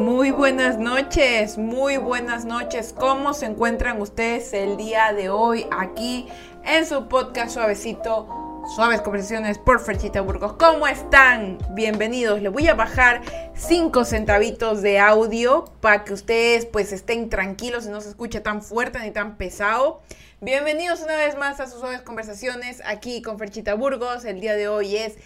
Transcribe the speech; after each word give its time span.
Muy 0.00 0.30
buenas 0.30 0.78
noches, 0.78 1.58
muy 1.58 1.98
buenas 1.98 2.46
noches. 2.46 2.94
¿Cómo 2.98 3.34
se 3.34 3.44
encuentran 3.44 4.00
ustedes 4.00 4.54
el 4.54 4.78
día 4.78 5.12
de 5.12 5.28
hoy 5.28 5.66
aquí 5.70 6.26
en 6.64 6.86
su 6.86 7.06
podcast 7.06 7.52
suavecito? 7.52 8.26
Suaves 8.74 9.02
conversaciones 9.02 9.58
por 9.58 9.78
Ferchita 9.78 10.22
Burgos. 10.22 10.54
¿Cómo 10.54 10.86
están? 10.86 11.58
Bienvenidos. 11.72 12.40
Les 12.40 12.50
voy 12.50 12.66
a 12.68 12.74
bajar 12.74 13.20
5 13.54 14.06
centavitos 14.06 14.80
de 14.80 14.98
audio 14.98 15.66
para 15.82 16.02
que 16.04 16.14
ustedes 16.14 16.64
pues 16.64 16.94
estén 16.94 17.28
tranquilos 17.28 17.84
y 17.84 17.90
no 17.90 18.00
se 18.00 18.08
escuche 18.08 18.40
tan 18.40 18.62
fuerte 18.62 19.00
ni 19.00 19.10
tan 19.10 19.36
pesado. 19.36 20.00
Bienvenidos 20.40 21.02
una 21.02 21.16
vez 21.16 21.36
más 21.36 21.60
a 21.60 21.66
sus 21.66 21.78
suaves 21.78 22.00
conversaciones 22.00 22.80
aquí 22.86 23.20
con 23.20 23.38
Ferchita 23.38 23.74
Burgos. 23.74 24.24
El 24.24 24.40
día 24.40 24.54
de 24.54 24.66
hoy 24.66 24.96
es 24.96 25.18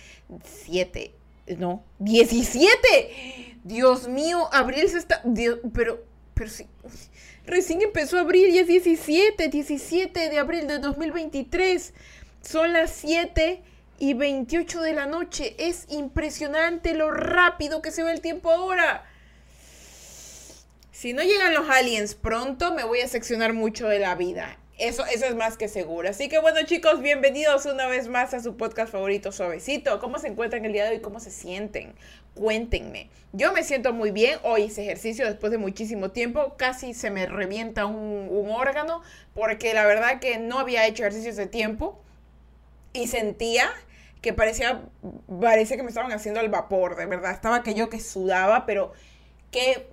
7, 0.42 1.14
no, 1.46 1.84
17 1.98 3.44
Dios 3.64 4.08
mío, 4.08 4.48
abril 4.52 4.88
se 4.90 4.98
está. 4.98 5.22
pero, 5.72 6.04
pero 6.34 6.50
sí. 6.50 6.68
Recién 7.46 7.80
empezó 7.82 8.18
abril 8.18 8.50
y 8.50 8.58
es 8.58 8.66
17, 8.66 9.48
17 9.48 10.28
de 10.28 10.38
abril 10.38 10.66
de 10.66 10.78
2023. 10.78 11.94
Son 12.42 12.74
las 12.74 12.90
7 12.90 13.62
y 13.98 14.14
28 14.14 14.82
de 14.82 14.92
la 14.92 15.06
noche. 15.06 15.56
Es 15.58 15.86
impresionante 15.88 16.92
lo 16.92 17.10
rápido 17.10 17.80
que 17.80 17.90
se 17.90 18.02
ve 18.02 18.12
el 18.12 18.20
tiempo 18.20 18.50
ahora. 18.50 19.06
Si 20.92 21.14
no 21.14 21.22
llegan 21.22 21.54
los 21.54 21.68
aliens 21.68 22.14
pronto, 22.14 22.74
me 22.74 22.84
voy 22.84 23.00
a 23.00 23.08
seccionar 23.08 23.54
mucho 23.54 23.88
de 23.88 23.98
la 23.98 24.14
vida. 24.14 24.58
Eso, 24.78 25.06
eso 25.06 25.27
es 25.27 25.37
más 25.37 25.56
que 25.56 25.69
seguro. 25.69 26.09
Así 26.09 26.28
que 26.28 26.41
bueno 26.41 26.59
chicos, 26.64 27.01
bienvenidos 27.01 27.65
una 27.65 27.87
vez 27.87 28.09
más 28.09 28.35
a 28.35 28.40
su 28.40 28.57
podcast 28.57 28.90
favorito 28.90 29.30
suavecito. 29.30 30.01
¿Cómo 30.01 30.18
se 30.18 30.26
encuentran 30.26 30.65
el 30.65 30.73
día 30.73 30.85
de 30.85 30.96
hoy? 30.96 31.01
¿Cómo 31.01 31.21
se 31.21 31.30
sienten? 31.30 31.95
Cuéntenme. 32.35 33.09
Yo 33.32 33.52
me 33.52 33.63
siento 33.63 33.93
muy 33.93 34.10
bien. 34.10 34.40
Hoy 34.43 34.63
hice 34.63 34.82
ejercicio 34.82 35.26
después 35.26 35.52
de 35.52 35.59
muchísimo 35.59 36.10
tiempo. 36.10 36.54
Casi 36.57 36.93
se 36.93 37.10
me 37.10 37.26
revienta 37.26 37.87
un, 37.87 38.51
órgano 38.51 39.02
porque 39.32 39.74
la 39.74 39.85
verdad 39.85 40.18
que 40.18 40.38
no 40.38 40.59
había 40.59 40.85
hecho 40.88 41.04
ejercicio 41.04 41.30
hace 41.30 41.46
tiempo 41.46 42.02
y 42.93 43.07
sentía 43.07 43.70
que 44.23 44.32
parecía, 44.32 44.82
parece 45.41 45.76
que 45.76 45.85
me 45.85 45.91
estaban 45.91 46.10
haciendo 46.10 46.41
al 46.41 46.48
vapor, 46.48 46.96
de 46.96 47.07
verdad. 47.07 47.30
Estaba 47.30 47.63
que 47.63 47.74
yo 47.74 47.88
que 47.91 48.01
sudaba, 48.01 48.66
pero 48.66 48.93
que 49.55 49.87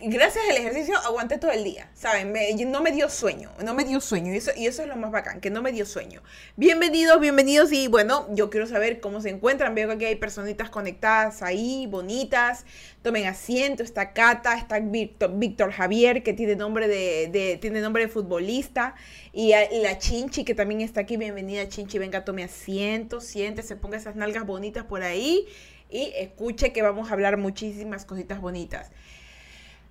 gracias 0.00 0.44
al 0.48 0.56
ejercicio 0.56 0.96
aguanté 0.96 1.36
todo 1.36 1.50
el 1.50 1.64
día, 1.64 1.90
¿saben? 1.92 2.32
no 2.70 2.82
me 2.82 2.92
dio 2.92 3.08
sueño, 3.08 3.50
no 3.64 3.74
me 3.74 3.82
dio 3.82 4.00
sueño, 4.00 4.32
y 4.32 4.36
eso, 4.36 4.52
y 4.56 4.68
eso 4.68 4.82
es 4.82 4.88
lo 4.88 4.94
más 4.94 5.10
bacán, 5.10 5.40
que 5.40 5.50
no 5.50 5.60
me 5.60 5.72
dio 5.72 5.84
sueño. 5.86 6.22
Bienvenidos, 6.54 7.18
bienvenidos, 7.18 7.72
y 7.72 7.88
bueno, 7.88 8.28
yo 8.32 8.48
quiero 8.48 8.68
saber 8.68 9.00
cómo 9.00 9.20
se 9.20 9.30
encuentran, 9.30 9.74
veo 9.74 9.88
que 9.88 9.94
aquí 9.94 10.04
hay 10.04 10.14
personitas 10.14 10.70
conectadas 10.70 11.42
ahí, 11.42 11.88
bonitas, 11.88 12.64
tomen 13.02 13.26
asiento, 13.26 13.82
está 13.82 14.12
Cata, 14.12 14.56
está 14.56 14.78
Víctor, 14.78 15.72
Javier, 15.72 16.22
que 16.22 16.32
tiene 16.32 16.54
nombre 16.54 16.86
de, 16.86 17.58
tiene 17.60 17.80
nombre 17.80 18.06
de 18.06 18.08
futbolista, 18.08 18.94
y 19.32 19.52
la 19.82 19.98
Chinchi, 19.98 20.44
que 20.44 20.54
también 20.54 20.80
está 20.80 21.00
aquí, 21.00 21.16
bienvenida 21.16 21.68
Chinchi, 21.68 21.98
venga, 21.98 22.24
tome 22.24 22.44
asiento, 22.44 23.20
siéntese, 23.20 23.74
ponga 23.74 23.96
esas 23.96 24.14
nalgas 24.14 24.46
bonitas 24.46 24.84
por 24.84 25.02
ahí, 25.02 25.48
y 25.92 26.12
escuche 26.16 26.72
que 26.72 26.82
vamos 26.82 27.10
a 27.10 27.12
hablar 27.12 27.36
muchísimas 27.36 28.04
cositas 28.04 28.40
bonitas. 28.40 28.90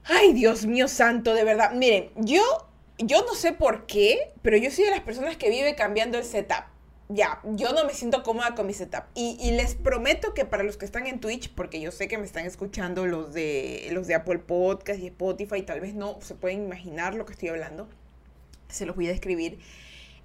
Ay, 0.03 0.33
Dios 0.33 0.65
mío 0.65 0.87
santo, 0.87 1.33
de 1.33 1.43
verdad. 1.43 1.73
Miren, 1.73 2.09
yo, 2.15 2.41
yo 2.97 3.23
no 3.23 3.35
sé 3.35 3.53
por 3.53 3.85
qué, 3.85 4.33
pero 4.41 4.57
yo 4.57 4.71
soy 4.71 4.85
de 4.85 4.91
las 4.91 5.01
personas 5.01 5.37
que 5.37 5.49
vive 5.49 5.75
cambiando 5.75 6.17
el 6.17 6.23
setup. 6.23 6.65
Ya, 7.09 7.41
yo 7.43 7.73
no 7.73 7.85
me 7.85 7.93
siento 7.93 8.23
cómoda 8.23 8.55
con 8.55 8.65
mi 8.65 8.73
setup. 8.73 9.03
Y, 9.13 9.51
les 9.51 9.75
prometo 9.75 10.33
que 10.33 10.45
para 10.45 10.63
los 10.63 10.77
que 10.77 10.85
están 10.85 11.07
en 11.07 11.19
Twitch, 11.19 11.53
porque 11.53 11.79
yo 11.79 11.91
sé 11.91 12.07
que 12.07 12.17
me 12.17 12.25
están 12.25 12.45
escuchando 12.45 13.05
los 13.05 13.33
de, 13.33 13.89
los 13.91 14.07
de 14.07 14.15
Apple 14.15 14.39
Podcast 14.39 14.99
y 14.99 15.07
Spotify, 15.07 15.61
tal 15.61 15.81
vez 15.81 15.93
no 15.93 16.17
se 16.21 16.35
pueden 16.35 16.63
imaginar 16.63 17.13
lo 17.13 17.25
que 17.25 17.33
estoy 17.33 17.49
hablando, 17.49 17.87
se 18.69 18.85
los 18.85 18.95
voy 18.95 19.07
a 19.07 19.09
describir. 19.09 19.59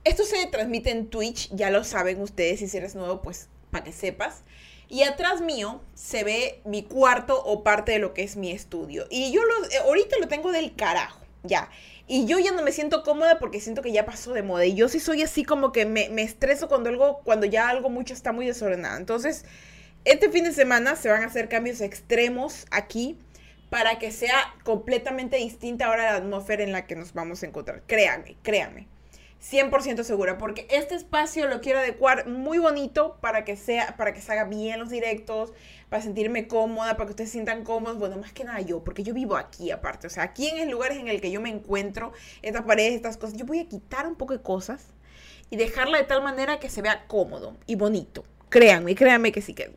Esto 0.04 0.22
se 0.22 0.46
transmite 0.46 0.90
en 0.90 1.08
Twitch, 1.08 1.50
ya 1.52 1.70
lo 1.70 1.82
saben 1.82 2.22
ustedes, 2.22 2.60
si 2.60 2.76
eres 2.76 2.94
nuevo, 2.94 3.20
pues 3.20 3.48
para 3.72 3.84
que 3.84 3.92
sepas. 3.92 4.44
Y 4.88 5.02
atrás 5.02 5.40
mío 5.40 5.80
se 5.94 6.22
ve 6.22 6.60
mi 6.64 6.84
cuarto 6.84 7.42
o 7.42 7.64
parte 7.64 7.92
de 7.92 7.98
lo 7.98 8.14
que 8.14 8.22
es 8.22 8.36
mi 8.36 8.52
estudio. 8.52 9.06
Y 9.10 9.32
yo 9.32 9.42
lo, 9.44 9.64
eh, 9.64 9.78
ahorita 9.84 10.16
lo 10.20 10.28
tengo 10.28 10.52
del 10.52 10.74
carajo, 10.76 11.20
ya. 11.42 11.68
Y 12.06 12.26
yo 12.26 12.38
ya 12.38 12.52
no 12.52 12.62
me 12.62 12.70
siento 12.70 13.02
cómoda 13.02 13.38
porque 13.40 13.60
siento 13.60 13.82
que 13.82 13.90
ya 13.90 14.06
pasó 14.06 14.32
de 14.32 14.42
moda. 14.42 14.64
Y 14.64 14.74
yo 14.74 14.88
sí 14.88 15.00
soy 15.00 15.22
así 15.22 15.44
como 15.44 15.72
que 15.72 15.86
me, 15.86 16.08
me 16.10 16.22
estreso 16.22 16.68
cuando 16.68 16.88
algo, 16.88 17.20
cuando 17.24 17.46
ya 17.46 17.68
algo 17.68 17.90
mucho 17.90 18.14
está 18.14 18.30
muy 18.32 18.46
desordenado. 18.46 18.96
Entonces, 18.96 19.44
este 20.04 20.30
fin 20.30 20.44
de 20.44 20.52
semana 20.52 20.94
se 20.94 21.08
van 21.08 21.24
a 21.24 21.26
hacer 21.26 21.48
cambios 21.48 21.80
extremos 21.80 22.66
aquí 22.70 23.18
para 23.70 23.98
que 23.98 24.12
sea 24.12 24.54
completamente 24.62 25.36
distinta 25.36 25.86
ahora 25.86 26.12
la 26.12 26.16
atmósfera 26.18 26.62
en 26.62 26.70
la 26.70 26.86
que 26.86 26.94
nos 26.94 27.12
vamos 27.12 27.42
a 27.42 27.46
encontrar. 27.46 27.82
Créanme, 27.86 28.36
créanme. 28.42 28.86
100% 29.42 30.02
segura, 30.02 30.38
porque 30.38 30.66
este 30.70 30.94
espacio 30.94 31.46
lo 31.46 31.60
quiero 31.60 31.78
adecuar 31.78 32.26
muy 32.26 32.58
bonito 32.58 33.18
para 33.20 33.44
que 33.44 33.56
sea, 33.56 33.96
para 33.96 34.12
que 34.12 34.20
se 34.20 34.32
haga 34.32 34.44
bien 34.44 34.80
los 34.80 34.90
directos, 34.90 35.52
para 35.88 36.02
sentirme 36.02 36.48
cómoda, 36.48 36.96
para 36.96 37.06
que 37.06 37.10
ustedes 37.10 37.30
se 37.30 37.34
sientan 37.34 37.62
cómodos, 37.62 37.98
bueno, 37.98 38.16
más 38.16 38.32
que 38.32 38.44
nada 38.44 38.60
yo, 38.60 38.82
porque 38.82 39.02
yo 39.02 39.14
vivo 39.14 39.36
aquí 39.36 39.70
aparte, 39.70 40.06
o 40.06 40.10
sea, 40.10 40.24
aquí 40.24 40.48
en 40.48 40.58
el 40.58 40.70
lugar 40.70 40.92
en 40.92 41.08
el 41.08 41.20
que 41.20 41.30
yo 41.30 41.40
me 41.40 41.50
encuentro, 41.50 42.12
estas 42.42 42.62
paredes, 42.62 42.94
estas 42.94 43.16
cosas, 43.16 43.36
yo 43.36 43.46
voy 43.46 43.60
a 43.60 43.68
quitar 43.68 44.06
un 44.06 44.16
poco 44.16 44.32
de 44.32 44.42
cosas 44.42 44.86
y 45.50 45.56
dejarla 45.56 45.98
de 45.98 46.04
tal 46.04 46.22
manera 46.22 46.58
que 46.58 46.68
se 46.68 46.82
vea 46.82 47.06
cómodo 47.06 47.56
y 47.66 47.76
bonito. 47.76 48.24
Créanme, 48.48 48.94
créanme 48.94 49.32
que 49.32 49.42
sí, 49.42 49.54
que 49.54 49.72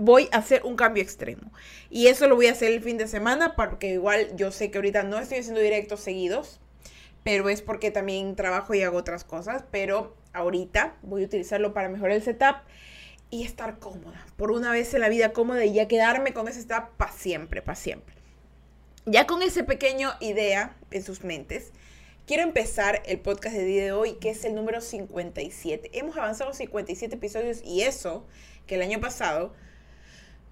voy 0.00 0.28
a 0.32 0.38
hacer 0.38 0.62
un 0.64 0.74
cambio 0.74 1.02
extremo. 1.02 1.52
Y 1.90 2.08
eso 2.08 2.26
lo 2.26 2.34
voy 2.34 2.48
a 2.48 2.52
hacer 2.52 2.72
el 2.72 2.82
fin 2.82 2.98
de 2.98 3.06
semana, 3.06 3.54
porque 3.54 3.92
igual 3.92 4.34
yo 4.36 4.50
sé 4.50 4.70
que 4.70 4.78
ahorita 4.78 5.04
no 5.04 5.18
estoy 5.18 5.38
haciendo 5.38 5.60
directos 5.60 6.00
seguidos, 6.00 6.60
pero 7.24 7.48
es 7.48 7.62
porque 7.62 7.90
también 7.90 8.36
trabajo 8.36 8.74
y 8.74 8.82
hago 8.82 8.98
otras 8.98 9.24
cosas, 9.24 9.64
pero 9.70 10.14
ahorita 10.32 10.96
voy 11.02 11.22
a 11.22 11.26
utilizarlo 11.26 11.74
para 11.74 11.88
mejorar 11.88 12.12
el 12.12 12.22
setup 12.22 12.56
y 13.30 13.44
estar 13.44 13.78
cómoda, 13.80 14.24
por 14.36 14.52
una 14.52 14.70
vez 14.70 14.94
en 14.94 15.00
la 15.00 15.08
vida 15.08 15.32
cómoda 15.32 15.64
y 15.64 15.72
ya 15.72 15.88
quedarme 15.88 16.32
con 16.32 16.46
ese 16.46 16.60
setup 16.60 16.90
para 16.96 17.10
siempre, 17.12 17.62
para 17.62 17.74
siempre. 17.74 18.14
Ya 19.06 19.26
con 19.26 19.42
ese 19.42 19.64
pequeño 19.64 20.12
idea 20.20 20.76
en 20.90 21.02
sus 21.02 21.24
mentes, 21.24 21.72
quiero 22.26 22.42
empezar 22.42 23.02
el 23.06 23.18
podcast 23.20 23.56
de 23.56 23.64
día 23.64 23.84
de 23.84 23.92
hoy, 23.92 24.14
que 24.14 24.30
es 24.30 24.44
el 24.44 24.54
número 24.54 24.80
57. 24.80 25.90
Hemos 25.94 26.16
avanzado 26.16 26.52
57 26.52 27.14
episodios 27.16 27.62
y 27.64 27.82
eso, 27.82 28.26
que 28.66 28.76
el 28.76 28.82
año 28.82 29.00
pasado 29.00 29.52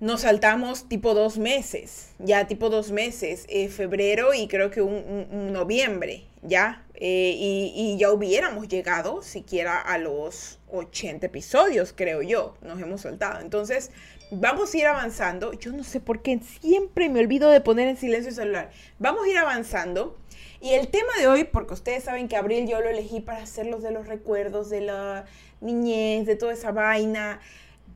nos 0.02 0.22
saltamos 0.22 0.88
tipo 0.88 1.14
dos 1.14 1.38
meses, 1.38 2.08
ya 2.18 2.48
tipo 2.48 2.70
dos 2.70 2.90
meses, 2.90 3.46
eh, 3.48 3.68
febrero 3.68 4.34
y 4.34 4.48
creo 4.48 4.68
que 4.68 4.82
un, 4.82 5.52
noviembre, 5.52 6.24
ya, 6.42 6.84
eh, 6.96 7.36
y, 7.38 7.96
ya 8.00 8.10
hubiéramos 8.10 8.66
llegado 8.66 9.22
siquiera 9.22 9.80
a 9.80 9.98
los 9.98 10.58
80 10.72 11.26
episodios, 11.26 11.92
creo 11.96 12.20
yo, 12.20 12.56
nos 12.62 12.82
hemos 12.82 13.02
saltado. 13.02 13.40
Entonces, 13.42 13.92
vamos 14.32 14.74
a 14.74 14.78
ir 14.78 14.86
avanzando. 14.86 15.52
Yo 15.52 15.70
no 15.70 15.84
sé 15.84 16.00
por 16.00 16.20
qué 16.20 16.40
siempre 16.60 17.08
me 17.08 17.20
olvido 17.20 17.48
de 17.50 17.60
poner 17.60 17.86
en 17.86 17.96
silencio 17.96 18.30
el 18.30 18.34
celular. 18.34 18.70
Vamos 18.98 19.24
a 19.24 19.28
ir 19.28 19.38
avanzando. 19.38 20.18
Y 20.60 20.72
el 20.72 20.88
tema 20.88 21.12
de 21.20 21.28
hoy, 21.28 21.44
porque 21.44 21.74
ustedes 21.74 22.02
saben 22.02 22.26
que 22.26 22.34
abril 22.34 22.66
yo 22.66 22.80
lo 22.80 22.88
elegí 22.88 23.20
para 23.20 23.44
hacerlos 23.44 23.84
de 23.84 23.92
los 23.92 24.08
recuerdos, 24.08 24.68
de 24.68 24.80
la 24.80 25.26
niñez, 25.60 26.26
de 26.26 26.34
toda 26.34 26.54
esa 26.54 26.72
vaina 26.72 27.40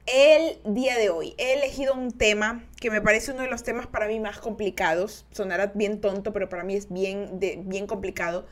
el 0.06 0.58
día 0.64 0.96
de 0.96 1.10
hoy 1.10 1.34
he 1.36 1.54
elegido 1.54 1.94
un 1.94 2.12
tema 2.12 2.64
que 2.80 2.90
me 2.90 3.00
parece 3.00 3.32
uno 3.32 3.42
de 3.42 3.48
los 3.48 3.62
temas 3.62 3.86
para 3.86 4.06
mí 4.06 4.20
más 4.20 4.38
complicados. 4.38 5.26
Sonará 5.32 5.72
bien 5.74 6.00
tonto, 6.00 6.32
pero 6.32 6.48
para 6.48 6.64
mí 6.64 6.74
es 6.74 6.92
bien, 6.92 7.38
bien 7.40 7.86
complicado. 7.86 8.46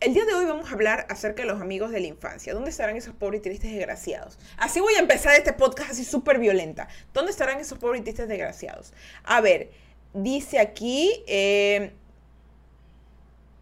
El 0.00 0.14
día 0.14 0.24
de 0.24 0.34
hoy 0.34 0.44
vamos 0.46 0.70
a 0.70 0.74
hablar 0.74 1.06
acerca 1.10 1.42
de 1.42 1.48
los 1.48 1.60
amigos 1.60 1.90
de 1.90 2.00
la 2.00 2.06
infancia. 2.06 2.54
¿Dónde 2.54 2.70
estarán 2.70 2.96
esos 2.96 3.14
pobres 3.14 3.38
y 3.40 3.42
tristes 3.42 3.70
desgraciados? 3.70 4.38
Así 4.56 4.80
voy 4.80 4.94
a 4.94 4.98
empezar 4.98 5.34
este 5.36 5.52
podcast 5.52 5.92
así 5.92 6.04
súper 6.04 6.38
violenta. 6.38 6.88
¿Dónde 7.12 7.30
estarán 7.30 7.60
esos 7.60 7.78
pobres 7.78 8.00
y 8.00 8.04
tristes 8.04 8.28
desgraciados? 8.28 8.92
A 9.24 9.40
ver, 9.40 9.70
dice 10.14 10.58
aquí... 10.58 11.22
Eh, 11.26 11.92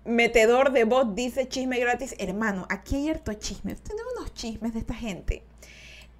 metedor 0.07 0.73
de 0.73 0.85
voz 0.85 1.15
dice 1.15 1.47
chisme 1.47 1.79
gratis. 1.79 2.15
Hermano, 2.19 2.67
aquí 2.71 2.97
hay 2.97 3.11
harto 3.11 3.33
chisme. 3.35 3.75
Tenemos 3.75 4.13
unos 4.19 4.35
chismes 4.35 4.73
de 4.73 4.81
esta 4.81 4.95
gente. 4.95 5.43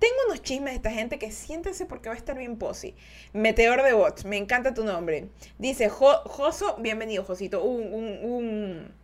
Tengo 0.01 0.15
unos 0.29 0.43
chismes 0.43 0.73
de 0.73 0.77
esta 0.77 0.91
gente 0.91 1.19
que 1.19 1.31
siéntense 1.31 1.85
porque 1.85 2.09
va 2.09 2.15
a 2.15 2.19
estar 2.19 2.37
bien 2.37 2.57
posi. 2.57 2.95
Meteor 3.35 3.83
de 3.83 3.93
bots, 3.93 4.25
me 4.25 4.39
encanta 4.39 4.73
tu 4.73 4.83
nombre. 4.83 5.29
Dice 5.59 5.91
Joso, 5.91 6.77
bienvenido 6.79 7.23
Josito. 7.23 7.63
Un, 7.63 7.93
un, 7.93 8.19
un, 8.23 8.95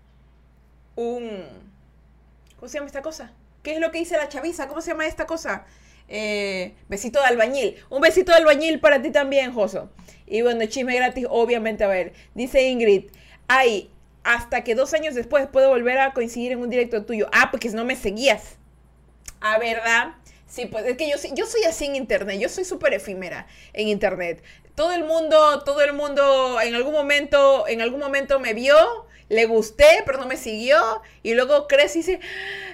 un, 0.96 1.42
¿Cómo 2.56 2.68
se 2.68 2.78
llama 2.78 2.86
esta 2.86 3.02
cosa? 3.02 3.34
¿Qué 3.62 3.74
es 3.74 3.80
lo 3.80 3.90
que 3.90 3.98
dice 3.98 4.16
la 4.16 4.30
chaviza? 4.30 4.68
¿Cómo 4.68 4.80
se 4.80 4.92
llama 4.92 5.06
esta 5.06 5.26
cosa? 5.26 5.66
Eh, 6.08 6.74
besito 6.88 7.20
de 7.20 7.26
albañil. 7.26 7.76
Un 7.90 8.00
besito 8.00 8.32
de 8.32 8.38
albañil 8.38 8.80
para 8.80 9.02
ti 9.02 9.10
también, 9.10 9.52
Joso. 9.52 9.90
Y 10.26 10.40
bueno, 10.40 10.64
chisme 10.64 10.96
gratis, 10.96 11.26
obviamente, 11.28 11.84
a 11.84 11.88
ver. 11.88 12.14
Dice 12.34 12.62
Ingrid, 12.68 13.10
ay, 13.48 13.90
hasta 14.24 14.64
que 14.64 14.74
dos 14.74 14.94
años 14.94 15.14
después 15.14 15.46
puedo 15.46 15.68
volver 15.68 15.98
a 15.98 16.14
coincidir 16.14 16.52
en 16.52 16.60
un 16.60 16.70
directo 16.70 17.04
tuyo. 17.04 17.28
Ah, 17.32 17.50
porque 17.50 17.68
no 17.68 17.84
me 17.84 17.96
seguías. 17.96 18.56
A 19.42 19.58
verdad. 19.58 20.14
Sí, 20.46 20.66
pues 20.66 20.86
es 20.86 20.96
que 20.96 21.10
yo, 21.10 21.16
yo 21.34 21.46
soy 21.46 21.64
así 21.64 21.86
en 21.86 21.96
internet, 21.96 22.38
yo 22.40 22.48
soy 22.48 22.64
súper 22.64 22.94
efímera 22.94 23.46
en 23.72 23.88
internet. 23.88 24.42
todo 24.74 24.92
el 24.92 25.04
mundo, 25.04 25.62
todo 25.64 25.80
el 25.82 25.92
mundo 25.92 26.60
en 26.60 26.74
algún 26.74 26.92
momento, 26.92 27.66
en 27.66 27.80
algún 27.80 27.98
momento 28.00 28.38
me 28.40 28.54
vio, 28.54 29.06
le 29.28 29.46
gusté, 29.46 30.02
pero 30.04 30.18
no 30.18 30.26
me 30.26 30.36
siguió. 30.36 30.76
Y 31.22 31.34
luego 31.34 31.66
crece 31.66 31.98
y 31.98 32.02
dice, 32.02 32.20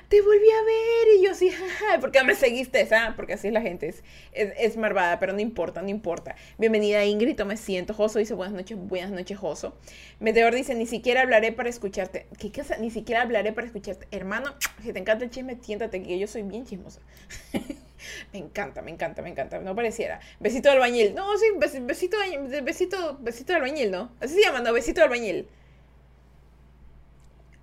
te 0.09 0.21
volví 0.21 0.51
a 0.51 0.63
ver. 0.65 1.19
Y 1.19 1.25
yo 1.25 1.35
sí, 1.35 1.51
jaja, 1.51 2.01
porque 2.01 2.23
me 2.25 2.35
seguiste, 2.35 2.85
¿sabes? 2.87 3.15
Porque 3.17 3.35
así 3.35 3.49
es 3.49 3.53
la 3.53 3.63
gente, 3.63 3.89
es, 3.89 4.03
es, 4.33 4.77
marvada, 4.77 5.19
pero 5.19 5.33
no 5.33 5.41
importa, 5.41 5.83
no 5.83 5.89
importa. 5.89 6.37
Bienvenida 6.59 7.05
Ingrid, 7.05 7.41
me 7.43 7.57
siento. 7.57 7.95
Joso 7.95 8.19
dice, 8.19 8.35
buenas 8.35 8.55
noches, 8.55 8.77
buenas 8.79 9.11
noches, 9.11 9.39
Joso. 9.39 9.75
Meteor 10.21 10.55
dice, 10.55 10.75
ni 10.75 10.87
siquiera 10.87 11.23
hablaré 11.23 11.53
para 11.53 11.69
escucharte. 11.69 12.27
¿Qué 12.39 12.53
cosa? 12.53 12.77
Ni 12.77 12.91
siquiera 12.91 13.23
hablaré 13.23 13.53
para 13.53 13.67
escucharte. 13.67 14.07
Hermano, 14.11 14.55
si 14.83 14.93
te 14.93 14.99
encanta 14.99 15.25
el 15.25 15.31
chisme, 15.31 15.57
tiéntate, 15.57 16.03
que 16.03 16.19
yo 16.19 16.27
soy 16.27 16.43
bien 16.43 16.67
chismosa. 16.67 17.01
me 18.33 18.39
encanta, 18.39 18.83
me 18.83 18.91
encanta, 18.91 19.23
me 19.23 19.31
encanta. 19.31 19.59
No 19.61 19.75
pareciera. 19.75 20.21
Besito 20.41 20.69
de 20.69 20.75
albañil. 20.75 21.15
No, 21.15 21.39
sí, 21.39 21.47
besito, 21.83 22.19
besito, 22.63 23.19
besito 23.21 23.53
de 23.53 23.57
albañil, 23.57 23.91
¿no? 23.91 24.13
Así 24.21 24.35
se 24.35 24.43
llama, 24.43 24.61
¿no? 24.61 24.73
Besito 24.73 25.01
de 25.01 25.05
albañil. 25.05 25.49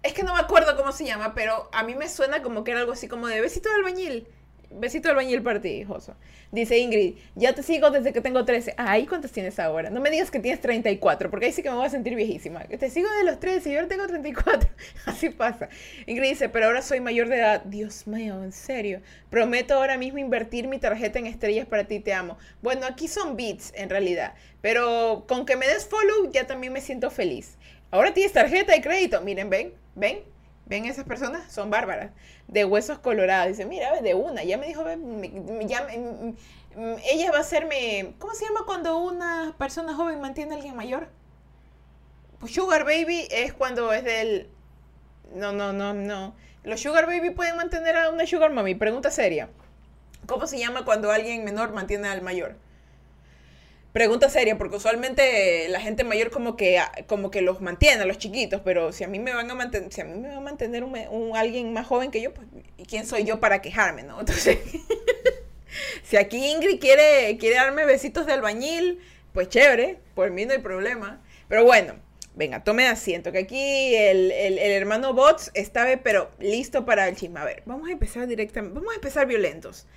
Es 0.02 0.14
que 0.14 0.24
no 0.24 0.34
me 0.34 0.40
acuerdo 0.40 0.78
cómo 0.78 0.92
se 0.94 1.06
llama, 1.06 1.34
pero 1.34 1.70
a 1.74 1.84
mí 1.84 1.94
me 1.94 2.08
suena 2.08 2.42
como 2.42 2.64
que 2.64 2.72
era 2.72 2.80
algo 2.80 2.94
así 2.94 3.08
como 3.08 3.28
de 3.28 3.42
besito 3.42 3.70
de 3.70 3.76
albañil. 3.76 4.28
Besito 4.72 5.08
de 5.08 5.12
albañil 5.12 5.42
para 5.42 5.60
ti, 5.60 5.84
Joso. 5.84 6.16
Dice 6.52 6.78
Ingrid, 6.78 7.16
ya 7.36 7.54
te 7.54 7.64
sigo 7.64 7.92
desde 7.92 8.14
que 8.14 8.22
tengo 8.22 8.46
13. 8.46 8.76
Ay, 8.78 9.06
¿cuántos 9.08 9.32
tienes 9.32 9.60
ahora? 9.60 9.90
No 9.90 10.00
me 10.00 10.10
digas 10.10 10.32
que 10.32 10.40
tienes 10.40 10.62
34, 10.62 11.30
porque 11.30 11.48
ahí 11.48 11.52
sí 11.52 11.62
que 11.62 11.70
me 11.70 11.76
voy 11.76 11.86
a 11.86 11.90
sentir 11.90 12.16
viejísima. 12.16 12.64
Te 12.64 12.90
sigo 12.90 13.08
de 13.18 13.24
los 13.24 13.40
13 13.40 13.72
y 13.72 13.76
ahora 13.76 13.88
tengo 13.88 14.08
34. 14.08 14.70
Así 15.06 15.30
pasa. 15.30 15.70
Ingrid 16.08 16.30
dice, 16.30 16.50
pero 16.50 16.68
ahora 16.68 16.82
soy 16.82 17.02
mayor 17.02 17.28
de 17.28 17.38
edad. 17.38 17.64
Dios 17.66 18.08
mío, 18.08 18.44
en 18.44 18.52
serio. 18.52 19.02
Prometo 19.30 19.76
ahora 19.76 19.98
mismo 19.98 20.18
invertir 20.18 20.68
mi 20.68 20.80
tarjeta 20.80 21.20
en 21.20 21.28
estrellas 21.28 21.68
para 21.68 21.84
ti, 21.84 22.00
te 22.00 22.14
amo. 22.14 22.38
Bueno, 22.62 22.86
aquí 22.88 23.08
son 23.08 23.36
bits, 23.36 23.74
en 23.76 23.90
realidad. 23.90 24.34
Pero 24.62 25.26
con 25.28 25.46
que 25.46 25.56
me 25.56 25.68
des 25.68 25.88
follow, 25.88 26.32
ya 26.32 26.48
también 26.48 26.74
me 26.74 26.82
siento 26.82 27.12
feliz. 27.12 27.59
Ahora 27.92 28.14
tienes 28.14 28.34
tarjeta 28.34 28.74
de 28.74 28.82
crédito. 28.82 29.22
Miren, 29.22 29.50
ven, 29.50 29.74
ven, 29.96 30.20
ven 30.66 30.86
esas 30.86 31.06
personas, 31.06 31.52
son 31.52 31.70
bárbaras. 31.70 32.12
De 32.48 32.66
huesos 32.66 33.00
colorados. 33.00 33.50
Dice, 33.50 33.66
mira, 33.66 34.02
de 34.02 34.14
una. 34.14 34.44
Ya 34.44 34.58
me 34.58 34.68
dijo, 34.68 34.84
ya, 35.62 35.88
ella 37.04 37.32
va 37.32 37.38
a 37.38 37.42
hacerme, 37.42 38.14
¿cómo 38.20 38.34
se 38.34 38.46
llama 38.46 38.62
cuando 38.66 38.98
una 39.00 39.56
persona 39.58 39.96
joven 39.96 40.22
mantiene 40.22 40.54
a 40.54 40.56
alguien 40.56 40.76
mayor? 40.76 41.10
Pues 42.40 42.54
sugar 42.54 42.86
baby 42.86 43.28
es 43.32 43.54
cuando 43.54 43.92
es 43.92 44.04
del... 44.04 44.50
No, 45.34 45.52
no, 45.52 45.74
no, 45.74 45.94
no. 45.94 46.36
Los 46.64 46.82
sugar 46.82 47.06
baby 47.06 47.32
pueden 47.32 47.56
mantener 47.56 47.96
a 47.98 48.10
una 48.10 48.26
sugar 48.26 48.52
mommy. 48.52 48.76
Pregunta 48.76 49.12
seria. 49.12 49.50
¿Cómo 50.26 50.48
se 50.48 50.60
llama 50.60 50.86
cuando 50.86 51.12
alguien 51.12 51.44
menor 51.44 51.74
mantiene 51.74 52.08
al 52.08 52.22
mayor? 52.22 52.56
Pregunta 53.94 54.30
seria, 54.30 54.56
porque 54.56 54.76
usualmente 54.76 55.68
la 55.70 55.82
gente 55.82 56.04
mayor 56.04 56.30
como 56.30 56.56
que, 56.56 56.80
como 57.08 57.32
que 57.32 57.42
los 57.42 57.60
mantiene 57.60 58.04
a 58.04 58.06
los 58.06 58.20
chiquitos, 58.20 58.62
pero 58.64 58.92
si 58.92 59.04
a 59.04 59.08
mí 59.08 59.18
me 59.18 59.34
van 59.34 59.50
a 59.50 59.56
mantener, 59.56 59.92
si 59.92 60.02
a 60.02 60.04
mí 60.04 60.20
me 60.20 60.30
va 60.30 60.38
a 60.38 60.42
mantener 60.42 60.84
un, 60.84 61.36
alguien 61.36 61.74
más 61.74 61.88
joven 61.88 62.12
que 62.12 62.22
yo, 62.22 62.32
pues 62.32 62.48
¿quién 62.88 63.08
soy 63.08 63.24
yo 63.24 63.40
para 63.40 63.64
quejarme, 63.64 64.04
no? 64.04 64.20
Entonces, 64.20 64.60
si 66.04 66.18
aquí 66.18 66.38
Ingrid 66.38 66.80
quiere, 66.80 67.36
quiere 67.40 67.56
darme 67.56 67.86
besitos 67.86 68.28
de 68.28 68.34
albañil, 68.34 69.00
pues 69.34 69.50
chévere, 69.50 69.98
por 70.14 70.30
mí 70.30 70.46
no 70.46 70.54
hay 70.54 70.60
problema. 70.60 71.20
Pero 71.48 71.66
bueno, 71.66 71.96
venga, 72.36 72.64
tome 72.64 72.86
asiento, 72.86 73.32
que 73.32 73.40
aquí 73.40 73.96
el, 73.96 74.30
el, 74.32 74.60
el 74.60 74.72
hermano 74.72 75.16
Bots 75.16 75.50
está, 75.56 75.88
pero 76.04 76.30
listo 76.38 76.86
para 76.86 77.08
el 77.08 77.16
chisme. 77.16 77.40
A 77.40 77.46
ver, 77.46 77.64
vamos 77.66 77.90
a 77.90 77.92
empezar 77.92 78.28
directamente, 78.28 78.76
vamos 78.76 78.94
a 78.94 78.96
empezar 78.98 79.26
violentos. 79.26 79.88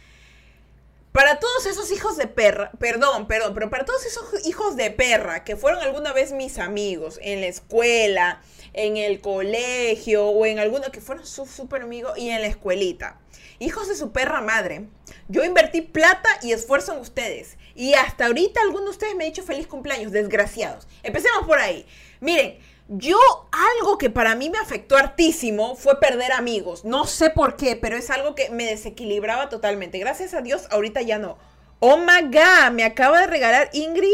Para 1.12 1.38
todos 1.38 1.66
esos 1.66 1.92
hijos 1.92 2.16
de 2.16 2.26
perra, 2.26 2.70
perdón, 2.78 3.26
perdón, 3.28 3.52
pero 3.52 3.68
para 3.68 3.84
todos 3.84 4.06
esos 4.06 4.46
hijos 4.46 4.76
de 4.76 4.90
perra 4.90 5.44
que 5.44 5.56
fueron 5.56 5.82
alguna 5.82 6.14
vez 6.14 6.32
mis 6.32 6.58
amigos 6.58 7.18
en 7.20 7.42
la 7.42 7.48
escuela, 7.48 8.40
en 8.72 8.96
el 8.96 9.20
colegio 9.20 10.26
o 10.26 10.46
en 10.46 10.58
alguna 10.58 10.88
que 10.88 11.02
fueron 11.02 11.26
su 11.26 11.44
super 11.44 11.82
amigos 11.82 12.16
y 12.16 12.30
en 12.30 12.40
la 12.40 12.46
escuelita. 12.46 13.20
Hijos 13.58 13.88
de 13.88 13.94
su 13.94 14.10
perra 14.10 14.40
madre. 14.40 14.88
Yo 15.28 15.44
invertí 15.44 15.82
plata 15.82 16.30
y 16.40 16.52
esfuerzo 16.52 16.94
en 16.94 17.00
ustedes. 17.00 17.58
Y 17.74 17.92
hasta 17.92 18.26
ahorita 18.26 18.62
alguno 18.62 18.84
de 18.84 18.90
ustedes 18.92 19.14
me 19.14 19.24
ha 19.24 19.26
dicho 19.26 19.42
feliz 19.42 19.66
cumpleaños, 19.66 20.12
desgraciados. 20.12 20.88
Empecemos 21.02 21.46
por 21.46 21.58
ahí. 21.58 21.86
Miren, 22.20 22.58
yo, 22.88 23.18
algo 23.52 23.96
que 23.96 24.10
para 24.10 24.34
mí 24.34 24.50
me 24.50 24.58
afectó 24.58 24.96
hartísimo 24.96 25.76
fue 25.76 25.98
perder 26.00 26.32
amigos. 26.32 26.84
No 26.84 27.06
sé 27.06 27.30
por 27.30 27.56
qué, 27.56 27.76
pero 27.76 27.96
es 27.96 28.10
algo 28.10 28.34
que 28.34 28.50
me 28.50 28.64
desequilibraba 28.64 29.48
totalmente. 29.48 29.98
Gracias 29.98 30.34
a 30.34 30.42
Dios, 30.42 30.66
ahorita 30.70 31.00
ya 31.02 31.18
no. 31.18 31.38
Oh 31.80 31.96
my 31.96 32.22
god, 32.30 32.72
me 32.72 32.84
acaba 32.84 33.20
de 33.20 33.26
regalar 33.26 33.70
Ingrid. 33.72 34.08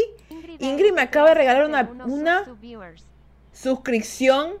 Ingrid, 0.59 0.93
me 0.93 1.01
acaba 1.01 1.29
de 1.29 1.35
regalar 1.35 1.65
una, 1.65 1.91
una 2.05 2.45
suscripción 3.51 4.53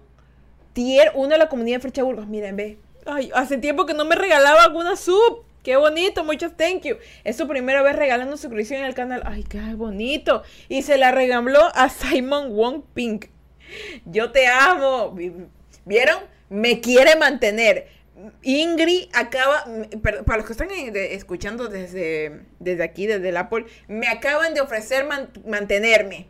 tier 0.73 1.11
una 1.15 1.35
de 1.35 1.39
la 1.39 1.49
comunidad 1.49 1.77
de 1.77 1.81
Frecha 1.81 2.03
Burgos. 2.03 2.27
Miren, 2.27 2.55
ve. 2.55 2.77
Ay, 3.05 3.31
hace 3.33 3.57
tiempo 3.57 3.85
que 3.85 3.93
no 3.93 4.05
me 4.05 4.15
regalaba 4.15 4.63
alguna 4.63 4.95
sub. 4.95 5.43
Qué 5.63 5.75
bonito, 5.75 6.23
muchas 6.23 6.55
thank 6.55 6.83
you. 6.83 6.97
Es 7.23 7.35
su 7.37 7.47
primera 7.47 7.81
vez 7.81 7.95
regalando 7.95 8.37
suscripción 8.37 8.79
en 8.79 8.85
el 8.85 8.93
canal. 8.93 9.23
Ay, 9.25 9.43
qué 9.43 9.75
bonito. 9.75 10.43
Y 10.67 10.83
se 10.83 10.97
la 10.97 11.11
regaló 11.11 11.69
a 11.73 11.89
Simon 11.89 12.55
Wong 12.55 12.83
Pink. 12.93 13.25
Yo 14.05 14.31
te 14.31 14.47
amo. 14.47 15.15
¿Vieron? 15.85 16.19
Me 16.49 16.81
quiere 16.81 17.15
mantener. 17.15 17.87
Ingrid 18.41 19.09
acaba, 19.13 19.63
para 20.01 20.37
los 20.37 20.45
que 20.45 20.51
están 20.51 20.69
escuchando 20.71 21.67
desde, 21.67 22.41
desde 22.59 22.83
aquí, 22.83 23.07
desde 23.07 23.29
el 23.29 23.37
Apple, 23.37 23.65
me 23.87 24.07
acaban 24.07 24.53
de 24.53 24.61
ofrecer 24.61 25.05
mantenerme. 25.45 26.27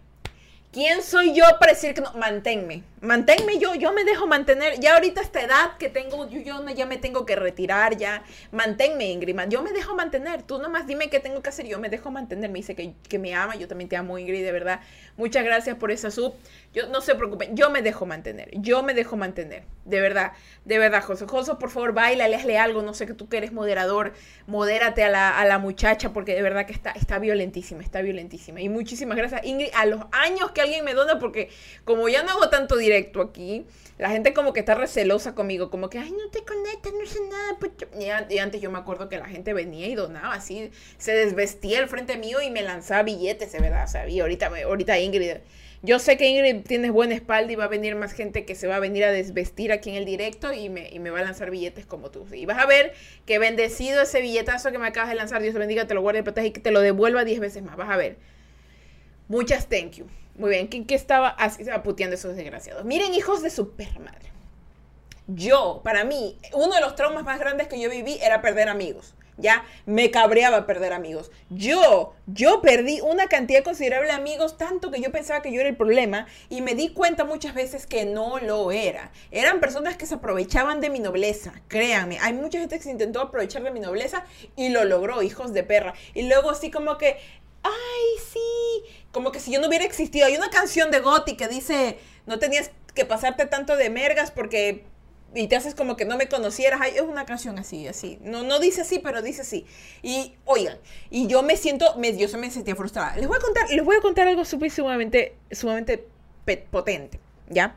¿Quién 0.71 1.01
soy 1.01 1.33
yo 1.33 1.45
para 1.59 1.73
decir 1.73 1.95
que 1.95 2.01
no? 2.01 2.13
Manténme. 2.13 2.83
Manténme 3.01 3.59
yo, 3.59 3.75
yo 3.75 3.93
me 3.93 4.03
dejo 4.03 4.27
mantener. 4.27 4.79
Ya 4.79 4.95
ahorita 4.95 5.21
esta 5.21 5.41
edad 5.41 5.77
que 5.77 5.89
tengo, 5.89 6.29
yo, 6.29 6.39
yo 6.39 6.65
ya 6.69 6.85
me 6.85 6.97
tengo 6.97 7.25
que 7.25 7.35
retirar, 7.35 7.97
ya. 7.97 8.23
Manténme, 8.51 9.05
Ingrid. 9.11 9.37
Yo 9.49 9.61
me 9.61 9.71
dejo 9.71 9.95
mantener. 9.95 10.43
Tú 10.43 10.59
nomás 10.59 10.85
dime 10.87 11.09
qué 11.09 11.19
tengo 11.19 11.41
que 11.41 11.49
hacer. 11.49 11.65
Yo 11.67 11.79
me 11.79 11.89
dejo 11.89 12.11
mantener. 12.11 12.49
Me 12.49 12.59
dice 12.59 12.75
que, 12.75 12.93
que 13.07 13.19
me 13.19 13.33
ama. 13.33 13.55
Yo 13.55 13.67
también 13.67 13.89
te 13.89 13.95
amo, 13.95 14.17
Ingrid, 14.17 14.43
de 14.43 14.51
verdad. 14.51 14.81
Muchas 15.17 15.43
gracias 15.43 15.77
por 15.77 15.91
esa 15.91 16.11
sub. 16.11 16.33
Yo 16.71 16.87
no 16.87 17.01
se 17.01 17.15
preocupen, 17.15 17.55
yo 17.55 17.71
me 17.71 17.81
dejo 17.81 18.05
mantener, 18.05 18.51
yo 18.53 18.83
me 18.83 18.93
dejo 18.93 19.17
mantener, 19.17 19.63
de 19.85 20.01
verdad, 20.01 20.33
de 20.65 20.77
verdad, 20.77 21.03
José. 21.03 21.25
José, 21.25 21.55
por 21.59 21.71
favor, 21.71 21.93
baila, 21.93 22.25
hazle 22.25 22.59
algo, 22.59 22.83
no 22.83 22.93
sé 22.93 23.07
que 23.07 23.15
tú 23.15 23.27
que 23.27 23.37
eres 23.37 23.51
moderador, 23.51 24.13
modérate 24.45 25.03
a 25.03 25.09
la, 25.09 25.39
a 25.39 25.45
la 25.45 25.57
muchacha, 25.57 26.13
porque 26.13 26.35
de 26.35 26.43
verdad 26.43 26.67
que 26.67 26.73
está, 26.73 26.91
está 26.91 27.17
violentísima, 27.17 27.81
está 27.81 28.03
violentísima. 28.03 28.61
Y 28.61 28.69
muchísimas 28.69 29.17
gracias, 29.17 29.43
Ingrid, 29.45 29.69
a 29.73 29.87
los 29.87 30.01
años 30.11 30.51
que 30.51 30.61
alguien 30.61 30.85
me 30.85 30.93
dona, 30.93 31.17
porque 31.17 31.49
como 31.85 32.07
ya 32.07 32.21
no 32.21 32.29
hago 32.33 32.49
tanto 32.49 32.75
directo 32.89 33.21
aquí, 33.21 33.65
la 33.97 34.09
gente 34.09 34.33
como 34.33 34.53
que 34.53 34.59
está 34.59 34.75
recelosa 34.75 35.35
conmigo, 35.35 35.69
como 35.69 35.89
que, 35.89 35.99
ay, 35.99 36.11
no 36.11 36.29
te 36.29 36.43
conectas, 36.43 36.93
no 36.93 37.05
sé 37.05 37.19
nada. 37.29 37.57
Pues 37.59 37.71
y, 38.29 38.37
antes 38.37 38.61
yo 38.61 38.71
me 38.71 38.79
acuerdo 38.79 39.09
que 39.09 39.17
la 39.17 39.27
gente 39.27 39.53
venía 39.53 39.87
y 39.87 39.95
donaba 39.95 40.33
así, 40.33 40.71
se 40.97 41.13
desvestía 41.13 41.79
al 41.79 41.87
frente 41.87 42.17
mío 42.17 42.41
y 42.41 42.49
me 42.49 42.61
lanzaba 42.61 43.03
billetes, 43.03 43.51
de 43.51 43.59
verdad, 43.59 43.87
o 43.93 44.21
ahorita, 44.21 44.51
ahorita 44.65 44.99
Ingrid 44.99 45.37
yo 45.81 45.97
sé 45.99 46.17
que 46.17 46.27
Ingrid 46.27 46.65
tienes 46.65 46.91
buena 46.91 47.15
espalda 47.15 47.53
y 47.53 47.55
va 47.55 47.65
a 47.65 47.69
venir 47.69 47.95
más 47.95 48.11
gente 48.11 48.43
que 48.43 48.53
se 48.53 48.67
va 48.67 48.75
a 48.75 48.79
venir 48.79 49.05
a 49.05 49.11
desvestir 49.11 49.71
aquí 49.71 49.89
en 49.89 49.95
el 49.95 50.03
directo 50.05 50.51
y 50.51 50.67
me, 50.67 50.89
y 50.89 50.99
me 50.99 51.09
va 51.09 51.19
a 51.19 51.23
lanzar 51.23 51.51
billetes 51.51 51.85
como 51.85 52.11
tú. 52.11 52.27
Y 52.33 52.45
vas 52.45 52.57
a 52.57 52.65
ver 52.65 52.93
que 53.25 53.39
bendecido 53.39 54.01
ese 54.01 54.21
billetazo 54.21 54.71
que 54.71 54.77
me 54.77 54.87
acabas 54.87 55.09
de 55.09 55.15
lanzar, 55.15 55.41
Dios 55.41 55.53
te 55.53 55.59
bendiga, 55.59 55.87
te 55.87 55.93
lo 55.93 56.01
guarde 56.01 56.21
proteja 56.21 56.47
y 56.47 56.51
que 56.51 56.59
te 56.59 56.71
lo 56.71 56.81
devuelva 56.81 57.23
10 57.23 57.39
veces 57.39 57.63
más. 57.63 57.77
Vas 57.77 57.89
a 57.89 57.95
ver. 57.95 58.17
Muchas 59.29 59.69
thank 59.69 59.91
you. 59.93 60.07
Muy 60.39 60.49
bien, 60.49 60.67
¿qué, 60.67 60.95
estaba 60.95 61.29
así, 61.29 61.63
puteando 61.83 62.15
esos 62.15 62.35
desgraciados? 62.35 62.85
Miren, 62.85 63.13
hijos 63.13 63.43
de 63.43 63.51
su 63.51 63.73
madre. 63.99 64.31
Yo, 65.27 65.81
para 65.83 66.03
mí, 66.03 66.39
uno 66.53 66.73
de 66.73 66.81
los 66.81 66.95
traumas 66.95 67.23
más 67.23 67.39
grandes 67.39 67.67
que 67.67 67.79
yo 67.79 67.89
viví 67.89 68.17
era 68.21 68.41
perder 68.41 68.69
amigos 68.69 69.13
ya 69.39 69.63
me 69.85 70.11
cabreaba 70.11 70.65
perder 70.65 70.93
amigos. 70.93 71.31
Yo, 71.49 72.13
yo 72.27 72.61
perdí 72.61 73.01
una 73.01 73.27
cantidad 73.27 73.63
considerable 73.63 74.07
de 74.07 74.13
amigos, 74.13 74.57
tanto 74.57 74.91
que 74.91 75.01
yo 75.01 75.11
pensaba 75.11 75.41
que 75.41 75.51
yo 75.51 75.61
era 75.61 75.69
el 75.69 75.77
problema 75.77 76.27
y 76.49 76.61
me 76.61 76.75
di 76.75 76.89
cuenta 76.89 77.25
muchas 77.25 77.55
veces 77.55 77.87
que 77.87 78.05
no 78.05 78.39
lo 78.39 78.71
era. 78.71 79.11
Eran 79.31 79.59
personas 79.59 79.97
que 79.97 80.05
se 80.05 80.15
aprovechaban 80.15 80.81
de 80.81 80.89
mi 80.89 80.99
nobleza, 80.99 81.53
créanme. 81.67 82.19
Hay 82.19 82.33
mucha 82.33 82.59
gente 82.59 82.77
que 82.77 82.83
se 82.83 82.91
intentó 82.91 83.21
aprovechar 83.21 83.63
de 83.63 83.71
mi 83.71 83.79
nobleza 83.79 84.25
y 84.55 84.69
lo 84.69 84.83
logró, 84.83 85.23
hijos 85.23 85.53
de 85.53 85.63
perra. 85.63 85.93
Y 86.13 86.23
luego 86.23 86.51
así 86.51 86.69
como 86.69 86.97
que, 86.97 87.17
ay, 87.63 88.23
sí, 88.31 88.98
como 89.11 89.31
que 89.31 89.39
si 89.39 89.51
yo 89.51 89.59
no 89.59 89.67
hubiera 89.67 89.85
existido. 89.85 90.25
Hay 90.25 90.35
una 90.35 90.49
canción 90.49 90.91
de 90.91 90.99
Gotti 90.99 91.35
que 91.35 91.47
dice, 91.47 91.99
no 92.25 92.39
tenías 92.39 92.71
que 92.93 93.05
pasarte 93.05 93.45
tanto 93.45 93.75
de 93.75 93.89
mergas 93.89 94.31
porque 94.31 94.83
y 95.33 95.47
te 95.47 95.55
haces 95.55 95.75
como 95.75 95.95
que 95.95 96.05
no 96.05 96.17
me 96.17 96.27
conocieras. 96.27 96.79
Ay, 96.81 96.93
es 96.95 97.01
una 97.01 97.25
canción 97.25 97.59
así, 97.59 97.87
así. 97.87 98.17
No, 98.21 98.43
no 98.43 98.59
dice 98.59 98.81
así, 98.81 98.99
pero 98.99 99.21
dice 99.21 99.41
así. 99.41 99.65
Y 100.01 100.33
oigan, 100.45 100.77
y 101.09 101.27
yo 101.27 101.43
me 101.43 101.55
siento, 101.55 101.95
me, 101.97 102.17
yo 102.17 102.27
se 102.27 102.37
me 102.37 102.49
sentía 102.51 102.75
frustrada. 102.75 103.15
Les 103.15 103.27
voy 103.27 103.37
a 103.37 103.41
contar, 103.41 103.69
les 103.69 103.85
voy 103.85 103.97
a 103.97 104.01
contar 104.01 104.27
algo 104.27 104.43
sumamente, 104.45 105.35
sumamente 105.51 106.07
potente, 106.71 107.19
¿ya? 107.47 107.75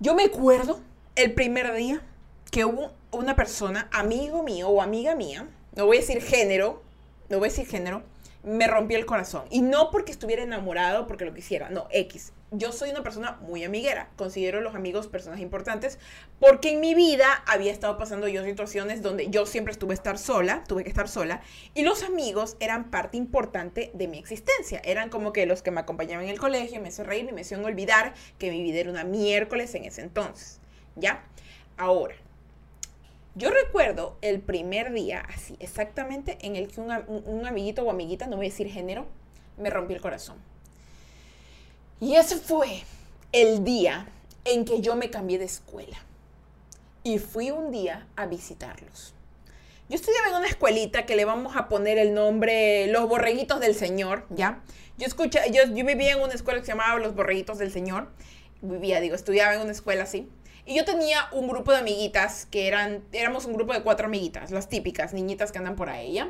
Yo 0.00 0.14
me 0.14 0.24
acuerdo 0.24 0.80
el 1.16 1.32
primer 1.32 1.72
día 1.74 2.02
que 2.50 2.64
hubo 2.64 2.92
una 3.10 3.34
persona, 3.34 3.88
amigo 3.90 4.42
mío 4.42 4.68
o 4.68 4.82
amiga 4.82 5.14
mía, 5.14 5.48
no 5.74 5.86
voy 5.86 5.96
a 5.96 6.00
decir 6.00 6.22
género, 6.22 6.82
no 7.30 7.38
voy 7.38 7.48
a 7.48 7.50
decir 7.50 7.66
género, 7.66 8.02
me 8.48 8.66
rompí 8.66 8.94
el 8.94 9.06
corazón. 9.06 9.44
Y 9.50 9.60
no 9.60 9.90
porque 9.90 10.10
estuviera 10.10 10.42
enamorado, 10.42 11.06
porque 11.06 11.24
lo 11.24 11.34
quisiera, 11.34 11.68
no, 11.68 11.86
X. 11.90 12.32
Yo 12.50 12.72
soy 12.72 12.90
una 12.90 13.02
persona 13.02 13.38
muy 13.42 13.62
amiguera, 13.62 14.08
considero 14.16 14.62
los 14.62 14.74
amigos 14.74 15.06
personas 15.06 15.40
importantes, 15.40 15.98
porque 16.40 16.70
en 16.70 16.80
mi 16.80 16.94
vida 16.94 17.26
había 17.46 17.70
estado 17.70 17.98
pasando 17.98 18.26
yo 18.26 18.42
situaciones 18.42 19.02
donde 19.02 19.28
yo 19.28 19.44
siempre 19.44 19.72
estuve 19.72 19.92
estar 19.92 20.16
sola, 20.16 20.64
tuve 20.66 20.82
que 20.82 20.88
estar 20.88 21.08
sola, 21.08 21.42
y 21.74 21.82
los 21.82 22.02
amigos 22.02 22.56
eran 22.58 22.90
parte 22.90 23.18
importante 23.18 23.90
de 23.92 24.08
mi 24.08 24.18
existencia. 24.18 24.80
Eran 24.82 25.10
como 25.10 25.34
que 25.34 25.44
los 25.44 25.60
que 25.60 25.70
me 25.70 25.80
acompañaban 25.80 26.24
en 26.24 26.30
el 26.30 26.38
colegio, 26.38 26.80
me 26.80 26.88
hacían 26.88 27.06
reír 27.06 27.26
y 27.28 27.32
me 27.32 27.42
hacían 27.42 27.62
olvidar 27.64 28.14
que 28.38 28.50
mi 28.50 28.62
vida 28.62 28.80
era 28.80 28.90
una 28.90 29.04
miércoles 29.04 29.74
en 29.74 29.84
ese 29.84 30.00
entonces. 30.00 30.60
¿Ya? 30.96 31.22
Ahora, 31.76 32.14
yo 33.34 33.50
recuerdo 33.50 34.16
el 34.20 34.40
primer 34.40 34.92
día, 34.92 35.24
así, 35.32 35.56
exactamente, 35.60 36.38
en 36.42 36.56
el 36.56 36.68
que 36.68 36.80
un, 36.80 36.90
amiguito 37.46 37.82
o 37.82 37.90
amiguita, 37.90 38.26
no 38.26 38.36
voy 38.36 38.46
a 38.46 38.48
decir 38.50 38.68
género, 38.68 39.06
me 39.56 39.70
rompió 39.70 39.94
el 39.94 40.02
corazón. 40.02 40.36
Y 42.00 42.14
ese 42.14 42.36
fue 42.36 42.82
el 43.32 43.64
día 43.64 44.08
en 44.44 44.64
que 44.64 44.80
yo 44.80 44.96
me 44.96 45.10
cambié 45.10 45.38
de 45.38 45.44
escuela. 45.44 45.98
Y 47.04 47.18
fui 47.18 47.50
un 47.50 47.70
día 47.70 48.06
a 48.16 48.26
visitarlos. 48.26 49.14
Yo 49.88 49.94
estudiaba 49.94 50.28
en 50.28 50.34
una 50.34 50.48
escuelita 50.48 51.06
que 51.06 51.16
le 51.16 51.24
vamos 51.24 51.56
a 51.56 51.68
poner 51.68 51.96
el 51.96 52.12
nombre 52.12 52.88
Los 52.88 53.08
Borreguitos 53.08 53.60
del 53.60 53.74
Señor, 53.74 54.26
¿ya? 54.30 54.62
Yo, 54.98 55.06
escucha, 55.06 55.46
yo, 55.46 55.62
yo 55.64 55.84
vivía 55.84 56.12
en 56.12 56.20
una 56.20 56.34
escuela 56.34 56.60
que 56.60 56.66
se 56.66 56.72
llamaba 56.72 56.98
Los 56.98 57.14
Borreguitos 57.14 57.58
del 57.58 57.72
Señor. 57.72 58.10
Vivía, 58.60 59.00
digo, 59.00 59.14
estudiaba 59.14 59.54
en 59.54 59.60
una 59.60 59.72
escuela 59.72 60.02
así. 60.02 60.28
Y 60.68 60.74
yo 60.74 60.84
tenía 60.84 61.28
un 61.32 61.48
grupo 61.48 61.72
de 61.72 61.78
amiguitas 61.78 62.44
que 62.44 62.68
eran, 62.68 63.02
éramos 63.12 63.46
un 63.46 63.54
grupo 63.54 63.72
de 63.72 63.82
cuatro 63.82 64.04
amiguitas, 64.04 64.50
las 64.50 64.68
típicas 64.68 65.14
niñitas 65.14 65.50
que 65.50 65.56
andan 65.56 65.76
por 65.76 65.88
ahí, 65.88 66.12
¿ya? 66.12 66.28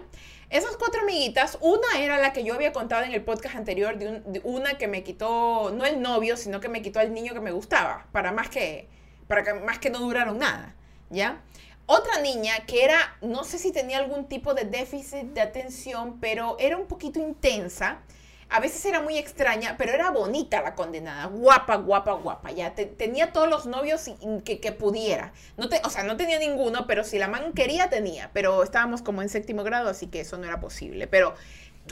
Esas 0.49 0.77
cuatro 0.77 1.01
amiguitas, 1.03 1.59
una 1.61 1.99
era 1.99 2.19
la 2.19 2.33
que 2.33 2.45
yo 2.45 2.55
había 2.55 2.73
contado 2.73 3.03
en 3.03 3.13
el 3.13 3.25
podcast 3.25 3.57
anterior, 3.57 3.99
de, 3.99 4.41
una 4.45 4.79
que 4.79 4.87
me 4.87 5.03
quitó, 5.03 5.73
no 5.75 5.85
el 5.85 6.01
novio, 6.01 6.37
sino 6.37 6.61
que 6.61 6.69
me 6.69 6.83
quitó 6.83 7.01
al 7.01 7.13
niño 7.13 7.35
que 7.35 7.41
me 7.41 7.51
gustaba, 7.51 8.07
para 8.13 8.31
más 8.31 8.49
que, 8.49 8.89
para 9.27 9.43
que, 9.43 9.55
más 9.55 9.81
que 9.81 9.91
no 9.91 9.99
duraron 9.99 10.39
nada, 10.39 10.73
¿ya? 11.11 11.43
Otra 11.87 12.21
niña 12.21 12.65
que 12.65 12.85
era, 12.85 13.17
no 13.21 13.43
sé 13.43 13.59
si 13.59 13.73
tenía 13.73 13.99
algún 13.99 14.29
tipo 14.29 14.55
de 14.55 14.67
déficit 14.67 15.33
de 15.33 15.41
atención, 15.41 16.21
pero 16.21 16.57
era 16.61 16.77
un 16.77 16.87
poquito 16.87 17.19
intensa 17.19 18.03
a 18.51 18.61
veces 18.61 18.85
era 18.87 19.01
muy 19.01 19.19
extraña, 19.19 19.77
pero 19.77 19.93
era 19.93 20.11
bonita 20.11 20.63
la 20.63 20.75
condenada, 20.75 21.27
guapa, 21.27 21.77
guapa, 21.77 22.13
guapa, 22.13 22.51
ya 22.51 22.75
tenía 22.75 23.33
todos 23.33 23.49
los 23.49 23.67
novios 23.67 24.11
que, 24.45 24.61
que, 24.61 24.73
pudiera. 24.73 25.33
No 25.57 25.69
te, 25.69 25.81
o 25.85 25.91
sea, 25.91 26.03
no 26.05 26.17
tenía 26.17 26.39
ninguno, 26.39 26.87
pero 26.87 27.05
si 27.05 27.19
la 27.19 27.29
man 27.29 27.53
quería, 27.53 27.91
tenía, 27.91 28.31
pero 28.33 28.63
estábamos 28.63 29.03
como 29.03 29.23
en 29.23 29.29
séptimo 29.29 29.65
grado, 29.65 29.91
así 29.91 30.07
que 30.07 30.21
eso 30.21 30.39
no 30.39 30.47
era 30.47 30.61
posible. 30.61 31.07
Pero 31.07 31.35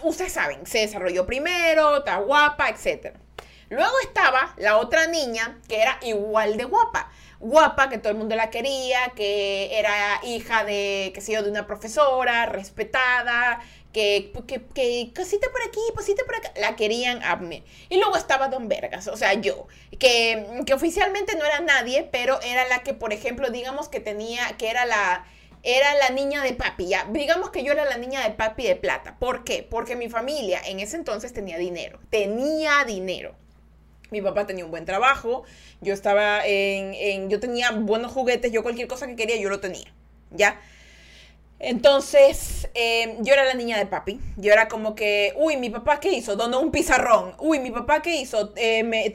ustedes 0.03 0.33
saben, 0.33 0.65
se 0.67 0.79
desarrolló 0.79 1.27
primero, 1.27 1.99
está 1.99 2.19
guapa, 2.19 2.71
etc. 2.71 3.15
Luego 3.69 3.95
estaba 4.03 4.55
la 4.57 4.79
otra 4.79 5.07
niña 5.09 5.59
que 5.69 5.83
era 5.83 5.99
igual 6.03 6.57
de 6.57 6.65
guapa 6.65 7.11
guapa, 7.41 7.89
que 7.89 7.99
todo 7.99 8.13
el 8.13 8.19
mundo 8.19 8.37
la 8.37 8.51
quería, 8.51 9.13
que 9.15 9.79
era 9.79 10.21
hija 10.25 10.65
de, 10.65 11.13
qué 11.15 11.21
sé 11.21 11.33
yo, 11.33 11.43
de 11.43 11.51
una 11.51 11.67
profesora, 11.67 12.47
respetada, 12.47 13.61
que, 13.97 14.31
que, 14.47 14.61
que 14.75 15.11
cosita 15.17 15.47
por 15.51 15.63
aquí, 15.63 15.81
cosita 15.95 16.23
por 16.27 16.37
acá, 16.37 16.53
la 16.61 16.77
querían 16.77 17.23
a 17.23 17.37
mí. 17.37 17.65
Y 17.89 17.97
luego 17.97 18.19
estaba 18.19 18.49
Don 18.49 18.69
Vergas, 18.69 19.09
o 19.09 19.17
sea, 19.17 19.33
yo, 19.33 19.69
que, 19.99 20.63
que 20.67 20.75
oficialmente 20.75 21.35
no 21.35 21.47
era 21.47 21.61
nadie, 21.61 22.07
pero 22.13 22.39
era 22.43 22.69
la 22.69 22.83
que, 22.83 22.93
por 22.93 23.15
ejemplo, 23.15 23.49
digamos 23.49 23.89
que 23.89 24.01
tenía, 24.01 24.55
que 24.59 24.69
era 24.69 24.85
la, 24.85 25.25
era 25.63 25.95
la 25.95 26.11
niña 26.11 26.43
de 26.43 26.53
papi, 26.53 26.89
ya, 26.89 27.09
digamos 27.11 27.49
que 27.49 27.65
yo 27.65 27.73
era 27.73 27.87
la 27.87 27.97
niña 27.97 28.23
de 28.23 28.35
papi 28.35 28.65
de 28.65 28.77
plata. 28.77 29.17
¿Por 29.19 29.45
qué? 29.45 29.67
Porque 29.69 29.97
mi 29.97 30.11
familia 30.11 30.61
en 30.67 30.81
ese 30.81 30.97
entonces 30.97 31.33
tenía 31.33 31.57
dinero, 31.57 31.99
tenía 32.11 32.85
dinero. 32.85 33.35
Mi 34.11 34.21
papá 34.21 34.47
tenía 34.47 34.67
un 34.67 34.71
buen 34.71 34.85
trabajo, 34.85 35.45
yo 35.81 35.95
estaba 35.95 36.47
en, 36.47 36.93
en 36.93 37.31
yo 37.31 37.41
tenía 37.41 37.71
buenos 37.71 38.13
juguetes, 38.13 38.53
yo 38.53 38.63
cualquier 38.63 38.89
cosa 38.89 39.07
que 39.07 39.17
quería, 39.17 39.37
yo 39.37 39.49
lo 39.49 39.61
tenía, 39.61 39.91
¿ya? 40.33 40.61
Entonces, 41.59 42.69
em, 42.75 43.25
yo 43.25 43.33
era 43.33 43.45
la 43.45 43.55
niña 43.55 43.79
de 43.79 43.87
papi. 43.87 44.21
Yo 44.37 44.53
era 44.53 44.69
como 44.69 44.95
que, 44.95 45.33
uy, 45.37 45.57
mi 45.57 45.71
papá 45.71 46.01
qué 46.01 46.13
hizo? 46.13 46.37
Donó 46.37 46.61
un 46.61 46.71
pizarrón. 46.71 47.35
Uy, 47.39 47.61
mi 47.61 47.71
papá 47.71 48.03
qué 48.03 48.17
hizo? 48.17 48.53
Eh, 48.57 48.83
me, 48.83 49.09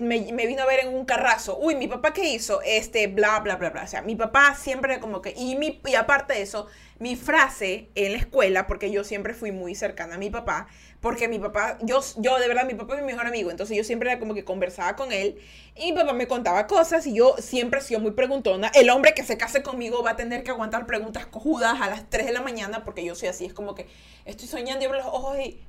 vino 0.48 0.64
a 0.64 0.66
ver 0.66 0.80
en 0.82 0.94
un 0.94 1.06
carrazo. 1.06 1.58
Uy, 1.60 1.76
mi 1.76 1.88
papá 1.88 2.14
qué 2.14 2.34
hizo? 2.34 2.62
Este, 2.64 3.06
bla, 3.08 3.40
bla, 3.42 3.58
bla, 3.58 3.70
bla. 3.70 3.84
O 3.84 3.88
sea, 3.88 4.02
mi 4.02 4.16
papá 4.16 4.56
siempre 4.56 5.00
como 5.00 5.22
que, 5.22 5.34
y, 5.38 5.56
mi, 5.56 5.80
y 5.86 5.96
aparte 5.96 6.34
de 6.34 6.42
eso, 6.42 6.66
mi 6.98 7.16
frase 7.16 7.90
en 7.94 8.14
la 8.14 8.18
escuela, 8.18 8.66
porque 8.66 8.92
yo 8.92 9.04
siempre 9.04 9.36
fui 9.36 9.52
muy 9.52 9.76
cercana 9.76 10.16
a 10.16 10.18
mi 10.18 10.32
papá, 10.32 10.68
porque 11.02 11.28
mi 11.28 11.40
papá, 11.40 11.80
yo, 11.82 12.00
yo 12.18 12.38
de 12.38 12.48
verdad, 12.48 12.66
mi 12.66 12.76
papá 12.76 12.96
es 12.96 13.02
mi 13.02 13.08
mejor 13.08 13.26
amigo, 13.26 13.50
entonces 13.50 13.76
yo 13.76 13.84
siempre 13.84 14.12
era 14.12 14.20
como 14.20 14.36
que 14.36 14.46
conversaba 14.46 14.96
con 14.96 15.12
él 15.12 15.40
y 15.76 15.92
mi 15.92 15.98
papá 15.98 16.14
me 16.14 16.28
contaba 16.28 16.68
cosas 16.68 17.08
y 17.08 17.16
yo 17.16 17.36
siempre 17.40 17.80
he 17.80 17.84
sido 17.84 18.00
muy 18.00 18.12
preguntona. 18.12 18.72
El 18.76 18.90
hombre 18.92 19.14
que 19.16 19.24
se 19.24 19.36
case 19.36 19.64
conmigo 19.64 20.04
va 20.04 20.12
a 20.12 20.16
tener 20.16 20.44
que 20.44 20.52
aguantar 20.52 20.86
preguntas 20.86 21.26
cojudas 21.26 21.82
a 21.82 21.90
las 21.90 22.08
3 22.10 22.28
de 22.28 22.34
la 22.34 22.42
mañana 22.42 22.84
porque 22.84 23.04
yo 23.04 23.16
soy 23.16 23.30
así, 23.30 23.46
es 23.46 23.54
como 23.54 23.74
que 23.74 23.88
estoy 24.26 24.48
soñando 24.48 24.84
y 24.84 24.86
abro 24.86 25.00
los 25.00 25.08
ojos 25.08 25.38
y... 25.40 25.60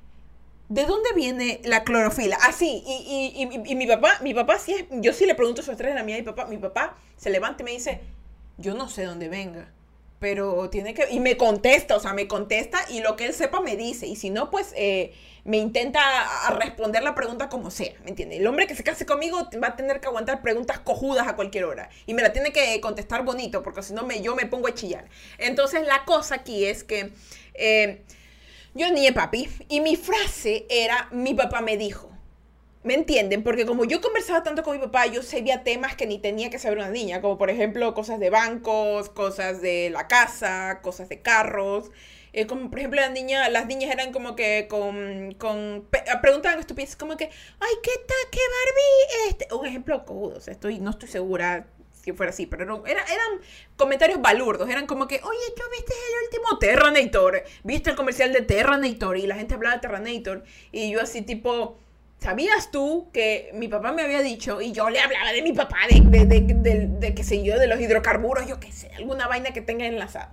¿De 0.69 0.87
dónde 0.87 1.11
viene 1.15 1.61
la 1.65 1.85
clorofila? 1.85 2.39
Así, 2.47 2.83
ah, 2.87 2.91
y, 2.91 3.33
y, 3.37 3.45
y, 3.45 3.73
y, 3.73 3.77
mi 3.77 3.87
papá, 3.87 4.19
mi 4.23 4.33
papá 4.33 4.59
sí 4.59 4.73
es, 4.73 4.87
yo 4.91 5.13
sí 5.13 5.27
le 5.27 5.35
pregunto 5.35 5.61
a 5.61 5.65
sus 5.65 5.77
tres 5.77 5.91
de 5.91 5.99
la 5.99 6.03
mía 6.03 6.17
y 6.17 6.23
papá, 6.23 6.47
mi 6.47 6.57
papá 6.57 6.97
se 7.19 7.29
levanta 7.29 7.63
y 7.63 7.65
me 7.65 7.73
dice, 7.73 8.01
yo 8.57 8.73
no 8.73 8.89
sé 8.89 9.05
dónde 9.05 9.29
venga 9.29 9.69
pero 10.23 10.71
tiene 10.71 10.95
que, 10.95 11.09
y 11.11 11.19
me 11.19 11.37
contesta, 11.37 11.97
o 11.97 12.01
sea, 12.01 12.13
me 12.13 12.29
contesta 12.29 12.79
y 12.89 13.01
lo 13.01 13.17
que 13.17 13.27
él 13.27 13.35
sepa 13.35 13.61
me 13.61 13.75
dice, 13.75 14.07
y 14.07 14.15
si 14.15 14.31
no, 14.31 14.51
pues 14.51 14.73
eh, 14.77 15.13
me 15.43 15.57
intenta 15.57 16.01
responder 16.61 17.03
la 17.03 17.17
pregunta 17.17 17.49
como 17.49 17.73
sea, 17.73 17.93
¿me 18.05 18.11
entiendes? 18.11 18.39
El 18.39 18.47
hombre 18.47 18.69
que 18.69 18.77
se 18.77 18.85
case 18.85 19.05
conmigo 19.05 19.49
va 19.61 19.67
a 19.67 19.77
tener 19.77 19.99
que 19.99 20.07
aguantar 20.07 20.41
preguntas 20.41 20.79
cojudas 20.79 21.27
a 21.27 21.35
cualquier 21.35 21.65
hora, 21.65 21.91
y 22.07 22.15
me 22.15 22.23
la 22.23 22.33
tiene 22.33 22.53
que 22.53 22.81
contestar 22.81 23.25
bonito, 23.25 23.65
porque 23.65 23.83
si 23.83 23.95
no, 23.95 24.05
me, 24.05 24.23
yo 24.23 24.37
me 24.37 24.47
pongo 24.47 24.69
a 24.69 24.75
chillar. 24.75 25.07
Entonces, 25.39 25.85
la 25.89 26.05
cosa 26.05 26.37
aquí 26.37 26.67
es 26.67 26.85
que 26.85 27.11
eh, 27.55 28.05
yo 28.75 28.93
ni 28.93 29.11
papi, 29.11 29.49
y 29.69 29.81
mi 29.81 29.97
frase 29.97 30.67
era, 30.71 31.09
mi 31.11 31.35
papá 31.35 31.63
me 31.63 31.77
dijo, 31.77 32.12
¿Me 32.85 32.95
entienden? 32.95 33.45
Porque 33.45 33.65
como 33.65 33.85
yo 33.85 34.01
conversaba 34.01 34.43
tanto 34.43 34.65
con 34.65 34.75
mi 34.77 34.83
papá, 34.83 35.07
yo 35.07 35.23
sabía 35.23 35.63
temas 35.63 35.95
que 35.95 36.05
ni 36.07 36.19
tenía 36.19 36.51
que 36.51 36.59
saber 36.59 36.79
una 36.79 36.89
niña, 36.89 37.21
como 37.21 37.39
por 37.39 37.49
ejemplo 37.49 37.95
cosas 37.95 38.19
de 38.19 38.29
bancos, 38.29 39.09
cosas 39.09 39.63
de 39.63 39.91
la 39.91 40.09
casa, 40.09 40.81
cosas 40.83 41.09
de 41.09 41.23
carros. 41.23 41.93
Eh, 42.33 42.47
como 42.47 42.71
por 42.71 42.79
ejemplo 42.81 43.01
las 43.01 43.13
niñas, 43.13 43.51
las 43.53 43.67
niñas 43.67 43.93
eran 43.93 44.13
como 44.13 44.35
que 44.35 44.67
con, 44.69 45.35
con 45.39 45.87
preguntaban 46.23 46.59
estupideces 46.59 46.97
como 46.97 47.17
que, 47.17 47.27
ay, 47.61 47.75
¿qué 47.83 47.93
tal, 48.07 48.31
qué 48.33 48.41
Barbie? 48.41 49.29
Este, 49.29 49.55
un 49.55 49.67
ejemplo 49.67 50.03
o 50.07 50.41
sea, 50.41 50.53
estoy, 50.53 50.81
no 50.81 50.91
estoy 50.91 51.09
segura 51.09 51.69
si 52.03 52.13
fuera 52.13 52.31
así, 52.31 52.47
pero 52.47 52.85
era, 52.85 53.03
eran 53.03 53.41
comentarios 53.77 54.21
balurdos, 54.21 54.69
eran 54.69 54.87
como 54.87 55.07
que, 55.07 55.21
oye, 55.23 55.39
¿tú 55.55 55.63
viste 55.71 55.93
el 55.93 56.25
último 56.25 56.59
Terranator? 56.59 57.45
¿Viste 57.63 57.91
el 57.91 57.97
comercial 57.97 58.33
de 58.33 58.43
Terranator? 58.43 59.17
Y 59.17 59.27
la 59.27 59.37
gente 59.37 59.55
hablaba 59.55 59.77
de 59.77 59.83
Terranator, 59.83 60.43
y 60.73 60.91
yo 60.91 61.01
así 61.01 61.23
tipo 61.23 61.79
¿Sabías 62.23 62.71
tú 62.71 63.11
que 63.13 63.51
mi 63.53 63.67
papá 63.67 63.91
me 63.91 64.03
había 64.03 64.23
dicho, 64.23 64.61
y 64.61 64.71
yo 64.71 64.89
le 64.91 65.01
hablaba 65.01 65.33
de 65.33 65.43
mi 65.43 65.53
papá, 65.53 65.79
de, 65.91 66.25
de, 66.25 66.41
de, 66.41 66.87
de, 66.87 67.43
yo, 67.43 67.59
de 67.59 67.67
los 67.67 67.81
hidrocarburos, 67.81 68.47
yo 68.47 68.61
qué 68.61 68.71
sé, 68.71 68.93
alguna 68.97 69.27
vaina 69.27 69.51
que 69.51 69.61
tenga 69.61 69.87
enlazado? 69.87 70.31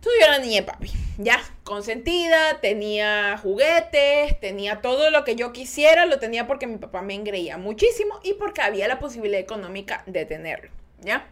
Tú 0.00 0.08
yo 0.18 0.26
era 0.26 0.40
niña 0.40 0.66
papi, 0.66 0.90
ya, 1.18 1.40
consentida, 1.62 2.60
tenía 2.60 3.38
juguetes, 3.38 4.40
tenía 4.40 4.80
todo 4.80 5.10
lo 5.10 5.22
que 5.22 5.36
yo 5.36 5.52
quisiera, 5.52 6.04
lo 6.04 6.18
tenía 6.18 6.48
porque 6.48 6.66
mi 6.66 6.78
papá 6.78 7.00
me 7.00 7.14
engreía 7.14 7.58
muchísimo 7.58 8.18
y 8.24 8.34
porque 8.34 8.60
había 8.60 8.88
la 8.88 8.98
posibilidad 8.98 9.40
económica 9.40 10.02
de 10.06 10.24
tenerlo, 10.24 10.72
¿ya? 11.00 11.28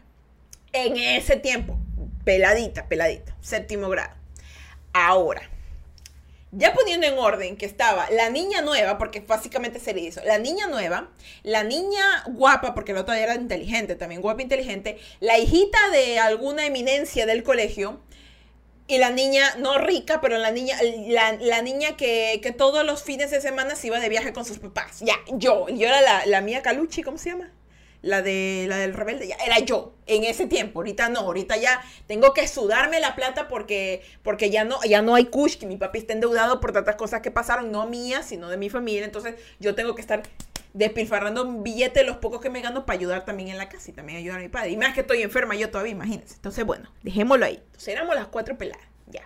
En 0.72 0.96
ese 0.96 1.34
tiempo, 1.34 1.76
peladita, 2.24 2.86
peladita, 2.86 3.34
séptimo 3.40 3.88
grado. 3.88 4.14
Ahora, 4.92 5.50
ya 6.56 6.72
poniendo 6.72 7.06
en 7.06 7.18
orden 7.18 7.56
que 7.56 7.66
estaba 7.66 8.08
la 8.10 8.30
niña 8.30 8.60
nueva, 8.60 8.98
porque 8.98 9.20
básicamente 9.20 9.78
se 9.78 9.94
le 9.94 10.00
hizo, 10.00 10.22
la 10.24 10.38
niña 10.38 10.66
nueva, 10.66 11.10
la 11.42 11.64
niña 11.64 12.24
guapa, 12.28 12.74
porque 12.74 12.92
la 12.92 13.00
otra 13.00 13.18
era 13.18 13.34
inteligente, 13.34 13.96
también 13.96 14.20
guapa 14.20 14.40
e 14.40 14.44
inteligente, 14.44 14.98
la 15.20 15.38
hijita 15.38 15.78
de 15.90 16.18
alguna 16.18 16.66
eminencia 16.66 17.26
del 17.26 17.42
colegio, 17.42 18.00
y 18.86 18.98
la 18.98 19.08
niña, 19.08 19.54
no 19.56 19.78
rica, 19.78 20.20
pero 20.20 20.36
la 20.36 20.50
niña, 20.50 20.76
la, 21.08 21.62
niña 21.62 21.96
que, 21.96 22.38
que, 22.42 22.52
todos 22.52 22.84
los 22.84 23.02
fines 23.02 23.30
de 23.30 23.40
semana 23.40 23.76
se 23.76 23.86
iba 23.86 23.98
de 23.98 24.10
viaje 24.10 24.34
con 24.34 24.44
sus 24.44 24.58
papás. 24.58 25.00
Ya, 25.00 25.14
yo, 25.32 25.68
yo 25.70 25.88
era 25.88 26.02
la, 26.02 26.26
la 26.26 26.42
mía 26.42 26.60
Caluchi, 26.60 27.02
¿cómo 27.02 27.16
se 27.16 27.30
llama? 27.30 27.50
La 28.04 28.22
de 28.22 28.66
la 28.68 28.76
del 28.76 28.94
rebelde, 28.94 29.26
ya 29.26 29.36
era 29.36 29.58
yo 29.60 29.94
en 30.06 30.24
ese 30.24 30.46
tiempo. 30.46 30.80
Ahorita 30.80 31.08
no, 31.08 31.20
ahorita 31.20 31.56
ya 31.56 31.82
tengo 32.06 32.34
que 32.34 32.46
sudarme 32.46 33.00
la 33.00 33.16
plata 33.16 33.48
porque, 33.48 34.02
porque 34.22 34.50
ya 34.50 34.64
no, 34.64 34.78
ya 34.84 35.02
no 35.02 35.14
hay 35.14 35.26
kush, 35.26 35.56
que 35.56 35.66
mi 35.66 35.76
papi 35.76 35.98
está 35.98 36.12
endeudado 36.12 36.60
por 36.60 36.72
tantas 36.72 36.96
cosas 36.96 37.22
que 37.22 37.30
pasaron, 37.30 37.72
no 37.72 37.86
mías, 37.86 38.26
sino 38.26 38.48
de 38.48 38.56
mi 38.56 38.68
familia. 38.68 39.04
Entonces 39.04 39.34
yo 39.58 39.74
tengo 39.74 39.94
que 39.94 40.02
estar 40.02 40.22
despilfarrando 40.74 41.44
un 41.44 41.62
billete 41.62 42.00
de 42.00 42.06
los 42.06 42.18
pocos 42.18 42.40
que 42.40 42.50
me 42.50 42.60
gano 42.60 42.84
para 42.84 42.98
ayudar 42.98 43.24
también 43.24 43.48
en 43.48 43.58
la 43.58 43.68
casa 43.68 43.90
y 43.90 43.94
también 43.94 44.18
ayudar 44.18 44.38
a 44.38 44.42
mi 44.42 44.48
padre. 44.48 44.70
Y 44.70 44.76
más 44.76 44.92
que 44.92 45.00
estoy 45.00 45.22
enferma 45.22 45.54
yo 45.54 45.70
todavía, 45.70 45.92
imagínense. 45.92 46.34
Entonces, 46.34 46.64
bueno, 46.66 46.90
dejémoslo 47.02 47.46
ahí. 47.46 47.62
Entonces 47.64 47.88
éramos 47.88 48.14
las 48.14 48.26
cuatro 48.26 48.58
peladas, 48.58 48.84
ya. 49.06 49.22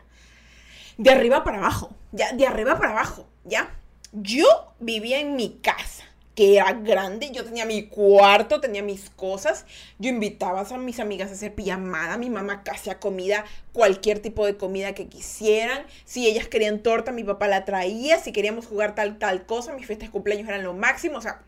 de 0.96 1.10
arriba 1.10 1.42
para 1.42 1.58
abajo, 1.58 1.94
ya, 2.12 2.32
de 2.32 2.46
arriba 2.46 2.78
para 2.78 2.92
abajo, 2.92 3.28
ya. 3.44 3.74
Yo 4.12 4.46
vivía 4.78 5.20
en 5.20 5.36
mi 5.36 5.58
casa 5.58 6.07
que 6.38 6.54
era 6.54 6.72
grande, 6.72 7.32
yo 7.32 7.44
tenía 7.44 7.64
mi 7.64 7.88
cuarto, 7.88 8.60
tenía 8.60 8.80
mis 8.80 9.10
cosas, 9.10 9.66
yo 9.98 10.08
invitaba 10.08 10.60
a 10.60 10.78
mis 10.78 11.00
amigas 11.00 11.30
a 11.30 11.32
hacer 11.32 11.52
pijamada, 11.52 12.16
mi 12.16 12.30
mamá 12.30 12.62
hacía 12.70 13.00
comida, 13.00 13.44
cualquier 13.72 14.20
tipo 14.20 14.46
de 14.46 14.56
comida 14.56 14.94
que 14.94 15.08
quisieran, 15.08 15.84
si 16.04 16.28
ellas 16.28 16.46
querían 16.46 16.78
torta, 16.78 17.10
mi 17.10 17.24
papá 17.24 17.48
la 17.48 17.64
traía, 17.64 18.20
si 18.20 18.30
queríamos 18.30 18.66
jugar 18.66 18.94
tal, 18.94 19.18
tal 19.18 19.46
cosa, 19.46 19.72
mis 19.72 19.84
fiestas 19.84 20.10
de 20.10 20.12
cumpleaños 20.12 20.46
eran 20.46 20.62
lo 20.62 20.74
máximo, 20.74 21.18
o 21.18 21.20
sea, 21.20 21.42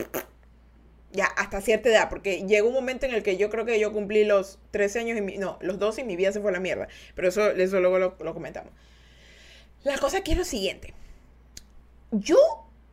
ya 1.13 1.27
hasta 1.27 1.61
cierta 1.61 1.89
edad, 1.89 2.09
porque 2.09 2.45
llegó 2.49 2.67
un 2.67 2.75
momento 2.75 3.07
en 3.07 3.15
el 3.15 3.23
que 3.23 3.37
yo 3.37 3.49
creo 3.49 3.65
que 3.65 3.79
yo 3.79 3.93
cumplí 3.93 4.25
los 4.25 4.59
13 4.73 4.99
años, 4.99 5.19
y 5.19 5.39
no, 5.39 5.57
los 5.61 5.79
12 5.79 6.01
y 6.01 6.05
mi 6.05 6.17
vida 6.17 6.33
se 6.33 6.41
fue 6.41 6.51
a 6.51 6.55
la 6.55 6.59
mierda, 6.59 6.89
pero 7.15 7.29
eso, 7.29 7.49
eso 7.49 7.79
luego 7.79 8.01
lo, 8.01 8.17
lo 8.19 8.35
comentamos. 8.35 8.73
La 9.85 9.97
cosa 9.99 10.19
aquí 10.19 10.33
es 10.33 10.39
lo 10.39 10.45
siguiente, 10.45 10.95
yo, 12.11 12.39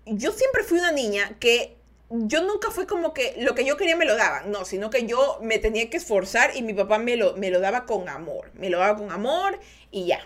yo 0.06 0.32
siempre 0.32 0.62
fui 0.62 0.78
una 0.78 0.92
niña 0.92 1.36
que 1.40 1.77
yo 2.10 2.42
nunca 2.44 2.72
fui 2.72 2.86
como 2.86 3.14
que 3.14 3.36
lo 3.40 3.54
que 3.54 3.66
yo 3.66 3.76
quería 3.76 3.96
me 3.96 4.06
lo 4.06 4.16
daban, 4.16 4.52
no, 4.52 4.66
sino 4.66 4.90
que 4.90 5.06
yo 5.06 5.40
me 5.42 5.60
tenía 5.60 5.90
que 5.90 5.98
esforzar 5.98 6.56
y 6.56 6.62
mi 6.62 6.74
papá 6.74 7.00
me 7.00 7.18
lo, 7.18 7.36
me 7.36 7.50
lo 7.50 7.60
daba 7.60 7.86
con 7.86 8.08
amor, 8.08 8.52
me 8.54 8.70
lo 8.70 8.80
daba 8.80 8.98
con 8.98 9.12
amor 9.12 9.60
y 9.92 10.08
ya. 10.08 10.26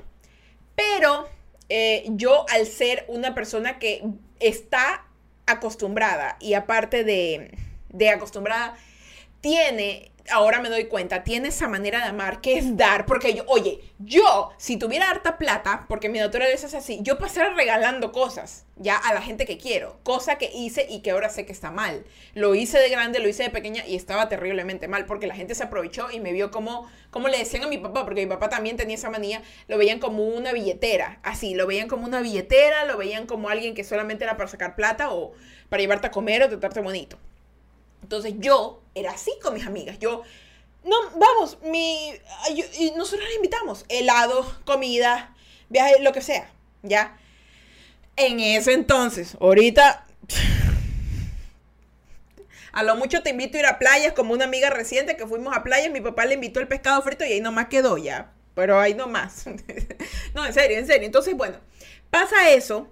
Pero 0.75 1.27
eh, 1.69 2.05
yo 2.09 2.45
al 2.49 2.67
ser 2.67 3.05
una 3.07 3.33
persona 3.33 3.79
que 3.79 4.03
está 4.39 5.05
acostumbrada 5.47 6.37
y 6.39 6.53
aparte 6.53 7.03
de, 7.03 7.57
de 7.89 8.09
acostumbrada, 8.09 8.77
tiene 9.41 10.11
ahora 10.29 10.59
me 10.59 10.69
doy 10.69 10.85
cuenta, 10.85 11.23
tiene 11.23 11.49
esa 11.49 11.67
manera 11.67 11.99
de 11.99 12.05
amar 12.05 12.41
que 12.41 12.57
es 12.57 12.77
dar, 12.77 13.05
porque 13.05 13.33
yo, 13.33 13.43
oye, 13.47 13.81
yo, 13.99 14.51
si 14.57 14.77
tuviera 14.77 15.09
harta 15.09 15.37
plata, 15.37 15.85
porque 15.87 16.09
mi 16.09 16.19
naturaleza 16.19 16.67
es 16.67 16.73
así, 16.73 16.99
yo 17.01 17.17
pasara 17.17 17.53
regalando 17.53 18.11
cosas, 18.11 18.65
ya, 18.77 18.97
a 18.97 19.13
la 19.13 19.21
gente 19.21 19.45
que 19.45 19.57
quiero, 19.57 19.99
cosa 20.03 20.37
que 20.37 20.51
hice 20.53 20.85
y 20.89 21.01
que 21.01 21.11
ahora 21.11 21.29
sé 21.29 21.45
que 21.45 21.51
está 21.51 21.71
mal. 21.71 22.03
Lo 22.33 22.55
hice 22.55 22.79
de 22.79 22.89
grande, 22.89 23.19
lo 23.19 23.27
hice 23.27 23.43
de 23.43 23.49
pequeña 23.49 23.85
y 23.85 23.95
estaba 23.95 24.29
terriblemente 24.29 24.87
mal, 24.87 25.05
porque 25.05 25.27
la 25.27 25.35
gente 25.35 25.55
se 25.55 25.63
aprovechó 25.63 26.09
y 26.11 26.19
me 26.19 26.33
vio 26.33 26.51
como, 26.51 26.89
como 27.09 27.27
le 27.27 27.37
decían 27.37 27.63
a 27.63 27.67
mi 27.67 27.77
papá, 27.77 28.05
porque 28.05 28.25
mi 28.25 28.29
papá 28.29 28.49
también 28.49 28.77
tenía 28.77 28.95
esa 28.95 29.09
manía, 29.09 29.41
lo 29.67 29.77
veían 29.77 29.99
como 29.99 30.23
una 30.23 30.51
billetera, 30.51 31.19
así, 31.23 31.53
lo 31.55 31.67
veían 31.67 31.87
como 31.87 32.05
una 32.05 32.21
billetera, 32.21 32.85
lo 32.85 32.97
veían 32.97 33.25
como 33.25 33.49
alguien 33.49 33.75
que 33.75 33.83
solamente 33.83 34.23
era 34.23 34.37
para 34.37 34.49
sacar 34.49 34.75
plata 34.75 35.11
o 35.11 35.33
para 35.69 35.81
llevarte 35.81 36.07
a 36.07 36.11
comer 36.11 36.43
o 36.43 36.49
tratarte 36.49 36.81
bonito. 36.81 37.17
Entonces 38.01 38.33
yo 38.37 38.81
era 38.95 39.11
así 39.11 39.31
con 39.41 39.53
mis 39.53 39.65
amigas. 39.65 39.99
Yo, 39.99 40.23
no, 40.83 40.95
vamos, 41.15 41.59
mi, 41.63 42.11
nosotros 42.95 43.27
le 43.27 43.35
invitamos 43.35 43.85
helado, 43.89 44.45
comida, 44.65 45.35
viaje, 45.69 46.01
lo 46.01 46.11
que 46.11 46.21
sea, 46.21 46.51
¿ya? 46.83 47.17
En 48.15 48.39
ese 48.39 48.73
entonces, 48.73 49.37
ahorita, 49.39 50.05
a 52.71 52.83
lo 52.83 52.95
mucho 52.95 53.21
te 53.23 53.29
invito 53.29 53.57
a 53.57 53.59
ir 53.61 53.65
a 53.65 53.79
playas, 53.79 54.13
como 54.13 54.33
una 54.33 54.45
amiga 54.45 54.69
reciente 54.69 55.15
que 55.15 55.27
fuimos 55.27 55.55
a 55.55 55.63
playas, 55.63 55.91
mi 55.91 56.01
papá 56.01 56.25
le 56.25 56.35
invitó 56.35 56.59
el 56.59 56.67
pescado 56.67 57.01
frito 57.01 57.25
y 57.25 57.33
ahí 57.33 57.41
nomás 57.41 57.67
quedó 57.67 57.97
ya. 57.97 58.31
Pero 58.53 58.79
ahí 58.79 58.93
nomás. 58.93 59.45
no, 60.33 60.45
en 60.45 60.53
serio, 60.53 60.77
en 60.77 60.85
serio. 60.85 61.05
Entonces, 61.05 61.35
bueno, 61.35 61.57
pasa 62.09 62.49
eso. 62.51 62.89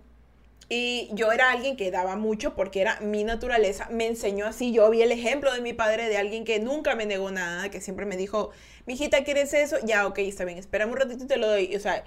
Y 0.71 1.09
yo 1.13 1.31
era 1.31 1.49
alguien 1.49 1.75
que 1.75 1.89
daba 1.89 2.15
mucho 2.15 2.53
porque 2.53 2.79
era 2.79 2.99
mi 2.99 3.23
naturaleza. 3.23 3.87
Me 3.89 4.05
enseñó 4.05 4.45
así. 4.45 4.71
Yo 4.71 4.87
vi 4.91 5.01
el 5.01 5.11
ejemplo 5.11 5.51
de 5.51 5.61
mi 5.61 5.73
padre 5.73 6.07
de 6.07 6.17
alguien 6.17 6.45
que 6.45 6.59
nunca 6.59 6.93
me 6.95 7.07
negó 7.07 7.31
nada, 7.31 7.69
que 7.69 7.81
siempre 7.81 8.05
me 8.05 8.15
dijo, 8.17 8.51
mijita, 8.85 9.23
¿quieres 9.23 9.51
eso? 9.55 9.77
Ya, 9.83 10.05
ok, 10.05 10.19
está 10.19 10.45
bien, 10.45 10.59
espérame 10.59 10.91
un 10.91 10.97
ratito 10.97 11.23
y 11.23 11.27
te 11.27 11.37
lo 11.37 11.47
doy. 11.47 11.75
O 11.75 11.79
sea, 11.79 12.03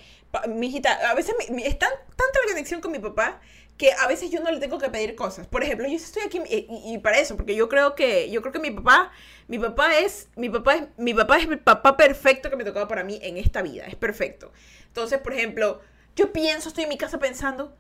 mijita, 0.48 0.92
a 1.10 1.14
veces 1.14 1.34
me, 1.50 1.66
es 1.66 1.76
tan, 1.76 1.90
tanta 1.90 2.38
la 2.44 2.52
conexión 2.52 2.80
con 2.80 2.92
mi 2.92 3.00
papá 3.00 3.40
que 3.76 3.90
a 3.92 4.06
veces 4.06 4.30
yo 4.30 4.40
no 4.40 4.52
le 4.52 4.60
tengo 4.60 4.78
que 4.78 4.88
pedir 4.90 5.16
cosas. 5.16 5.48
Por 5.48 5.64
ejemplo, 5.64 5.88
yo 5.88 5.96
estoy 5.96 6.22
aquí 6.22 6.40
y, 6.48 6.98
para 6.98 7.18
eso, 7.18 7.36
porque 7.36 7.56
yo 7.56 7.68
creo 7.68 7.96
que 7.96 8.30
yo 8.30 8.40
creo 8.42 8.52
que 8.52 8.60
mi 8.60 8.70
papá, 8.70 9.10
mi 9.48 9.58
papá 9.58 9.98
es 9.98 10.28
mi 10.36 10.48
papá 10.48 10.76
es 10.76 10.82
mi 10.98 11.14
papá 11.14 11.38
es 11.38 11.48
papá 11.58 11.96
perfecto 11.96 12.48
que 12.48 12.54
me 12.54 12.64
tocaba 12.64 12.86
para 12.86 13.02
mí 13.02 13.18
en 13.22 13.38
esta 13.38 13.60
vida, 13.60 13.86
es 13.86 13.96
perfecto. 13.96 14.52
Entonces, 14.86 15.18
por 15.18 15.32
ejemplo, 15.32 15.80
yo 16.14 16.32
pienso, 16.32 16.68
estoy 16.68 16.84
en 16.84 16.90
mi 16.90 16.98
casa 16.98 17.18
pensando, 17.18 17.74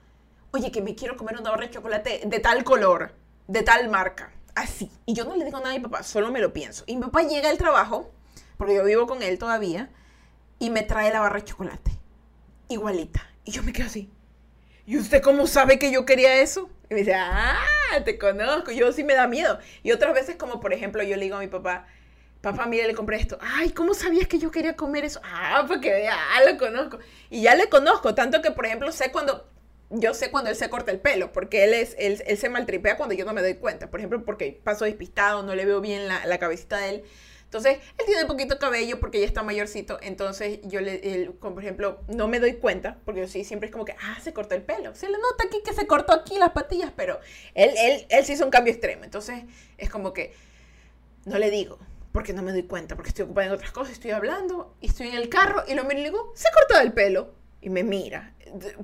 oye, 0.52 0.70
que 0.70 0.82
me 0.82 0.94
quiero 0.94 1.16
comer 1.16 1.38
una 1.38 1.50
barra 1.50 1.66
de 1.66 1.70
chocolate 1.70 2.22
de 2.24 2.38
tal 2.40 2.64
color, 2.64 3.14
de 3.48 3.62
tal 3.62 3.88
marca, 3.88 4.32
así. 4.54 4.90
Y 5.06 5.14
yo 5.14 5.24
no 5.24 5.36
le 5.36 5.44
digo 5.44 5.58
nada 5.58 5.70
a 5.70 5.78
mi 5.78 5.80
papá, 5.80 6.02
solo 6.02 6.30
me 6.30 6.40
lo 6.40 6.52
pienso. 6.52 6.84
Y 6.86 6.96
mi 6.96 7.02
papá 7.02 7.22
llega 7.22 7.48
al 7.48 7.58
trabajo, 7.58 8.10
porque 8.56 8.74
yo 8.74 8.84
vivo 8.84 9.06
con 9.06 9.22
él 9.22 9.38
todavía, 9.38 9.90
y 10.58 10.70
me 10.70 10.82
trae 10.82 11.12
la 11.12 11.20
barra 11.20 11.40
de 11.40 11.44
chocolate, 11.44 11.90
igualita. 12.68 13.26
Y 13.44 13.50
yo 13.50 13.62
me 13.62 13.72
quedo 13.72 13.86
así. 13.86 14.10
¿Y 14.86 14.98
usted 14.98 15.22
cómo 15.22 15.46
sabe 15.46 15.78
que 15.78 15.90
yo 15.90 16.04
quería 16.04 16.40
eso? 16.40 16.68
Y 16.90 16.94
me 16.94 17.00
dice, 17.00 17.14
ah, 17.14 17.56
te 18.04 18.18
conozco. 18.18 18.72
Yo 18.72 18.92
sí 18.92 19.04
me 19.04 19.14
da 19.14 19.26
miedo. 19.26 19.58
Y 19.82 19.92
otras 19.92 20.12
veces, 20.12 20.36
como 20.36 20.60
por 20.60 20.72
ejemplo, 20.72 21.02
yo 21.02 21.16
le 21.16 21.22
digo 21.22 21.36
a 21.36 21.40
mi 21.40 21.46
papá, 21.48 21.86
papá, 22.40 22.66
mire, 22.66 22.86
le 22.86 22.94
compré 22.94 23.16
esto. 23.16 23.38
Ay, 23.40 23.70
¿cómo 23.70 23.94
sabías 23.94 24.28
que 24.28 24.38
yo 24.38 24.50
quería 24.50 24.76
comer 24.76 25.04
eso? 25.04 25.20
Ah, 25.24 25.64
porque 25.66 26.04
ya 26.04 26.18
lo 26.50 26.58
conozco. 26.58 26.98
Y 27.30 27.42
ya 27.42 27.54
le 27.54 27.68
conozco, 27.68 28.14
tanto 28.14 28.42
que, 28.42 28.50
por 28.50 28.66
ejemplo, 28.66 28.90
sé 28.92 29.10
cuando 29.12 29.51
yo 29.92 30.14
sé 30.14 30.30
cuando 30.30 30.50
él 30.50 30.56
se 30.56 30.70
corta 30.70 30.90
el 30.90 31.00
pelo, 31.00 31.32
porque 31.32 31.64
él, 31.64 31.74
es, 31.74 31.94
él, 31.98 32.22
él, 32.26 32.38
se 32.38 32.48
maltripea 32.48 32.96
cuando 32.96 33.14
yo 33.14 33.24
no 33.24 33.32
me 33.32 33.42
doy 33.42 33.54
cuenta. 33.54 33.90
Por 33.90 34.00
ejemplo, 34.00 34.24
porque 34.24 34.60
paso 34.64 34.84
despistado, 34.84 35.42
no 35.42 35.54
le 35.54 35.64
veo 35.64 35.80
bien 35.80 36.08
la, 36.08 36.26
la 36.26 36.38
cabecita 36.38 36.78
de 36.78 36.88
él. 36.88 37.04
Entonces, 37.44 37.78
él 37.98 38.06
tiene 38.06 38.24
poquito 38.24 38.58
cabello 38.58 38.98
porque 38.98 39.20
ya 39.20 39.26
está 39.26 39.42
mayorcito. 39.42 39.98
Entonces, 40.00 40.60
yo 40.64 40.80
le, 40.80 41.14
él, 41.14 41.34
como 41.38 41.56
por 41.56 41.62
ejemplo, 41.62 42.00
no 42.08 42.26
me 42.26 42.40
doy 42.40 42.54
cuenta, 42.54 42.96
porque 43.04 43.20
yo 43.20 43.28
sí 43.28 43.44
siempre 43.44 43.66
es 43.66 43.72
como 43.72 43.84
que, 43.84 43.94
ah, 44.00 44.18
se 44.22 44.32
cortó 44.32 44.54
el 44.54 44.62
pelo. 44.62 44.94
Se 44.94 45.10
le 45.10 45.18
nota 45.18 45.44
aquí 45.44 45.58
que 45.62 45.74
se 45.74 45.86
cortó 45.86 46.14
aquí 46.14 46.38
las 46.38 46.52
patillas, 46.52 46.92
pero 46.96 47.20
él, 47.54 47.70
él, 47.76 48.06
él 48.08 48.24
hizo 48.26 48.46
un 48.46 48.50
cambio 48.50 48.72
extremo. 48.72 49.04
Entonces, 49.04 49.44
es 49.76 49.90
como 49.90 50.14
que 50.14 50.32
no 51.26 51.38
le 51.38 51.50
digo, 51.50 51.78
porque 52.12 52.32
no 52.32 52.42
me 52.42 52.52
doy 52.52 52.62
cuenta, 52.62 52.96
porque 52.96 53.10
estoy 53.10 53.24
ocupada 53.24 53.48
en 53.48 53.52
otras 53.52 53.70
cosas, 53.70 53.92
estoy 53.92 54.12
hablando, 54.12 54.74
y 54.80 54.86
estoy 54.86 55.08
en 55.08 55.14
el 55.14 55.28
carro, 55.28 55.62
y 55.68 55.74
lo 55.74 55.84
miro 55.84 56.00
y 56.00 56.02
le 56.04 56.10
digo, 56.10 56.32
se 56.34 56.48
cortó 56.52 56.80
el 56.80 56.92
pelo. 56.92 57.41
Y 57.62 57.70
me 57.70 57.84
mira 57.84 58.34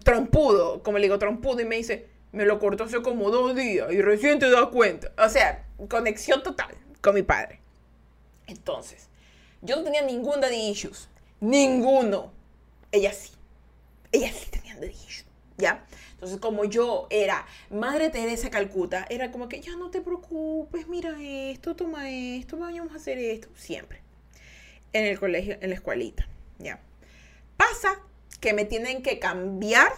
trompudo, 0.04 0.82
como 0.82 0.98
le 0.98 1.04
digo, 1.04 1.18
trompudo, 1.18 1.60
y 1.60 1.64
me 1.64 1.76
dice, 1.76 2.06
me 2.32 2.44
lo 2.44 2.58
cortó 2.58 2.84
hace 2.84 3.02
como 3.02 3.30
dos 3.30 3.54
días 3.54 3.92
y 3.92 4.00
recién 4.02 4.38
te 4.38 4.50
das 4.50 4.68
cuenta. 4.68 5.12
O 5.18 5.28
sea, 5.28 5.66
conexión 5.88 6.42
total 6.42 6.74
con 7.00 7.14
mi 7.14 7.22
padre. 7.22 7.60
Entonces, 8.46 9.08
yo 9.62 9.76
no 9.76 9.82
tenía 9.82 10.02
ningún 10.02 10.40
daddy 10.40 10.70
issues. 10.70 11.08
Ninguno. 11.40 12.32
Ella 12.92 13.12
sí. 13.12 13.32
Ella 14.12 14.32
sí 14.32 14.50
tenía 14.50 14.74
daddy 14.76 14.90
issues. 14.90 15.26
¿Ya? 15.58 15.84
Entonces, 16.12 16.38
como 16.38 16.64
yo 16.64 17.08
era 17.10 17.46
Madre 17.70 18.10
Teresa 18.10 18.48
Calcuta, 18.48 19.06
era 19.10 19.32
como 19.32 19.48
que 19.48 19.60
ya 19.60 19.74
no 19.76 19.90
te 19.90 20.00
preocupes, 20.00 20.86
mira 20.86 21.16
esto, 21.20 21.74
toma 21.74 22.10
esto, 22.10 22.56
vamos 22.56 22.92
a 22.92 22.96
hacer 22.96 23.18
esto. 23.18 23.48
Siempre. 23.56 24.00
En 24.92 25.04
el 25.04 25.18
colegio, 25.18 25.58
en 25.60 25.70
la 25.70 25.74
escuelita. 25.74 26.28
¿Ya? 26.58 26.80
Pasa 27.56 28.00
que 28.40 28.52
me 28.52 28.64
tienen 28.64 29.02
que 29.02 29.18
cambiar 29.18 29.92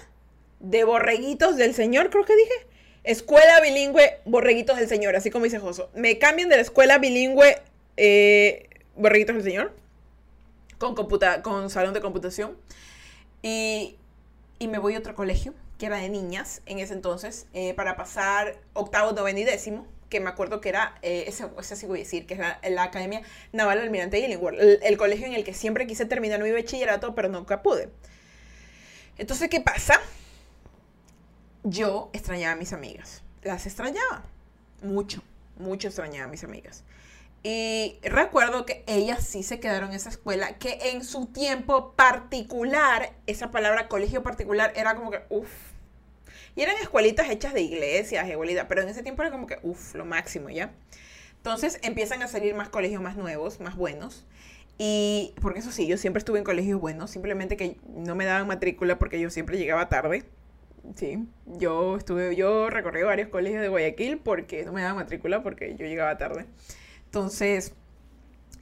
de 0.60 0.84
borreguitos 0.84 1.56
del 1.56 1.74
Señor, 1.74 2.10
creo 2.10 2.24
que 2.24 2.36
dije. 2.36 2.66
Escuela 3.02 3.60
bilingüe, 3.60 4.20
borreguitos 4.26 4.76
del 4.76 4.88
Señor, 4.88 5.16
así 5.16 5.30
como 5.30 5.44
dice 5.44 5.58
Joso. 5.58 5.90
Me 5.94 6.18
cambian 6.18 6.48
de 6.48 6.56
la 6.56 6.62
escuela 6.62 6.98
bilingüe, 6.98 7.62
eh, 7.96 8.68
borreguitos 8.94 9.36
del 9.36 9.44
Señor, 9.44 9.74
con, 10.78 10.94
computa 10.94 11.42
con 11.42 11.70
salón 11.70 11.94
de 11.94 12.00
computación. 12.00 12.58
Y, 13.42 13.96
y, 14.58 14.68
me 14.68 14.78
voy 14.78 14.96
a 14.96 14.98
otro 14.98 15.14
colegio, 15.14 15.54
que 15.78 15.86
era 15.86 15.96
de 15.96 16.10
niñas 16.10 16.60
en 16.66 16.78
ese 16.78 16.92
entonces, 16.92 17.46
eh, 17.54 17.72
para 17.72 17.96
pasar 17.96 18.58
octavo, 18.74 19.12
noveno 19.12 19.38
y 19.38 19.44
décimo 19.44 19.86
que 20.10 20.20
me 20.20 20.28
acuerdo 20.28 20.60
que 20.60 20.68
era, 20.68 20.96
eh, 21.02 21.24
ese, 21.28 21.76
sí 21.76 21.86
voy 21.86 22.00
a 22.00 22.02
decir, 22.02 22.26
que 22.26 22.34
es 22.34 22.70
la, 22.72 22.82
Academia 22.82 23.22
Naval 23.52 23.78
Almirante 23.78 24.18
Illingworth, 24.18 24.58
el, 24.60 24.96
colegio 24.98 25.26
en 25.26 25.34
el 25.34 25.44
que 25.44 25.54
siempre 25.54 25.86
quise 25.86 26.04
terminar 26.04 26.42
mi 26.42 26.50
bachillerato, 26.50 27.14
pero 27.14 27.28
nunca 27.28 27.62
pude. 27.62 27.88
Entonces, 29.20 29.50
¿qué 29.50 29.60
pasa? 29.60 30.00
Yo 31.62 32.08
extrañaba 32.14 32.54
a 32.54 32.56
mis 32.56 32.72
amigas. 32.72 33.22
Las 33.42 33.66
extrañaba. 33.66 34.22
Mucho, 34.82 35.22
mucho 35.58 35.88
extrañaba 35.88 36.24
a 36.24 36.28
mis 36.28 36.42
amigas. 36.42 36.84
Y 37.42 37.98
recuerdo 38.02 38.64
que 38.64 38.82
ellas 38.86 39.22
sí 39.22 39.42
se 39.42 39.60
quedaron 39.60 39.90
en 39.90 39.96
esa 39.96 40.08
escuela, 40.08 40.56
que 40.56 40.78
en 40.92 41.04
su 41.04 41.26
tiempo 41.26 41.92
particular, 41.92 43.12
esa 43.26 43.50
palabra 43.50 43.88
colegio 43.88 44.22
particular 44.22 44.72
era 44.74 44.94
como 44.96 45.10
que, 45.10 45.22
uff. 45.28 45.50
Y 46.56 46.62
eran 46.62 46.76
escuelitas 46.78 47.28
hechas 47.28 47.52
de 47.52 47.60
iglesias, 47.60 48.26
igualitas, 48.26 48.64
pero 48.70 48.80
en 48.80 48.88
ese 48.88 49.02
tiempo 49.02 49.20
era 49.20 49.30
como 49.30 49.46
que, 49.46 49.58
uff, 49.62 49.94
lo 49.94 50.06
máximo, 50.06 50.48
¿ya? 50.48 50.72
Entonces 51.36 51.78
empiezan 51.82 52.22
a 52.22 52.26
salir 52.26 52.54
más 52.54 52.70
colegios 52.70 53.02
más 53.02 53.16
nuevos, 53.16 53.60
más 53.60 53.76
buenos. 53.76 54.24
Y 54.82 55.34
porque 55.42 55.58
eso 55.58 55.72
sí, 55.72 55.86
yo 55.86 55.98
siempre 55.98 56.20
estuve 56.20 56.38
en 56.38 56.44
colegios 56.44 56.80
buenos, 56.80 57.10
simplemente 57.10 57.58
que 57.58 57.76
no 57.86 58.14
me 58.14 58.24
daban 58.24 58.46
matrícula 58.46 58.98
porque 58.98 59.20
yo 59.20 59.28
siempre 59.28 59.58
llegaba 59.58 59.90
tarde. 59.90 60.24
Sí, 60.96 61.22
yo 61.44 61.98
estuve, 61.98 62.34
yo 62.34 62.70
recorrí 62.70 63.02
varios 63.02 63.28
colegios 63.28 63.60
de 63.60 63.68
Guayaquil 63.68 64.20
porque 64.20 64.64
no 64.64 64.72
me 64.72 64.80
daban 64.80 64.96
matrícula 64.96 65.42
porque 65.42 65.76
yo 65.76 65.84
llegaba 65.84 66.16
tarde. 66.16 66.46
Entonces, 67.04 67.74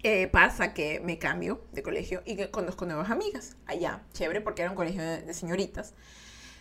eh, 0.02 0.26
pasa 0.26 0.74
que 0.74 0.98
me 0.98 1.20
cambio 1.20 1.62
de 1.70 1.84
colegio 1.84 2.20
y 2.24 2.36
conozco 2.46 2.84
nuevas 2.84 3.10
amigas 3.10 3.56
allá. 3.66 4.02
Chévere, 4.12 4.40
porque 4.40 4.62
era 4.62 4.72
un 4.72 4.76
colegio 4.76 5.00
de, 5.00 5.32
señoritas. 5.32 5.94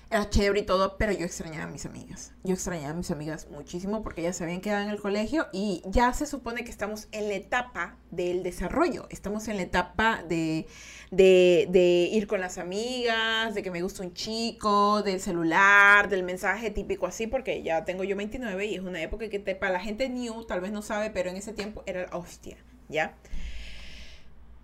Era 0.09 0.29
chévere 0.29 0.61
y 0.61 0.65
todo, 0.65 0.97
pero 0.97 1.11
yo 1.11 1.25
extrañaba 1.25 1.65
a 1.65 1.67
mis 1.67 1.85
amigas. 1.85 2.33
Yo 2.43 2.53
extrañaba 2.53 2.91
a 2.91 2.93
mis 2.93 3.11
amigas 3.11 3.47
muchísimo 3.49 4.03
porque 4.03 4.21
ellas 4.21 4.37
se 4.37 4.45
habían 4.45 4.61
quedado 4.61 4.83
en 4.83 4.89
el 4.89 5.01
colegio 5.01 5.47
y 5.51 5.81
ya 5.85 6.13
se 6.13 6.25
supone 6.25 6.63
que 6.63 6.71
estamos 6.71 7.09
en 7.11 7.27
la 7.27 7.35
etapa 7.35 7.97
del 8.09 8.41
desarrollo. 8.41 9.07
Estamos 9.09 9.49
en 9.49 9.57
la 9.57 9.63
etapa 9.63 10.23
de, 10.23 10.65
de, 11.11 12.09
ir 12.13 12.25
con 12.27 12.39
las 12.39 12.57
amigas, 12.57 13.53
de 13.53 13.61
que 13.61 13.69
me 13.69 13.81
gusta 13.81 14.01
un 14.01 14.13
chico, 14.13 15.03
del 15.03 15.19
celular, 15.19 16.07
del 16.07 16.23
mensaje 16.23 16.71
típico 16.71 17.05
así, 17.05 17.27
porque 17.27 17.61
ya 17.61 17.83
tengo 17.83 18.05
yo 18.05 18.15
29 18.15 18.65
y 18.65 18.75
es 18.75 18.81
una 18.81 19.01
época 19.01 19.27
que 19.27 19.39
para 19.39 19.73
la 19.73 19.79
gente 19.81 20.07
new 20.07 20.45
tal 20.45 20.61
vez 20.61 20.71
no 20.71 20.81
sabe, 20.81 21.09
pero 21.09 21.29
en 21.29 21.35
ese 21.35 21.51
tiempo 21.51 21.83
era 21.85 22.07
hostia. 22.13 22.55
¿ya? 22.89 23.13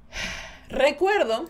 Recuerdo 0.70 1.50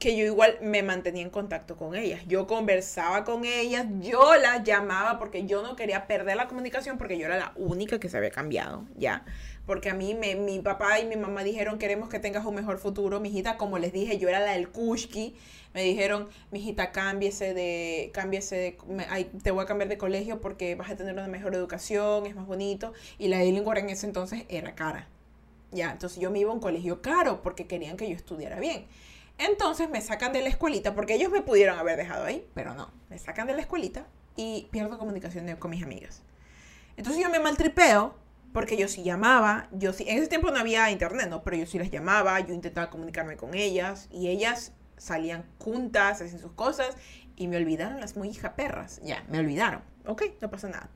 que 0.00 0.16
yo 0.16 0.24
igual 0.24 0.56
me 0.62 0.82
mantenía 0.82 1.22
en 1.22 1.28
contacto 1.28 1.76
con 1.76 1.94
ellas. 1.94 2.22
Yo 2.26 2.46
conversaba 2.46 3.22
con 3.22 3.44
ellas, 3.44 3.86
yo 4.00 4.34
las 4.36 4.64
llamaba 4.64 5.18
porque 5.18 5.44
yo 5.44 5.62
no 5.62 5.76
quería 5.76 6.06
perder 6.06 6.36
la 6.36 6.48
comunicación 6.48 6.96
porque 6.96 7.18
yo 7.18 7.26
era 7.26 7.36
la 7.36 7.52
única 7.54 8.00
que 8.00 8.08
se 8.08 8.16
había 8.16 8.30
cambiado, 8.30 8.86
¿ya? 8.96 9.26
Porque 9.66 9.90
a 9.90 9.94
mí, 9.94 10.14
me, 10.14 10.36
mi 10.36 10.58
papá 10.60 10.98
y 11.00 11.06
mi 11.06 11.16
mamá 11.16 11.44
dijeron, 11.44 11.78
queremos 11.78 12.08
que 12.08 12.18
tengas 12.18 12.46
un 12.46 12.54
mejor 12.54 12.78
futuro, 12.78 13.20
mijita. 13.20 13.58
Como 13.58 13.78
les 13.78 13.92
dije, 13.92 14.18
yo 14.18 14.30
era 14.30 14.40
la 14.40 14.52
del 14.52 14.70
Kushki. 14.70 15.36
Me 15.74 15.82
dijeron, 15.82 16.28
mijita, 16.50 16.92
cámbiese 16.92 17.52
de, 17.52 18.10
cámbiese 18.14 18.56
de, 18.56 19.30
te 19.42 19.50
voy 19.50 19.62
a 19.62 19.66
cambiar 19.66 19.90
de 19.90 19.98
colegio 19.98 20.40
porque 20.40 20.74
vas 20.76 20.90
a 20.90 20.96
tener 20.96 21.12
una 21.12 21.28
mejor 21.28 21.54
educación, 21.54 22.24
es 22.26 22.34
más 22.34 22.46
bonito. 22.46 22.94
Y 23.18 23.28
la 23.28 23.44
Illingworth 23.44 23.78
en 23.78 23.90
ese 23.90 24.06
entonces 24.06 24.44
era 24.48 24.74
cara, 24.74 25.08
ya, 25.72 25.92
entonces 25.92 26.18
yo 26.18 26.30
me 26.30 26.40
iba 26.40 26.50
a 26.50 26.54
un 26.54 26.60
colegio 26.60 27.02
caro 27.02 27.42
porque 27.42 27.66
querían 27.66 27.98
que 27.98 28.08
yo 28.08 28.16
estudiara 28.16 28.58
bien. 28.58 28.86
Entonces 29.40 29.88
me 29.90 30.00
sacan 30.00 30.32
de 30.32 30.42
la 30.42 30.48
escuelita, 30.48 30.94
porque 30.94 31.14
ellos 31.14 31.30
me 31.30 31.42
pudieron 31.42 31.78
haber 31.78 31.96
dejado 31.96 32.24
ahí, 32.24 32.46
pero 32.54 32.74
no, 32.74 32.90
me 33.08 33.18
sacan 33.18 33.46
de 33.46 33.54
la 33.54 33.60
escuelita 33.60 34.06
y 34.36 34.68
pierdo 34.70 34.98
comunicación 34.98 35.54
con 35.56 35.70
mis 35.70 35.82
amigas. 35.82 36.22
Entonces 36.96 37.22
yo 37.22 37.30
me 37.30 37.38
maltripeo 37.38 38.14
porque 38.52 38.76
yo 38.76 38.88
sí 38.88 39.02
llamaba, 39.02 39.68
yo 39.72 39.92
sí, 39.92 40.04
en 40.08 40.18
ese 40.18 40.26
tiempo 40.26 40.50
no 40.50 40.58
había 40.58 40.90
internet, 40.90 41.28
¿no? 41.28 41.42
Pero 41.42 41.56
yo 41.56 41.66
sí 41.66 41.78
las 41.78 41.90
llamaba, 41.90 42.40
yo 42.40 42.52
intentaba 42.52 42.90
comunicarme 42.90 43.36
con 43.36 43.54
ellas 43.54 44.08
y 44.10 44.28
ellas 44.28 44.72
salían 44.96 45.44
juntas, 45.58 46.20
hacían 46.20 46.40
sus 46.40 46.52
cosas 46.52 46.96
y 47.36 47.48
me 47.48 47.56
olvidaron 47.56 48.00
las 48.00 48.16
muy 48.16 48.28
hija 48.28 48.54
perras, 48.56 49.00
ya, 49.02 49.24
me 49.28 49.38
olvidaron, 49.38 49.82
ok, 50.06 50.22
no 50.40 50.50
pasa 50.50 50.68
nada. 50.68 50.90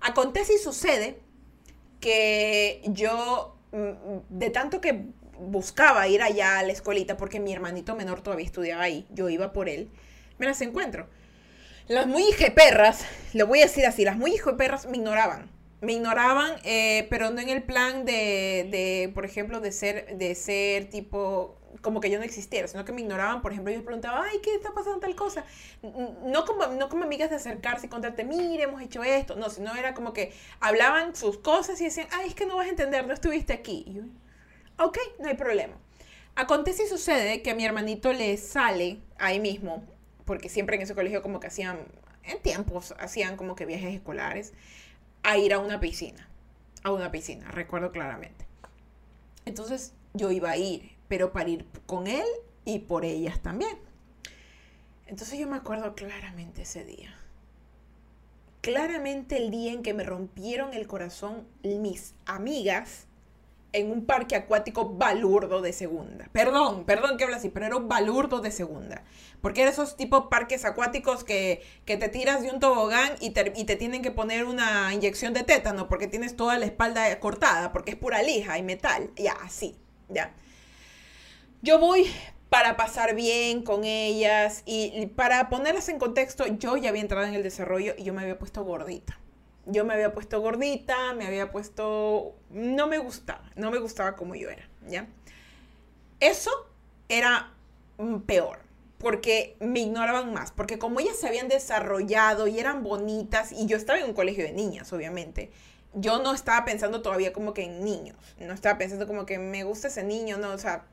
Acontece 0.00 0.54
y 0.54 0.58
sucede 0.58 1.20
que 2.00 2.82
yo 2.86 3.58
Mm, 3.72 4.20
de 4.28 4.50
tanto 4.50 4.82
que 4.82 5.06
buscaba 5.38 6.06
ir 6.08 6.22
allá 6.22 6.58
a 6.58 6.62
la 6.62 6.72
escuelita, 6.72 7.16
porque 7.16 7.40
mi 7.40 7.52
hermanito 7.52 7.94
menor 7.94 8.20
todavía 8.22 8.46
estudiaba 8.46 8.82
ahí, 8.82 9.06
yo 9.10 9.28
iba 9.28 9.52
por 9.52 9.68
él, 9.68 9.90
me 10.38 10.46
las 10.46 10.60
encuentro. 10.60 11.08
Las 11.88 12.06
muy 12.06 12.24
perras, 12.54 13.04
le 13.32 13.42
voy 13.42 13.60
a 13.60 13.62
decir 13.62 13.86
así, 13.86 14.04
las 14.04 14.16
muy 14.16 14.40
perras 14.56 14.86
me 14.86 14.96
ignoraban. 14.98 15.50
Me 15.80 15.94
ignoraban, 15.94 16.52
eh, 16.62 17.08
pero 17.10 17.30
no 17.30 17.40
en 17.40 17.48
el 17.48 17.64
plan 17.64 18.04
de, 18.04 18.68
de, 18.70 19.10
por 19.12 19.24
ejemplo, 19.24 19.60
de 19.60 19.72
ser, 19.72 20.16
de 20.16 20.36
ser 20.36 20.88
tipo, 20.90 21.58
como 21.80 22.00
que 22.00 22.08
yo 22.08 22.18
no 22.18 22.24
existiera, 22.24 22.68
sino 22.68 22.84
que 22.84 22.92
me 22.92 23.00
ignoraban. 23.00 23.42
Por 23.42 23.50
ejemplo, 23.50 23.72
yo 23.72 23.84
preguntaba, 23.84 24.24
ay, 24.24 24.38
¿qué 24.42 24.54
está 24.54 24.72
pasando 24.72 25.00
tal 25.00 25.16
cosa? 25.16 25.44
No 25.82 26.44
como, 26.44 26.68
no 26.68 26.88
como 26.88 27.04
amigas 27.04 27.30
de 27.30 27.36
acercarse 27.36 27.86
y 27.86 27.88
contarte, 27.88 28.22
mire, 28.22 28.62
hemos 28.62 28.80
hecho 28.80 29.02
esto. 29.02 29.34
No, 29.34 29.50
sino 29.50 29.74
era 29.74 29.92
como 29.92 30.12
que 30.12 30.32
hablaban 30.60 31.16
sus 31.16 31.38
cosas 31.38 31.80
y 31.80 31.84
decían, 31.84 32.06
ay, 32.12 32.28
es 32.28 32.34
que 32.36 32.46
no 32.46 32.56
vas 32.56 32.66
a 32.66 32.70
entender, 32.70 33.04
no 33.04 33.12
estuviste 33.12 33.52
aquí. 33.52 34.00
Ok, 34.84 34.98
no 35.18 35.28
hay 35.28 35.36
problema. 35.36 35.74
Acontece 36.34 36.84
y 36.84 36.86
sucede 36.86 37.42
que 37.42 37.50
a 37.50 37.54
mi 37.54 37.64
hermanito 37.64 38.12
le 38.12 38.36
sale 38.36 39.00
ahí 39.18 39.38
mismo, 39.38 39.84
porque 40.24 40.48
siempre 40.48 40.76
en 40.76 40.82
ese 40.82 40.94
colegio 40.94 41.22
como 41.22 41.40
que 41.40 41.48
hacían, 41.48 41.78
en 42.24 42.40
tiempos, 42.40 42.94
hacían 42.98 43.36
como 43.36 43.54
que 43.54 43.66
viajes 43.66 43.94
escolares, 43.94 44.52
a 45.22 45.36
ir 45.36 45.52
a 45.52 45.58
una 45.58 45.80
piscina. 45.80 46.28
A 46.82 46.92
una 46.92 47.10
piscina, 47.10 47.50
recuerdo 47.50 47.92
claramente. 47.92 48.46
Entonces 49.44 49.92
yo 50.14 50.30
iba 50.30 50.50
a 50.50 50.56
ir 50.56 50.92
pero 51.12 51.30
para 51.30 51.50
ir 51.50 51.66
con 51.84 52.06
él 52.06 52.24
y 52.64 52.78
por 52.78 53.04
ellas 53.04 53.42
también. 53.42 53.76
Entonces 55.06 55.38
yo 55.38 55.46
me 55.46 55.56
acuerdo 55.56 55.94
claramente 55.94 56.62
ese 56.62 56.86
día. 56.86 57.14
Claramente 58.62 59.36
el 59.36 59.50
día 59.50 59.74
en 59.74 59.82
que 59.82 59.92
me 59.92 60.04
rompieron 60.04 60.72
el 60.72 60.86
corazón 60.86 61.46
mis 61.62 62.14
amigas 62.24 63.08
en 63.72 63.90
un 63.90 64.04
parque 64.04 64.36
acuático 64.36 64.90
balurdo 64.90 65.62
de 65.62 65.72
segunda. 65.72 66.28
Perdón, 66.32 66.84
perdón 66.84 67.16
que 67.16 67.24
habla 67.24 67.36
así, 67.36 67.48
pero 67.48 67.66
era 67.66 67.76
balurdo 67.78 68.40
de 68.40 68.50
segunda. 68.50 69.02
Porque 69.40 69.62
eran 69.62 69.72
esos 69.72 69.96
tipos 69.96 70.26
parques 70.30 70.64
acuáticos 70.64 71.24
que, 71.24 71.62
que 71.84 71.96
te 71.96 72.08
tiras 72.08 72.42
de 72.42 72.50
un 72.50 72.60
tobogán 72.60 73.12
y 73.20 73.30
te, 73.30 73.44
te, 73.50 73.76
tienen 73.76 74.02
que 74.02 74.10
poner 74.10 74.44
una 74.44 74.92
inyección 74.92 75.32
de 75.32 75.42
tétano 75.42 75.88
porque 75.88 76.06
tienes 76.06 76.36
toda 76.36 76.58
la 76.58 76.66
espalda 76.66 77.18
cortada, 77.18 77.72
porque 77.72 77.92
es 77.92 77.96
pura 77.96 78.22
lija 78.22 78.58
y 78.58 78.62
metal. 78.62 79.10
Ya, 79.16 79.32
así, 79.42 79.76
ya. 80.08 80.32
Yo 81.62 81.78
voy 81.78 82.10
para 82.50 82.76
pasar 82.76 83.14
bien 83.14 83.62
con 83.62 83.84
ellas 83.84 84.62
y 84.66 85.06
para 85.16 85.48
ponerlas 85.48 85.88
en 85.88 85.98
contexto, 85.98 86.46
yo 86.46 86.76
ya 86.76 86.90
había 86.90 87.00
entrado 87.00 87.26
en 87.26 87.34
el 87.34 87.42
desarrollo 87.42 87.94
y 87.96 88.04
yo 88.04 88.12
me 88.12 88.22
había 88.22 88.38
puesto 88.38 88.62
gordita. 88.64 89.18
Yo 89.66 89.84
me 89.84 89.94
había 89.94 90.12
puesto 90.12 90.40
gordita, 90.40 91.12
me 91.14 91.26
había 91.26 91.50
puesto... 91.50 92.34
No 92.50 92.86
me 92.86 92.98
gustaba, 92.98 93.50
no 93.56 93.70
me 93.70 93.78
gustaba 93.78 94.16
como 94.16 94.34
yo 94.34 94.50
era, 94.50 94.68
¿ya? 94.88 95.06
Eso 96.20 96.50
era 97.08 97.52
peor, 98.26 98.60
porque 98.98 99.56
me 99.60 99.80
ignoraban 99.80 100.32
más, 100.32 100.50
porque 100.50 100.78
como 100.78 101.00
ellas 101.00 101.16
se 101.16 101.28
habían 101.28 101.48
desarrollado 101.48 102.48
y 102.48 102.58
eran 102.58 102.82
bonitas, 102.82 103.52
y 103.52 103.66
yo 103.66 103.76
estaba 103.76 103.98
en 103.98 104.06
un 104.06 104.14
colegio 104.14 104.44
de 104.44 104.52
niñas, 104.52 104.92
obviamente, 104.92 105.50
yo 105.94 106.22
no 106.22 106.32
estaba 106.32 106.64
pensando 106.64 107.02
todavía 107.02 107.32
como 107.32 107.54
que 107.54 107.64
en 107.64 107.84
niños, 107.84 108.16
no 108.38 108.52
estaba 108.52 108.78
pensando 108.78 109.06
como 109.06 109.26
que 109.26 109.38
me 109.38 109.64
gusta 109.64 109.88
ese 109.88 110.02
niño, 110.02 110.38
no, 110.38 110.52
o 110.52 110.58
sea, 110.58 110.86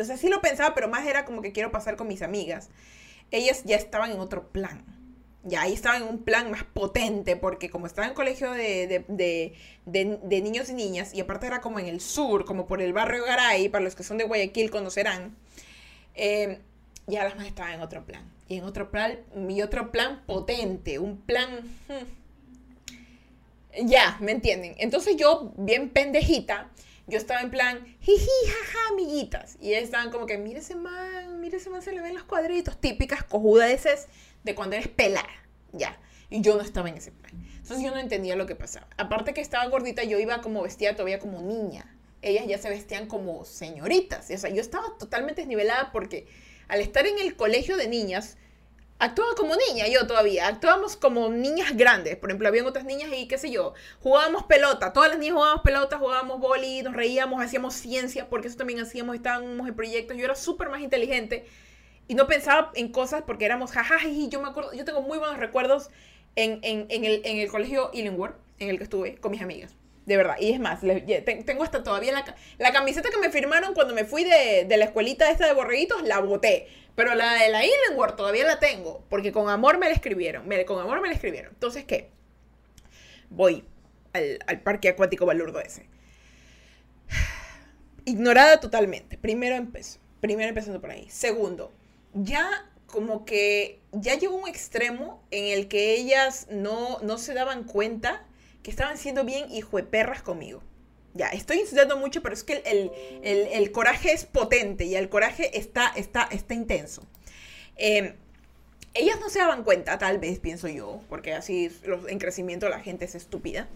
o 0.00 0.04
sea, 0.04 0.16
sí 0.16 0.28
lo 0.28 0.40
pensaba, 0.40 0.74
pero 0.74 0.88
más 0.88 1.06
era 1.06 1.24
como 1.24 1.42
que 1.42 1.52
quiero 1.52 1.70
pasar 1.70 1.96
con 1.96 2.08
mis 2.08 2.22
amigas. 2.22 2.68
Ellas 3.30 3.62
ya 3.64 3.76
estaban 3.76 4.10
en 4.12 4.20
otro 4.20 4.48
plan. 4.48 4.84
Ya 5.44 5.62
ahí 5.62 5.72
estaban 5.72 6.02
en 6.02 6.08
un 6.08 6.24
plan 6.24 6.50
más 6.50 6.64
potente, 6.64 7.36
porque 7.36 7.70
como 7.70 7.86
estaba 7.86 8.08
en 8.08 8.14
colegio 8.14 8.50
de, 8.50 9.54
niños 9.86 10.68
y 10.68 10.74
niñas, 10.74 11.14
y 11.14 11.20
aparte 11.20 11.46
era 11.46 11.60
como 11.60 11.78
en 11.78 11.86
el 11.86 12.00
sur, 12.00 12.44
como 12.44 12.66
por 12.66 12.82
el 12.82 12.92
barrio 12.92 13.24
Garay, 13.24 13.68
para 13.68 13.84
los 13.84 13.94
que 13.94 14.02
son 14.02 14.18
de 14.18 14.24
Guayaquil 14.24 14.70
conocerán, 14.70 15.36
eh, 16.14 16.58
ya 17.06 17.24
las 17.24 17.36
más 17.36 17.46
estaban 17.46 17.74
en 17.74 17.80
otro 17.80 18.04
plan. 18.04 18.30
Y 18.48 18.56
en 18.56 18.64
otro 18.64 18.90
plan, 18.90 19.18
y 19.48 19.62
otro 19.62 19.92
plan 19.92 20.22
potente, 20.26 20.98
un 20.98 21.18
plan... 21.18 21.60
Hmm, 21.88 22.18
ya, 23.86 24.16
¿me 24.20 24.32
entienden? 24.32 24.74
Entonces 24.78 25.16
yo, 25.16 25.52
bien 25.56 25.90
pendejita, 25.90 26.70
yo 27.06 27.16
estaba 27.16 27.40
en 27.40 27.50
plan, 27.50 27.96
jiji, 28.00 28.28
jaja, 28.46 28.78
amiguitas. 28.92 29.56
Y 29.60 29.68
ellas 29.70 29.84
estaban 29.84 30.10
como 30.10 30.26
que, 30.26 30.36
mire 30.36 30.58
ese 30.60 30.76
man, 30.76 31.40
mire 31.40 31.56
ese 31.56 31.70
man, 31.70 31.80
se 31.80 31.92
le 31.92 32.00
ven 32.00 32.14
los 32.14 32.24
cuadritos, 32.24 32.78
típicas 32.78 33.24
cojudeces 33.24 34.08
de 34.48 34.54
cuando 34.54 34.76
eres 34.76 34.88
pelada, 34.88 35.28
ya. 35.72 35.98
Y 36.30 36.40
yo 36.40 36.56
no 36.56 36.62
estaba 36.62 36.88
en 36.88 36.96
ese 36.96 37.12
plan. 37.12 37.32
Entonces 37.56 37.84
yo 37.84 37.90
no 37.90 37.98
entendía 37.98 38.36
lo 38.36 38.46
que 38.46 38.54
pasaba. 38.54 38.86
Aparte 38.96 39.34
que 39.34 39.40
estaba 39.40 39.66
gordita, 39.66 40.04
yo 40.04 40.18
iba 40.18 40.40
como 40.40 40.62
vestida 40.62 40.92
todavía 40.92 41.18
como 41.18 41.40
niña. 41.40 41.94
Ellas 42.22 42.46
ya 42.46 42.58
se 42.58 42.68
vestían 42.68 43.06
como 43.06 43.44
señoritas. 43.44 44.30
O 44.30 44.38
sea, 44.38 44.50
yo 44.50 44.60
estaba 44.60 44.96
totalmente 44.98 45.42
desnivelada 45.42 45.92
porque 45.92 46.26
al 46.68 46.80
estar 46.80 47.06
en 47.06 47.18
el 47.18 47.36
colegio 47.36 47.76
de 47.76 47.88
niñas, 47.88 48.36
actuaba 48.98 49.34
como 49.36 49.54
niña 49.54 49.86
yo 49.86 50.06
todavía, 50.06 50.48
actuábamos 50.48 50.96
como 50.96 51.28
niñas 51.28 51.76
grandes, 51.76 52.16
por 52.16 52.30
ejemplo, 52.30 52.48
habían 52.48 52.66
otras 52.66 52.84
niñas 52.84 53.10
y 53.16 53.28
qué 53.28 53.38
sé 53.38 53.50
yo, 53.50 53.72
jugábamos 54.00 54.44
pelota, 54.44 54.92
todas 54.92 55.10
las 55.10 55.18
niñas 55.18 55.34
jugábamos 55.36 55.62
pelota, 55.62 55.98
jugábamos 55.98 56.40
boli, 56.40 56.82
nos 56.82 56.94
reíamos, 56.94 57.42
hacíamos 57.42 57.74
ciencia, 57.74 58.28
porque 58.28 58.48
eso 58.48 58.56
también 58.56 58.80
hacíamos, 58.80 59.14
estábamos 59.14 59.68
en 59.68 59.74
proyectos, 59.74 60.16
yo 60.16 60.24
era 60.24 60.34
súper 60.34 60.68
más 60.68 60.80
inteligente 60.80 61.46
y 62.08 62.14
no 62.14 62.26
pensaba 62.26 62.72
en 62.74 62.88
cosas 62.88 63.22
porque 63.26 63.44
éramos 63.44 63.72
y 64.06 64.28
yo 64.28 64.40
me 64.40 64.48
acuerdo, 64.48 64.72
yo 64.72 64.84
tengo 64.84 65.02
muy 65.02 65.18
buenos 65.18 65.38
recuerdos 65.38 65.90
en, 66.36 66.60
el, 66.64 66.86
en 67.24 67.38
el 67.38 67.48
colegio 67.48 67.90
Illingworth, 67.92 68.36
en 68.58 68.70
el 68.70 68.78
que 68.78 68.84
estuve 68.84 69.16
con 69.16 69.30
mis 69.30 69.42
amigas. 69.42 69.76
De 70.06 70.16
verdad. 70.16 70.36
Y 70.40 70.52
es 70.52 70.58
más, 70.58 70.80
tengo 71.44 71.62
hasta 71.62 71.82
todavía 71.82 72.12
la, 72.12 72.34
la 72.56 72.72
camiseta 72.72 73.10
que 73.10 73.18
me 73.18 73.28
firmaron 73.28 73.74
cuando 73.74 73.94
me 73.94 74.06
fui 74.06 74.24
de, 74.24 74.64
de 74.66 74.76
la 74.78 74.86
escuelita 74.86 75.30
esta 75.30 75.46
de 75.46 75.52
borreguitos, 75.52 76.02
la 76.02 76.20
boté. 76.20 76.66
Pero 76.94 77.14
la 77.14 77.34
de 77.34 77.50
la 77.50 77.62
Illingworth 77.64 78.16
todavía 78.16 78.46
la 78.46 78.58
tengo, 78.58 79.04
porque 79.10 79.32
con 79.32 79.50
amor 79.50 79.78
me 79.78 79.86
la 79.86 79.94
escribieron. 79.94 80.48
con 80.66 80.80
amor 80.80 81.02
me 81.02 81.08
la 81.08 81.14
escribieron. 81.14 81.52
Entonces, 81.52 81.84
¿qué? 81.84 82.10
Voy 83.28 83.64
al, 84.14 84.60
parque 84.62 84.88
acuático 84.88 85.26
balurdo 85.26 85.60
ese. 85.60 85.86
Ignorada 88.06 88.60
totalmente. 88.60 89.18
Primero 89.18 89.56
empezó. 89.56 90.00
Primero 90.20 90.48
empezando 90.48 90.80
por 90.80 90.90
ahí. 90.90 91.06
Segundo, 91.10 91.72
ya 92.22 92.66
como 92.86 93.24
que 93.24 93.80
ya 93.92 94.14
llegó 94.14 94.36
un 94.36 94.48
extremo 94.48 95.22
en 95.30 95.58
el 95.58 95.68
que 95.68 95.94
ellas 95.94 96.46
no, 96.50 96.98
no 97.00 97.18
se 97.18 97.34
daban 97.34 97.64
cuenta 97.64 98.24
que 98.62 98.70
estaban 98.70 98.98
siendo 98.98 99.24
bien 99.24 99.50
hijo 99.50 99.76
de 99.76 99.82
perras 99.84 100.22
conmigo. 100.22 100.62
Ya, 101.14 101.28
estoy 101.28 101.60
insultando 101.60 101.96
mucho, 101.96 102.22
pero 102.22 102.34
es 102.34 102.44
que 102.44 102.62
el, 102.64 103.72
coraje 103.72 104.12
es 104.12 104.24
potente 104.24 104.84
y 104.84 104.94
el 104.94 105.08
coraje 105.08 105.58
está, 105.58 105.88
está, 105.96 106.28
está 106.30 106.54
intenso. 106.54 107.02
Em, 107.76 108.14
ellas 108.94 109.18
no 109.20 109.28
se 109.28 109.38
daban 109.38 109.64
cuenta, 109.64 109.98
tal 109.98 110.18
vez, 110.18 110.38
pienso 110.38 110.68
yo, 110.68 111.00
porque 111.08 111.34
así 111.34 111.70
en 112.08 112.18
crecimiento 112.18 112.68
la 112.68 112.80
gente 112.80 113.04
es 113.04 113.14
estúpida, 113.14 113.68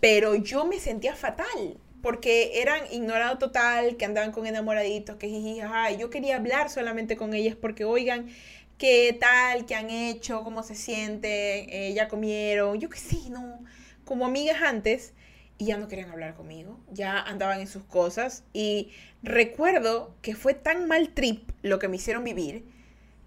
pero 0.00 0.34
yo 0.34 0.64
me 0.66 0.78
sentía 0.78 1.16
fatal, 1.16 1.78
porque 2.04 2.60
eran 2.60 2.82
ignorado 2.92 3.38
total, 3.38 3.96
que 3.96 4.04
andaban 4.04 4.30
con 4.30 4.46
enamoraditos, 4.46 5.16
que 5.16 5.26
jiji, 5.26 5.62
yo 5.98 6.10
quería 6.10 6.36
hablar 6.36 6.68
solamente 6.68 7.16
con 7.16 7.32
ellas 7.32 7.56
porque, 7.58 7.86
oigan, 7.86 8.28
qué 8.76 9.16
tal, 9.18 9.64
qué 9.64 9.74
han 9.74 9.88
hecho, 9.88 10.44
cómo 10.44 10.62
se 10.62 10.74
sienten, 10.74 11.66
eh, 11.70 11.94
ya 11.96 12.08
comieron, 12.08 12.78
yo 12.78 12.90
qué 12.90 12.98
sé, 12.98 13.30
no, 13.30 13.58
como 14.04 14.26
amigas 14.26 14.60
antes, 14.60 15.14
y 15.56 15.64
ya 15.64 15.78
no 15.78 15.88
querían 15.88 16.10
hablar 16.10 16.34
conmigo, 16.34 16.78
ya 16.92 17.22
andaban 17.22 17.60
en 17.60 17.68
sus 17.68 17.84
cosas, 17.84 18.44
y 18.52 18.90
recuerdo 19.22 20.14
que 20.20 20.34
fue 20.34 20.52
tan 20.52 20.86
mal 20.86 21.08
trip 21.14 21.52
lo 21.62 21.78
que 21.78 21.88
me 21.88 21.96
hicieron 21.96 22.22
vivir, 22.22 22.66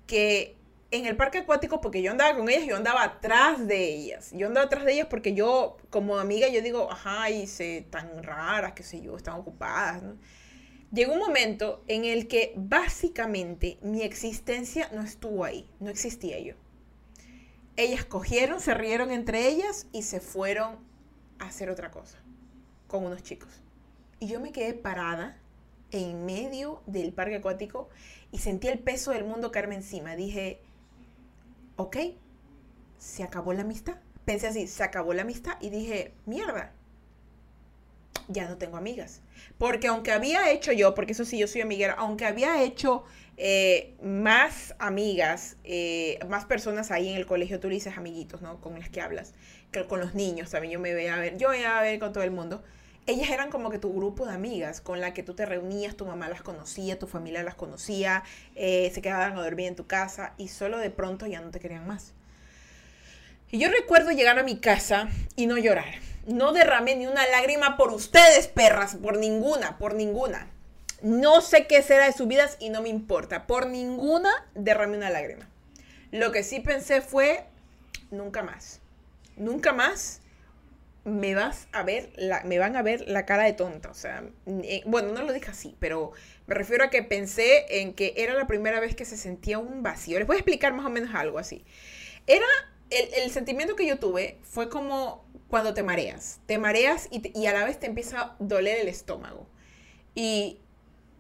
que 0.06 0.56
en 0.92 1.06
el 1.06 1.18
parque 1.18 1.40
acuático, 1.40 1.82
porque 1.82 2.02
yo 2.02 2.12
andaba 2.12 2.38
con 2.38 2.50
ellas, 2.50 2.66
yo 2.66 2.76
andaba 2.76 3.04
atrás 3.04 3.68
de 3.68 3.94
ellas. 3.96 4.32
Yo 4.34 4.48
andaba 4.48 4.68
atrás 4.68 4.86
de 4.86 4.94
ellas 4.94 5.08
porque 5.10 5.34
yo, 5.34 5.78
como 5.90 6.18
amiga, 6.18 6.48
yo 6.48 6.62
digo, 6.62 6.90
ajá, 6.92 7.30
y 7.30 7.48
se 7.48 7.86
tan 7.90 8.24
raras, 8.24 8.74
qué 8.74 8.84
sé 8.84 9.02
yo, 9.02 9.18
están 9.18 9.36
ocupadas, 9.36 10.02
llegó 10.92 11.14
un 11.14 11.20
momento 11.20 11.84
en 11.88 12.06
el 12.06 12.28
que 12.28 12.54
básicamente 12.56 13.78
mi 13.82 14.02
existencia 14.04 14.90
no 14.94 15.02
estuvo 15.02 15.44
ahí, 15.44 15.70
no 15.80 15.90
existía 15.90 16.40
yo. 16.40 16.56
Ellas 17.76 18.06
cogieron, 18.06 18.62
se 18.62 18.74
rieron 18.74 19.12
entre 19.12 19.48
ellas 19.48 19.88
y 19.92 20.04
se 20.04 20.20
fueron 20.20 20.78
a 21.38 21.48
hacer 21.48 21.70
otra 21.70 21.92
cosa 21.92 22.18
con 22.88 23.06
unos 23.06 23.24
chicos. 23.24 23.62
Y 24.20 24.28
yo 24.28 24.40
me 24.40 24.52
quedé 24.52 24.74
parada 24.74 25.38
en 25.92 26.26
medio 26.26 26.82
del 26.86 27.14
parque 27.14 27.36
acuático 27.36 27.90
y 28.32 28.40
sentí 28.40 28.68
el 28.68 28.80
peso 28.80 29.12
del 29.12 29.26
mundo 29.26 29.52
caerme 29.52 29.76
encima. 29.76 30.16
Dije, 30.16 30.62
ok, 31.78 31.98
se 32.98 33.24
acabó 33.24 33.54
la 33.54 33.62
amistad. 33.62 33.96
Pensé 34.26 34.48
así, 34.48 34.68
se 34.68 34.84
acabó 34.84 35.14
la 35.14 35.22
amistad 35.22 35.54
y 35.62 35.70
dije, 35.70 36.12
mierda, 36.26 36.74
ya 38.28 38.48
no 38.50 38.58
tengo 38.58 38.76
amigas. 38.78 39.22
Porque 39.58 39.88
aunque 39.88 40.12
había 40.12 40.52
hecho 40.52 40.74
yo, 40.74 40.94
porque 40.94 41.14
eso 41.14 41.24
sí, 41.24 41.38
yo 41.38 41.48
soy 41.48 41.62
amiguera, 41.62 41.94
aunque 41.98 42.26
había 42.26 42.62
hecho 42.62 43.06
eh, 43.38 43.96
más 44.04 44.76
amigas, 44.80 45.56
eh, 45.64 46.20
más 46.28 46.46
personas 46.46 46.92
ahí 46.92 47.10
en 47.10 47.16
el 47.16 47.26
colegio, 47.26 47.60
tú 47.60 47.70
dices 47.70 47.98
amiguitos, 47.98 48.42
¿no? 48.42 48.60
Con 48.60 48.78
las 48.80 48.90
que 48.90 49.00
hablas, 49.00 49.34
con 49.88 50.00
los 50.00 50.14
niños 50.14 50.52
también, 50.52 50.74
yo 50.74 50.80
me 50.80 50.94
voy 50.94 51.08
a 51.08 51.18
ver, 51.18 51.38
yo 51.38 51.48
voy 51.48 51.64
a 51.64 51.80
ver 51.82 52.00
con 52.00 52.12
todo 52.12 52.24
el 52.24 52.32
mundo. 52.32 52.64
Ellas 53.08 53.30
eran 53.30 53.50
como 53.50 53.70
que 53.70 53.80
tu 53.80 53.94
grupo 53.94 54.26
de 54.26 54.34
amigas 54.34 54.82
con 54.82 55.02
la 55.02 55.14
que 55.14 55.24
tú 55.24 55.34
te 55.34 55.46
reunías, 55.46 55.96
tu 55.96 56.06
mamá 56.06 56.30
las 56.30 56.42
conocía, 56.42 57.00
tu 57.00 57.08
familia 57.08 57.42
las 57.42 57.56
conocía, 57.56 58.24
eh, 58.56 58.92
se 58.94 59.02
quedaban 59.02 59.38
a 59.38 59.42
dormir 59.42 59.68
en 59.68 59.76
tu 59.76 59.88
casa 59.88 60.34
y 60.38 60.50
solo 60.50 60.78
de 60.78 60.90
pronto 60.90 61.26
ya 61.26 61.42
no 61.42 61.50
te 61.50 61.60
querían 61.60 61.88
más. 61.88 62.14
Y 63.50 63.60
yo 63.60 63.70
recuerdo 63.72 64.12
llegar 64.12 64.38
a 64.38 64.44
mi 64.44 64.60
casa 64.60 65.08
y 65.36 65.48
no 65.48 65.58
llorar 65.58 65.86
no 66.28 66.52
derramé 66.52 66.96
ni 66.96 67.08
una 67.08 67.26
lágrima 67.26 67.78
por 67.78 67.92
ustedes, 67.92 68.48
perras, 68.48 68.96
por 68.96 69.18
ninguna, 69.18 69.78
por 69.78 69.96
ninguna. 69.96 70.48
No 71.02 71.42
sé 71.42 71.68
qué 71.68 71.82
será 71.82 72.06
de 72.06 72.14
sus 72.14 72.28
vidas 72.28 72.58
y 72.60 72.70
no 72.70 72.82
me 72.82 72.90
importa. 72.90 73.48
Por 73.48 73.68
ninguna 73.68 74.32
derramé 74.54 74.98
una 74.98 75.10
lágrima. 75.10 75.48
Lo 76.12 76.32
que 76.32 76.44
sí 76.44 76.60
pensé 76.60 77.02
fue, 77.02 77.46
nunca 78.12 78.44
más. 78.44 78.82
Nunca 79.38 79.72
más 79.72 80.20
me 81.08 81.34
vas 81.34 81.68
a 81.72 81.84
ver, 81.84 82.12
la, 82.16 82.44
me 82.44 82.60
van 82.60 82.76
a 82.76 82.82
ver 82.82 83.08
la 83.08 83.26
cara 83.26 83.44
de 83.44 83.54
tonta. 83.54 83.90
O 83.90 83.96
sea, 83.96 84.24
eh, 84.46 84.84
bueno, 84.86 85.12
no 85.12 85.24
lo 85.24 85.34
dije 85.34 85.50
así, 85.50 85.76
pero 85.80 86.12
me 86.46 86.54
refiero 86.54 86.84
a 86.84 86.90
que 86.90 87.02
pensé 87.02 87.82
en 87.82 87.94
que 87.94 88.14
era 88.18 88.34
la 88.34 88.46
primera 88.46 88.80
vez 88.80 88.96
que 88.96 89.06
se 89.06 89.18
sentía 89.18 89.58
un 89.58 89.84
vacío. 89.84 90.20
Les 90.20 90.28
voy 90.28 90.36
a 90.36 90.40
explicar 90.40 90.74
más 90.74 90.86
o 90.86 90.90
menos 90.90 91.16
algo 91.16 91.40
así. 91.40 91.66
Era 92.28 92.46
el, 92.90 93.24
el 93.24 93.32
sentimiento 93.32 93.76
que 93.76 93.88
yo 93.88 94.00
tuve 94.00 94.38
fue 94.44 94.70
como 94.70 95.26
cuando 95.48 95.74
te 95.74 95.84
mareas. 95.84 96.40
Te 96.46 96.58
mareas 96.58 97.08
y, 97.12 97.46
a 97.46 97.54
la 97.54 97.66
vez 97.66 97.80
te 97.80 97.88
empieza 97.88 98.22
a 98.22 98.36
doler 98.40 98.80
el 98.80 98.88
estómago. 98.88 99.48
Y 100.16 100.60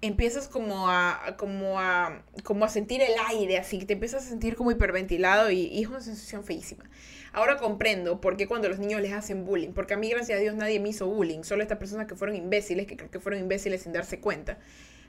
empiezas 0.01 0.47
como 0.47 0.89
a, 0.89 1.35
como 1.37 1.79
a, 1.79 2.23
como 2.43 2.65
a 2.65 2.69
sentir 2.69 3.01
el 3.01 3.13
aire, 3.29 3.57
así 3.57 3.85
te 3.85 3.93
empiezas 3.93 4.25
a 4.25 4.29
sentir 4.29 4.55
como 4.55 4.71
hiperventilado 4.71 5.49
y, 5.49 5.81
es 5.81 5.87
una 5.87 6.01
sensación 6.01 6.43
feísima. 6.43 6.85
Ahora 7.33 7.57
comprendo 7.57 8.21
por 8.21 8.37
qué 8.37 8.47
cuando 8.47 8.69
los 8.69 8.79
niños 8.79 9.01
les 9.01 9.13
hacen 9.13 9.45
bullying, 9.45 9.73
porque 9.73 9.93
a 9.93 9.97
mí 9.97 10.09
gracias 10.09 10.37
a 10.37 10.41
Dios 10.41 10.55
nadie 10.55 10.79
me 10.79 10.89
hizo 10.89 11.07
bullying, 11.07 11.43
solo 11.43 11.61
estas 11.61 11.77
personas 11.77 12.07
que 12.07 12.15
fueron 12.15 12.35
imbéciles, 12.35 12.87
que 12.87 12.97
creo 12.97 13.11
que 13.11 13.19
fueron 13.19 13.41
imbéciles 13.41 13.83
sin 13.83 13.93
darse 13.93 14.19
cuenta. 14.19 14.57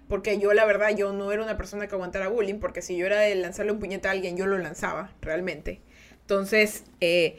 Porque 0.09 0.39
yo 0.39 0.53
la 0.55 0.65
verdad, 0.65 0.97
yo 0.97 1.13
no 1.13 1.33
era 1.33 1.43
una 1.43 1.57
persona 1.57 1.87
que 1.87 1.95
aguantara 1.95 2.29
bullying, 2.29 2.59
porque 2.61 2.83
si 2.83 2.97
yo 2.97 3.07
era 3.07 3.21
de 3.21 3.35
lanzarle 3.35 3.73
un 3.73 3.79
puñete 3.79 4.09
a 4.09 4.13
alguien, 4.13 4.37
yo 4.37 4.47
lo 4.47 4.59
lanzaba, 4.59 5.13
realmente. 5.21 5.81
Entonces, 6.23 6.85
eh, 7.01 7.39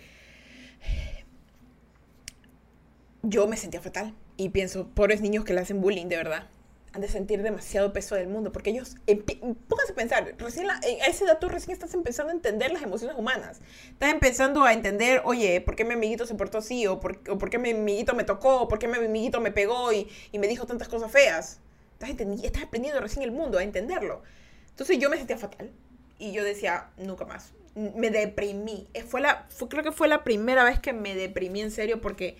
yo 3.24 3.48
me 3.48 3.58
sentía 3.58 3.82
fatal. 3.82 4.14
Y 4.38 4.50
pienso, 4.50 4.88
pobres 4.88 5.22
niños 5.22 5.44
que 5.44 5.54
le 5.54 5.62
hacen 5.62 5.82
bullying, 5.82 6.08
de 6.08 6.18
verdad. 6.18 6.48
Han 6.94 7.02
de 7.02 7.08
sentir 7.08 7.44
demasiado 7.44 7.94
peso 7.94 8.16
del 8.16 8.28
mundo. 8.28 8.52
Porque 8.52 8.72
ellos, 8.72 8.96
pónganse 9.06 9.92
a 9.92 9.96
pensar, 9.96 10.36
recién 10.38 10.70
a 10.70 10.80
ese 11.08 11.26
dato 11.26 11.48
recién 11.50 11.74
estás 11.74 11.94
empezando 11.94 12.32
a 12.32 12.36
entender 12.36 12.72
las 12.72 12.82
emociones 12.82 13.16
humanas. 13.18 13.60
Estás 13.92 14.12
empezando 14.12 14.64
a 14.64 14.74
entender, 14.74 15.22
oye, 15.26 15.62
¿por 15.62 15.76
qué 15.76 15.86
mi 15.86 15.94
amiguito 15.94 16.26
se 16.26 16.36
portó 16.36 16.60
así? 16.60 16.88
¿O 16.88 17.00
por, 17.00 17.50
qué 17.50 17.58
mi 17.58 17.72
amiguito 17.72 18.14
me 18.14 18.24
tocó? 18.24 18.62
¿O 18.62 18.68
por 18.68 18.80
qué 18.80 18.88
mi 18.88 18.98
amiguito 18.98 19.40
me 19.40 19.52
pegó 19.52 19.94
y, 19.94 20.10
y 20.32 20.40
me 20.40 20.48
dijo 20.48 20.66
tantas 20.66 20.88
cosas 20.88 21.12
feas? 21.12 21.60
Estás, 22.00 22.10
estás 22.44 22.64
aprendiendo 22.64 23.02
recién 23.02 23.24
el 23.24 23.32
mundo, 23.32 23.58
a 23.58 23.64
entenderlo. 23.64 24.24
Entonces 24.70 24.98
yo 24.98 25.10
me 25.10 25.18
sentía 25.18 25.38
fatal. 25.38 25.72
Y 26.18 26.32
yo 26.32 26.44
decía, 26.44 26.90
nunca 26.98 27.26
más. 27.26 27.54
Me 27.76 28.10
deprimí. 28.10 28.88
Fue 29.08 29.22
la, 29.22 29.46
fue, 29.50 29.70
creo 29.70 29.84
que 29.84 29.92
fue 29.92 30.08
la 30.08 30.24
primera 30.24 30.64
vez 30.64 30.80
que 30.80 30.92
me 30.92 31.16
deprimí 31.16 31.62
en 31.62 31.72
serio 31.72 32.02
porque 32.02 32.38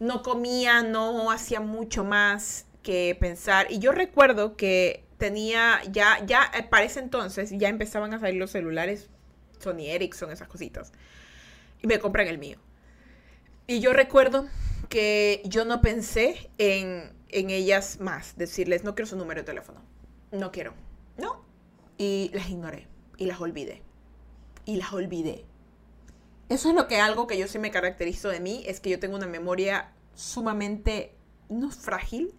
no 0.00 0.22
comía, 0.22 0.82
no 0.82 1.30
hacía 1.30 1.60
mucho 1.60 2.04
más 2.04 2.66
que 2.82 3.16
pensar. 3.18 3.66
Y 3.70 3.78
yo 3.78 3.92
recuerdo 3.92 4.56
que 4.56 5.04
tenía, 5.18 5.80
ya, 5.90 6.24
ya 6.26 6.50
eh, 6.54 6.62
para 6.64 6.84
ese 6.84 7.00
entonces, 7.00 7.50
ya 7.50 7.68
empezaban 7.68 8.12
a 8.14 8.20
salir 8.20 8.38
los 8.38 8.50
celulares 8.50 9.08
Sony 9.58 9.86
Ericsson, 9.86 10.30
esas 10.30 10.48
cositas. 10.48 10.92
Y 11.82 11.86
me 11.86 11.98
compran 11.98 12.26
el 12.26 12.38
mío. 12.38 12.58
Y 13.66 13.80
yo 13.80 13.92
recuerdo 13.92 14.48
que 14.88 15.42
yo 15.44 15.64
no 15.64 15.80
pensé 15.80 16.50
en, 16.58 17.12
en 17.28 17.50
ellas 17.50 18.00
más, 18.00 18.36
decirles, 18.36 18.84
no 18.84 18.94
quiero 18.94 19.08
su 19.08 19.16
número 19.16 19.40
de 19.40 19.46
teléfono. 19.46 19.80
No 20.32 20.50
quiero. 20.50 20.74
No. 21.16 21.44
Y 21.98 22.30
las 22.34 22.50
ignoré. 22.50 22.88
Y 23.16 23.26
las 23.26 23.40
olvidé. 23.40 23.82
Y 24.64 24.76
las 24.76 24.92
olvidé. 24.92 25.44
Eso 26.48 26.68
es 26.68 26.74
lo 26.74 26.86
que 26.86 27.00
algo 27.00 27.26
que 27.26 27.38
yo 27.38 27.48
sí 27.48 27.58
me 27.58 27.70
caracterizo 27.70 28.28
de 28.28 28.40
mí, 28.40 28.64
es 28.66 28.80
que 28.80 28.90
yo 28.90 29.00
tengo 29.00 29.16
una 29.16 29.26
memoria 29.26 29.92
sumamente, 30.14 31.14
no 31.48 31.70
frágil, 31.70 32.34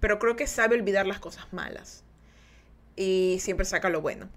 pero 0.00 0.18
creo 0.18 0.36
que 0.36 0.46
sabe 0.46 0.76
olvidar 0.76 1.06
las 1.06 1.18
cosas 1.18 1.52
malas. 1.52 2.04
Y 2.96 3.38
siempre 3.40 3.64
saca 3.64 3.88
lo 3.88 4.00
bueno. 4.00 4.28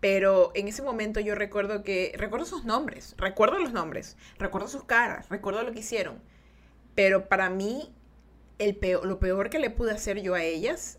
Pero 0.00 0.50
en 0.54 0.68
ese 0.68 0.82
momento 0.82 1.20
yo 1.20 1.34
recuerdo 1.34 1.82
que, 1.82 2.12
recuerdo 2.16 2.44
sus 2.44 2.64
nombres, 2.64 3.14
recuerdo 3.18 3.58
los 3.58 3.72
nombres, 3.72 4.16
recuerdo 4.38 4.68
sus 4.68 4.84
caras, 4.84 5.28
recuerdo 5.28 5.62
lo 5.62 5.72
que 5.72 5.80
hicieron. 5.80 6.20
Pero 6.94 7.28
para 7.28 7.48
mí, 7.50 7.94
el 8.58 8.76
peor, 8.76 9.06
lo 9.06 9.18
peor 9.18 9.48
que 9.48 9.58
le 9.58 9.70
pude 9.70 9.92
hacer 9.92 10.20
yo 10.20 10.34
a 10.34 10.42
ellas 10.42 10.98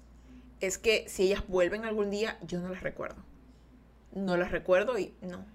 es 0.61 0.77
que 0.77 1.05
si 1.09 1.23
ellas 1.23 1.43
vuelven 1.47 1.83
algún 1.83 2.09
día, 2.09 2.37
yo 2.41 2.59
no 2.59 2.69
las 2.69 2.81
recuerdo. 2.81 3.21
No 4.13 4.37
las 4.37 4.51
recuerdo 4.51 4.97
y 4.97 5.13
no, 5.21 5.45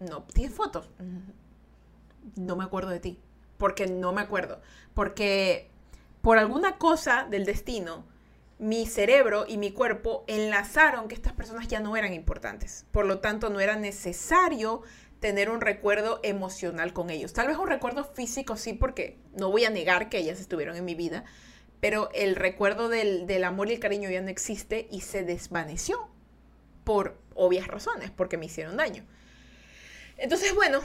no. 0.00 0.24
¿Tienes 0.24 0.54
fotos? 0.54 0.90
no 2.34 2.56
me 2.56 2.64
acuerdo 2.64 2.90
de 2.90 3.00
ti, 3.00 3.18
porque 3.58 3.86
no 3.86 4.12
me 4.12 4.20
acuerdo, 4.20 4.60
porque 4.94 5.70
por 6.26 6.38
alguna 6.38 6.76
cosa 6.76 7.24
del 7.30 7.44
destino, 7.44 8.04
mi 8.58 8.84
cerebro 8.86 9.44
y 9.46 9.58
mi 9.58 9.70
cuerpo 9.70 10.24
enlazaron 10.26 11.06
que 11.06 11.14
estas 11.14 11.32
personas 11.32 11.68
ya 11.68 11.78
no 11.78 11.96
eran 11.96 12.12
importantes. 12.12 12.84
Por 12.90 13.06
lo 13.06 13.20
tanto, 13.20 13.48
no 13.48 13.60
era 13.60 13.76
necesario 13.76 14.82
tener 15.20 15.50
un 15.50 15.60
recuerdo 15.60 16.18
emocional 16.24 16.92
con 16.92 17.10
ellos. 17.10 17.32
Tal 17.32 17.46
vez 17.46 17.56
un 17.58 17.68
recuerdo 17.68 18.02
físico 18.02 18.56
sí, 18.56 18.72
porque 18.72 19.16
no 19.36 19.52
voy 19.52 19.66
a 19.66 19.70
negar 19.70 20.08
que 20.08 20.18
ellas 20.18 20.40
estuvieron 20.40 20.74
en 20.74 20.84
mi 20.84 20.96
vida, 20.96 21.22
pero 21.78 22.10
el 22.12 22.34
recuerdo 22.34 22.88
del, 22.88 23.28
del 23.28 23.44
amor 23.44 23.68
y 23.68 23.74
el 23.74 23.78
cariño 23.78 24.10
ya 24.10 24.20
no 24.20 24.28
existe 24.28 24.88
y 24.90 25.02
se 25.02 25.22
desvaneció 25.22 26.08
por 26.82 27.16
obvias 27.36 27.68
razones, 27.68 28.10
porque 28.10 28.36
me 28.36 28.46
hicieron 28.46 28.76
daño. 28.76 29.04
Entonces, 30.16 30.56
bueno, 30.56 30.80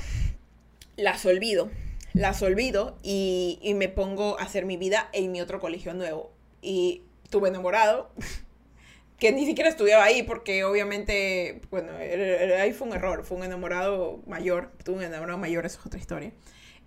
las 0.98 1.26
olvido, 1.26 1.72
las 2.14 2.42
olvido 2.42 2.98
y, 3.04 3.60
me 3.76 3.90
pongo 3.90 4.40
a 4.40 4.44
hacer 4.44 4.66
mi 4.66 4.78
vida 4.78 5.10
en 5.14 5.32
mi 5.32 5.42
otro 5.42 5.60
colegio 5.60 5.94
nuevo. 5.94 6.32
Y 6.62 7.04
tuve 7.30 7.50
enamorado, 7.50 8.12
que 9.20 9.32
ni 9.32 9.46
siquiera 9.46 9.70
estudiaba 9.70 10.04
ahí 10.04 10.24
porque 10.24 10.64
obviamente, 10.64 11.62
bueno, 11.70 11.94
ahí 11.98 12.74
fue 12.74 12.88
un 12.88 12.94
error, 12.96 13.24
fue 13.24 13.38
un 13.38 13.44
enamorado 13.44 14.22
mayor, 14.28 14.72
tuve 14.84 14.98
un 14.98 15.04
enamorado 15.04 15.38
mayor, 15.38 15.66
eso 15.66 15.80
es 15.80 15.86
otra 15.86 16.00
historia. 16.00 16.32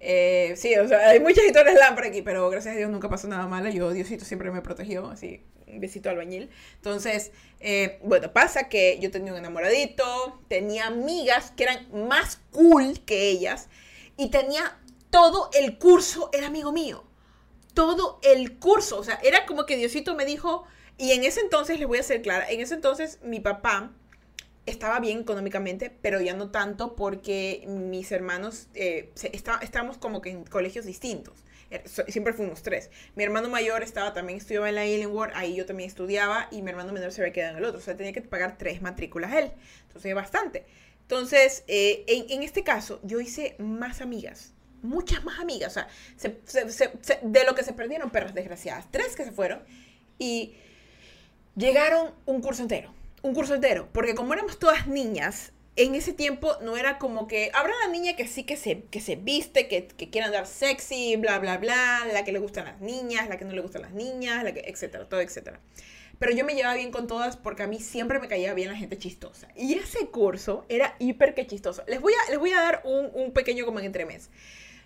Eh, 0.01 0.53
sí, 0.57 0.75
o 0.77 0.87
sea, 0.87 1.09
hay 1.09 1.21
muchas 1.21 1.45
historias 1.47 1.77
lámparas 1.77 2.11
aquí, 2.11 2.21
pero 2.21 2.51
gracias 2.51 2.75
a 2.75 2.79
Dios 2.79 2.91
nunca 2.91 3.09
pasó 3.09 3.27
nada 3.27 3.47
malo. 3.47 3.71
Yo, 3.71 3.91
Diosito 3.91 4.25
siempre 4.25 4.51
me 4.51 4.61
protegió, 4.61 5.09
así, 5.09 5.43
un 5.67 5.81
besito 5.81 6.11
al 6.11 6.17
bañil. 6.17 6.51
Entonces, 6.77 7.33
eh, 7.61 7.99
bueno, 8.03 8.33
pasa 8.33 8.69
que 8.69 8.99
yo 9.01 9.11
tenía 9.11 9.33
un 9.33 9.39
enamoradito, 9.39 10.43
tenía 10.49 10.89
amigas 10.89 11.53
que 11.57 11.63
eran 11.63 11.89
más 12.07 12.39
cool 12.51 13.01
que 13.07 13.29
ellas 13.31 13.69
y 14.19 14.31
tenía 14.31 14.79
todo 15.15 15.49
el 15.55 15.79
curso, 15.79 16.29
era 16.33 16.49
amigo 16.49 16.73
mío. 16.73 17.05
Todo 17.73 18.19
el 18.25 18.59
curso, 18.59 18.99
o 18.99 19.05
sea, 19.05 19.21
era 19.23 19.47
como 19.47 19.65
que 19.65 19.77
Diosito 19.77 20.17
me 20.17 20.25
dijo, 20.25 20.65
y 20.99 21.13
en 21.13 21.23
ese 21.23 21.39
entonces, 21.39 21.79
les 21.79 21.87
voy 21.87 21.99
a 21.99 22.03
ser 22.03 22.21
clara, 22.21 22.51
en 22.51 22.61
ese 22.61 22.75
entonces 22.75 23.21
mi 23.23 23.39
papá 23.39 23.93
estaba 24.67 24.99
bien 24.99 25.21
económicamente, 25.21 25.89
pero 26.03 26.21
ya 26.21 26.35
no 26.35 26.51
tanto 26.51 26.97
porque 26.97 27.63
mis 27.69 28.11
hermanos 28.11 28.67
eh, 28.75 29.13
estábamos 29.61 29.99
como 29.99 30.21
que 30.21 30.31
en 30.31 30.45
colegios 30.47 30.85
distintos. 30.85 31.45
Er, 31.71 31.89
siempre 31.89 32.33
fuimos 32.33 32.65
tres. 32.65 32.91
Mi 33.15 33.23
hermano 33.23 33.49
mayor 33.49 33.85
estaba 33.85 34.15
también 34.15 34.39
estudiaba 34.39 34.69
en 34.69 34.75
la 34.75 34.85
Illingworth, 34.85 35.33
ahí 35.37 35.55
yo 35.55 35.65
también 35.65 35.89
estudiaba 35.89 36.49
y 36.51 36.61
mi 36.63 36.71
hermano 36.71 36.93
menor 36.93 37.13
se 37.13 37.21
había 37.21 37.33
quedado 37.33 37.53
en 37.53 37.59
el 37.59 37.65
otro. 37.67 37.79
O 37.79 37.83
sea, 37.83 37.97
tenía 37.97 38.13
que 38.13 38.23
pagar 38.23 38.59
tres 38.59 38.83
matrículas 38.83 39.33
él. 39.33 39.53
Entonces, 39.87 40.13
bastante. 40.13 40.67
Entonces, 41.03 41.63
eh, 41.69 42.05
en, 42.09 42.43
este 42.43 42.65
caso, 42.65 42.99
yo 43.05 43.21
hice 43.21 43.55
más 43.59 44.01
amigas. 44.01 44.54
Muchas 44.85 45.25
más 45.25 45.41
amigas. 45.41 45.77
O 45.77 45.83
sea, 46.17 46.31
de 47.23 47.45
lo 47.45 47.55
que 47.55 47.65
se 47.65 47.73
perdieron 47.73 48.11
perras 48.11 48.35
desgraciadas. 48.35 48.91
Tres 48.91 49.17
que 49.17 49.25
se 49.25 49.33
fueron 49.33 49.63
y 50.19 50.55
llegaron 51.57 52.13
un 52.27 52.41
curso 52.41 52.63
entero 52.63 52.93
un 53.25 53.33
curso 53.33 53.55
entero, 53.55 53.89
porque 53.93 54.15
como 54.15 54.35
éramos 54.35 54.59
todas 54.59 54.87
niñas, 54.87 55.53
en 55.77 55.95
ese 55.95 56.13
tiempo 56.13 56.57
no 56.61 56.77
era 56.77 56.99
como 56.99 57.27
que 57.27 57.51
habrá 57.55 57.73
la 57.87 57.91
niña 57.91 58.17
que 58.17 58.29
sí 58.29 58.45
que 58.45 58.55
se, 58.59 58.83
que 58.85 59.01
se 59.01 59.17
viste, 59.17 59.67
que, 59.67 59.87
que 59.87 60.11
quiere 60.11 60.27
andar 60.27 60.47
sexy, 60.47 61.17
bla, 61.17 61.39
bla, 61.39 61.57
bla, 61.57 62.07
la 62.13 62.23
que 62.23 62.33
le 62.33 62.39
gustan 62.39 62.67
las 62.67 62.83
niñas, 62.83 63.31
la 63.31 63.39
que 63.39 63.47
no 63.47 63.53
le 63.53 63.63
gustan 63.63 63.81
las 63.81 63.93
niñas, 63.93 64.45
la 64.45 64.53
que, 64.53 64.61
etcétera, 64.67 65.09
todo, 65.09 65.23
etcétera. 65.23 65.59
Pero 66.19 66.33
yo 66.33 66.45
me 66.45 66.55
llevaba 66.55 66.75
bien 66.75 66.91
con 66.91 67.07
todas 67.07 67.39
porque 67.39 67.63
a 67.63 67.67
mí 67.67 67.81
siempre 67.81 68.21
me 68.21 68.29
caía 68.29 68.53
bien 68.53 68.69
la 68.69 68.77
gente 68.77 68.99
chistosa. 68.99 69.49
Y 69.57 69.73
ese 69.73 70.07
curso 70.09 70.67
era 70.69 70.95
hiper 70.99 71.35
que 71.35 71.47
chistoso. 71.47 71.83
Les 71.89 72.03
voy 72.03 72.13
a, 72.13 72.31
les 72.31 72.39
voy 72.39 72.53
a 72.53 72.61
dar 72.61 72.83
un, 72.85 73.11
un 73.15 73.33
pequeño 73.33 73.65
como 73.65 73.79
en 73.81 73.87
entremés. 73.87 74.29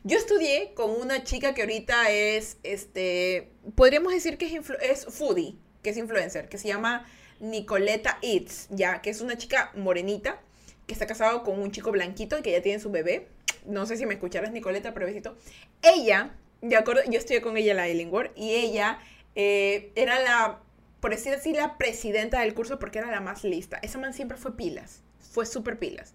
Yo 0.05 0.17
estudié 0.17 0.73
con 0.75 0.91
una 0.91 1.25
chica 1.25 1.55
que 1.55 1.63
ahorita 1.63 2.11
es, 2.11 2.59
este, 2.63 3.51
podríamos 3.75 4.13
decir 4.13 4.39
que 4.39 4.47
es, 4.47 4.71
es 4.81 5.07
foodie, 5.07 5.57
que 5.83 5.91
es 5.91 5.97
influencer, 5.97 6.49
que 6.49 6.59
se 6.59 6.69
llama 6.69 7.07
Nicoleta 7.41 8.19
Itz, 8.23 8.69
ya, 8.71 9.03
que 9.03 9.11
es 9.11 9.21
una 9.21 9.37
chica 9.37 9.73
morenita 9.75 10.41
que 10.87 10.95
está 10.95 11.07
casado 11.07 11.43
con 11.43 11.61
un 11.61 11.71
chico 11.71 11.93
blanquito 11.93 12.39
y 12.39 12.43
que 12.43 12.53
ya 12.53 12.63
tiene 12.63 12.81
su 12.81 12.91
bebé. 12.91 13.29
No 13.67 13.87
sé 13.87 13.97
si 13.97 14.07
me 14.07 14.15
escucharas, 14.15 14.53
Nicoleta, 14.53 14.95
pero 14.95 15.07
besito. 15.07 15.37
Ella, 15.83 16.35
de 16.63 16.77
acuerdo, 16.77 17.03
yo 17.09 17.19
estudié 17.19 17.43
con 17.43 17.57
ella 17.57 17.73
en 17.73 17.77
la 17.77 17.89
Ellingworth 17.89 18.33
y 18.37 18.53
ella 18.53 18.99
eh, 19.35 19.93
era 19.97 20.19
la, 20.21 20.61
por 21.01 21.11
decir 21.11 21.35
así, 21.35 21.53
la 21.53 21.77
presidenta 21.77 22.41
del 22.41 22.55
curso 22.55 22.79
porque 22.79 22.99
era 23.01 23.11
la 23.11 23.21
más 23.21 23.45
lista. 23.45 23.79
Esa 23.83 23.99
man 23.99 24.15
siempre 24.15 24.39
fue 24.39 24.57
pilas, 24.57 25.03
fue 25.19 25.45
súper 25.45 25.79
pilas. 25.79 26.15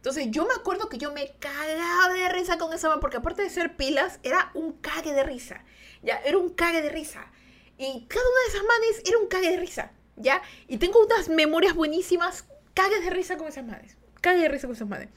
Entonces 0.00 0.28
yo 0.30 0.46
me 0.46 0.54
acuerdo 0.54 0.88
que 0.88 0.98
yo 0.98 1.12
me 1.12 1.32
cagaba 1.38 2.12
de 2.14 2.28
risa 2.30 2.58
con 2.58 2.72
esa 2.72 2.88
man 2.88 3.00
porque 3.00 3.18
aparte 3.18 3.42
de 3.42 3.50
ser 3.50 3.76
pilas, 3.76 4.18
era 4.22 4.50
un 4.54 4.72
cague 4.72 5.12
de 5.12 5.22
risa. 5.22 5.64
Ya, 6.02 6.16
era 6.24 6.38
un 6.38 6.50
cague 6.50 6.80
de 6.80 6.88
risa. 6.88 7.30
Y 7.76 8.06
cada 8.08 8.24
una 8.24 8.40
de 8.44 8.48
esas 8.48 8.62
manes 8.62 9.02
era 9.06 9.18
un 9.18 9.28
cague 9.28 9.50
de 9.50 9.56
risa. 9.58 9.92
¿ya? 10.20 10.42
Y 10.68 10.78
tengo 10.78 11.04
unas 11.04 11.28
memorias 11.28 11.74
buenísimas, 11.74 12.44
cagues 12.74 13.04
de 13.04 13.10
risa 13.10 13.36
con 13.36 13.48
esas 13.48 13.64
madres, 13.64 13.96
cagues 14.20 14.42
de 14.42 14.48
risa 14.48 14.66
con 14.66 14.76
esas 14.76 14.88
madres. 14.88 15.08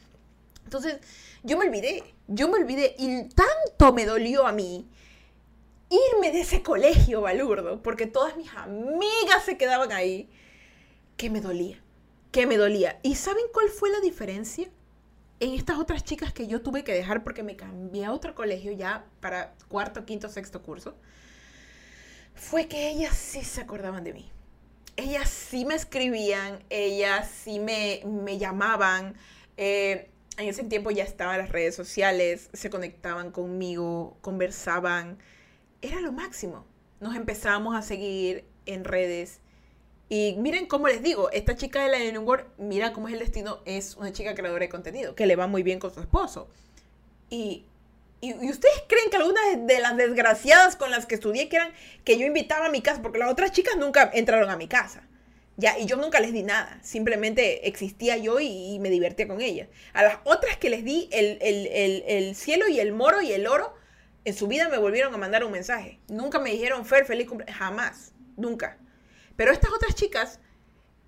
Entonces, 0.63 0.97
yo 1.43 1.57
me 1.57 1.65
olvidé, 1.65 2.03
yo 2.27 2.47
me 2.47 2.57
olvidé 2.57 2.95
y 2.97 3.29
tanto 3.29 3.93
me 3.93 4.05
dolió 4.05 4.47
a 4.47 4.51
mí 4.51 4.87
irme 5.89 6.31
de 6.31 6.41
ese 6.41 6.63
colegio 6.63 7.21
balurdo, 7.21 7.83
porque 7.83 8.07
todas 8.07 8.35
mis 8.37 8.51
amigas 8.55 9.43
se 9.45 9.57
quedaban 9.57 9.91
ahí, 9.91 10.29
que 11.17 11.29
me 11.29 11.41
dolía, 11.41 11.82
que 12.33 12.45
me 12.45 12.57
dolía. 12.57 12.99
¿Y 13.01 13.15
saben 13.15 13.45
cuál 13.53 13.69
fue 13.69 13.89
la 13.89 14.01
diferencia? 14.01 14.69
En 15.39 15.53
estas 15.53 15.79
otras 15.79 16.03
chicas 16.03 16.33
que 16.33 16.47
yo 16.47 16.61
tuve 16.61 16.83
que 16.83 16.93
dejar 16.93 17.23
porque 17.23 17.43
me 17.43 17.55
cambié 17.55 18.03
a 18.03 18.11
otro 18.11 18.35
colegio 18.35 18.73
ya 18.73 19.05
para 19.21 19.55
cuarto, 19.69 20.05
quinto, 20.05 20.27
sexto 20.27 20.61
curso, 20.61 20.97
fue 22.35 22.67
que 22.67 22.89
ellas 22.89 23.15
sí 23.15 23.45
se 23.45 23.61
acordaban 23.61 24.03
de 24.03 24.13
mí 24.13 24.33
ellas 24.95 25.29
sí 25.29 25.65
me 25.65 25.75
escribían, 25.75 26.63
ellas 26.69 27.29
sí 27.29 27.59
me, 27.59 28.01
llamaban. 28.37 29.15
Eh, 29.57 30.09
en 30.37 30.47
ese 30.47 30.63
tiempo 30.63 30.91
ya 30.91 31.03
estaban 31.03 31.37
las 31.37 31.49
redes 31.49 31.75
sociales, 31.75 32.49
se 32.53 32.69
conectaban 32.69 33.31
conmigo, 33.31 34.17
conversaban. 34.21 35.17
Era 35.81 35.99
lo 36.01 36.11
máximo. 36.11 36.65
Nos 36.99 37.15
empezamos 37.15 37.75
a 37.75 37.81
seguir 37.81 38.45
en 38.65 38.83
redes. 38.83 39.39
Y 40.09 40.35
miren 40.37 40.67
cómo 40.67 40.87
les 40.87 41.01
digo, 41.01 41.31
esta 41.31 41.55
chica 41.55 41.83
de 41.83 41.89
la 41.89 41.97
Edinburgh, 41.97 42.45
mira 42.57 42.93
cómo 42.93 43.07
es 43.07 43.13
el 43.13 43.19
destino, 43.19 43.59
es 43.65 43.95
una 43.95 44.11
chica 44.11 44.35
creadora 44.35 44.61
de 44.61 44.69
contenido, 44.69 45.15
que 45.15 45.25
le 45.25 45.35
va 45.35 45.47
muy 45.47 45.63
bien 45.63 45.79
con 45.79 45.93
su 45.93 46.01
esposo. 46.01 46.47
Y 47.29 47.65
¿Y, 48.23 48.31
ustedes 48.49 48.83
creen 48.87 49.09
que 49.09 49.17
algunas 49.17 49.43
de 49.67 49.79
las 49.81 49.97
desgraciadas 49.97 50.77
con 50.77 50.91
las 50.91 51.05
que 51.05 51.15
estudié 51.15 51.49
que 51.49 51.57
eran 51.57 51.73
que 52.05 52.17
yo 52.17 52.25
invitaba 52.25 52.67
a 52.67 52.69
mi 52.69 52.81
casa? 52.81 53.01
Porque 53.01 53.19
las 53.19 53.29
otras 53.29 53.51
chicas 53.51 53.75
nunca 53.75 54.09
entraron 54.13 54.49
a 54.49 54.55
mi 54.55 54.69
casa. 54.69 55.03
Ya, 55.57 55.77
y 55.77 55.87
yo 55.87 55.97
nunca 55.97 56.21
les 56.21 56.31
di 56.31 56.41
nada. 56.41 56.79
Simplemente 56.83 57.67
existía 57.67 58.15
yo 58.15 58.39
y, 58.39 58.79
me 58.79 58.89
divertía 58.89 59.27
con 59.27 59.41
ellas. 59.41 59.67
A 59.91 60.03
las 60.03 60.19
otras 60.23 60.55
que 60.55 60.69
les 60.69 60.85
di 60.85 61.09
el, 61.11 62.33
cielo 62.35 62.69
y 62.69 62.79
el 62.79 62.93
moro 62.93 63.21
y 63.21 63.33
el 63.33 63.45
oro, 63.45 63.75
en 64.23 64.33
su 64.33 64.47
vida 64.47 64.69
me 64.69 64.77
volvieron 64.77 65.13
a 65.13 65.17
mandar 65.17 65.43
un 65.43 65.51
mensaje. 65.51 65.99
Nunca 66.07 66.39
me 66.39 66.51
dijeron, 66.51 66.85
Fer, 66.85 67.03
feliz 67.03 67.27
cumpleaños. 67.27 67.59
Jamás. 67.59 68.13
Nunca. 68.37 68.77
Pero 69.35 69.51
estas 69.51 69.71
otras 69.71 69.95
chicas 69.95 70.39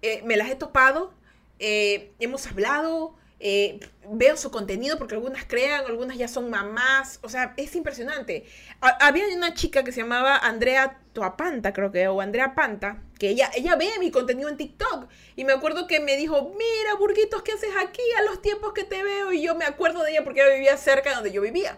eh, 0.02 0.22
me 0.24 0.38
las 0.38 0.50
he 0.50 0.56
topado, 0.56 1.14
eh, 1.60 2.12
hemos 2.20 2.48
hablado, 2.48 3.16
eh, 3.40 3.80
veo 4.10 4.38
su 4.38 4.50
contenido 4.50 4.98
porque 4.98 5.16
algunas 5.16 5.46
crean, 5.46 5.86
algunas 5.86 6.18
ya 6.18 6.28
son 6.28 6.50
mamás, 6.50 7.20
o 7.22 7.30
sea, 7.30 7.54
es 7.58 7.76
impresionante. 7.76 8.46
había 8.82 9.26
una 9.36 9.54
chica 9.54 9.84
que 9.84 9.92
se 9.92 10.02
llamaba 10.02 10.38
Andrea 10.38 11.00
Toapanta, 11.14 11.74
creo 11.74 11.92
que, 11.92 12.08
o 12.08 12.22
Andrea 12.22 12.56
Panta, 12.56 13.02
que 13.20 13.30
ella, 13.30 13.52
ella 13.56 13.76
ve 13.76 13.90
mi 14.00 14.12
contenido 14.12 14.50
en 14.50 14.58
TikTok 14.58 15.08
y 15.36 15.44
me 15.44 15.54
acuerdo 15.54 15.88
que 15.88 16.00
me 16.00 16.18
dijo, 16.18 16.54
mira, 16.58 16.96
Burguitos, 16.98 17.42
¿qué 17.44 17.52
haces 17.52 17.72
aquí 17.82 18.02
a 18.20 18.24
los 18.24 18.42
tiempos 18.42 18.74
que 18.74 18.84
te 18.84 19.04
veo? 19.04 19.34
Y 19.34 19.42
yo 19.42 19.56
me 19.56 19.66
acuerdo 19.66 20.04
de 20.04 20.12
ella 20.12 20.24
porque 20.24 20.42
ella 20.42 20.54
vivía 20.54 20.78
cerca 20.78 21.10
de 21.10 21.16
donde 21.16 21.32
yo 21.32 21.42
vivía. 21.42 21.78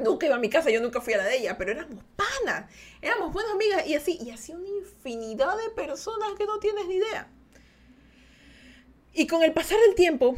Nunca 0.00 0.26
iba 0.26 0.36
a 0.36 0.38
mi 0.38 0.48
casa, 0.48 0.70
yo 0.70 0.80
nunca 0.80 1.00
fui 1.00 1.14
a 1.14 1.18
la 1.18 1.24
de 1.24 1.38
ella, 1.38 1.56
pero 1.58 1.72
éramos 1.72 2.02
panas, 2.16 2.70
éramos 3.02 3.32
buenas 3.32 3.52
amigas 3.52 3.86
y 3.86 3.94
así, 3.94 4.18
y 4.20 4.30
así 4.30 4.52
una 4.52 4.68
infinidad 4.68 5.56
de 5.56 5.70
personas 5.70 6.30
que 6.36 6.46
no 6.46 6.58
tienes 6.58 6.86
ni 6.86 6.96
idea. 6.96 7.28
Y 9.12 9.26
con 9.26 9.42
el 9.42 9.52
pasar 9.52 9.78
del 9.80 9.94
tiempo, 9.94 10.36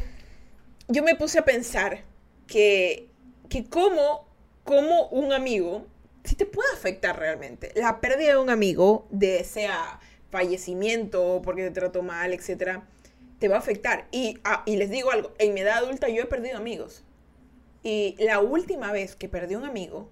yo 0.87 1.03
me 1.03 1.15
puse 1.15 1.39
a 1.39 1.45
pensar 1.45 2.03
que, 2.47 3.09
que 3.49 3.69
como, 3.69 4.27
como 4.63 5.07
un 5.07 5.31
amigo, 5.31 5.85
si 6.23 6.35
te 6.35 6.45
puede 6.45 6.71
afectar 6.73 7.17
realmente. 7.17 7.71
La 7.75 8.01
pérdida 8.01 8.31
de 8.31 8.37
un 8.37 8.49
amigo, 8.49 9.07
de 9.09 9.43
sea 9.43 9.99
fallecimiento, 10.31 11.41
porque 11.43 11.63
te 11.63 11.71
trató 11.71 12.01
mal, 12.01 12.33
etcétera, 12.33 12.87
te 13.39 13.47
va 13.47 13.57
a 13.57 13.59
afectar. 13.59 14.07
Y, 14.11 14.39
ah, 14.43 14.63
y 14.65 14.77
les 14.77 14.89
digo 14.89 15.11
algo, 15.11 15.33
en 15.37 15.53
mi 15.53 15.61
edad 15.61 15.77
adulta 15.77 16.09
yo 16.09 16.23
he 16.23 16.25
perdido 16.25 16.57
amigos. 16.57 17.03
Y 17.83 18.15
la 18.19 18.39
última 18.39 18.91
vez 18.91 19.15
que 19.15 19.27
perdí 19.27 19.55
un 19.55 19.65
amigo, 19.65 20.09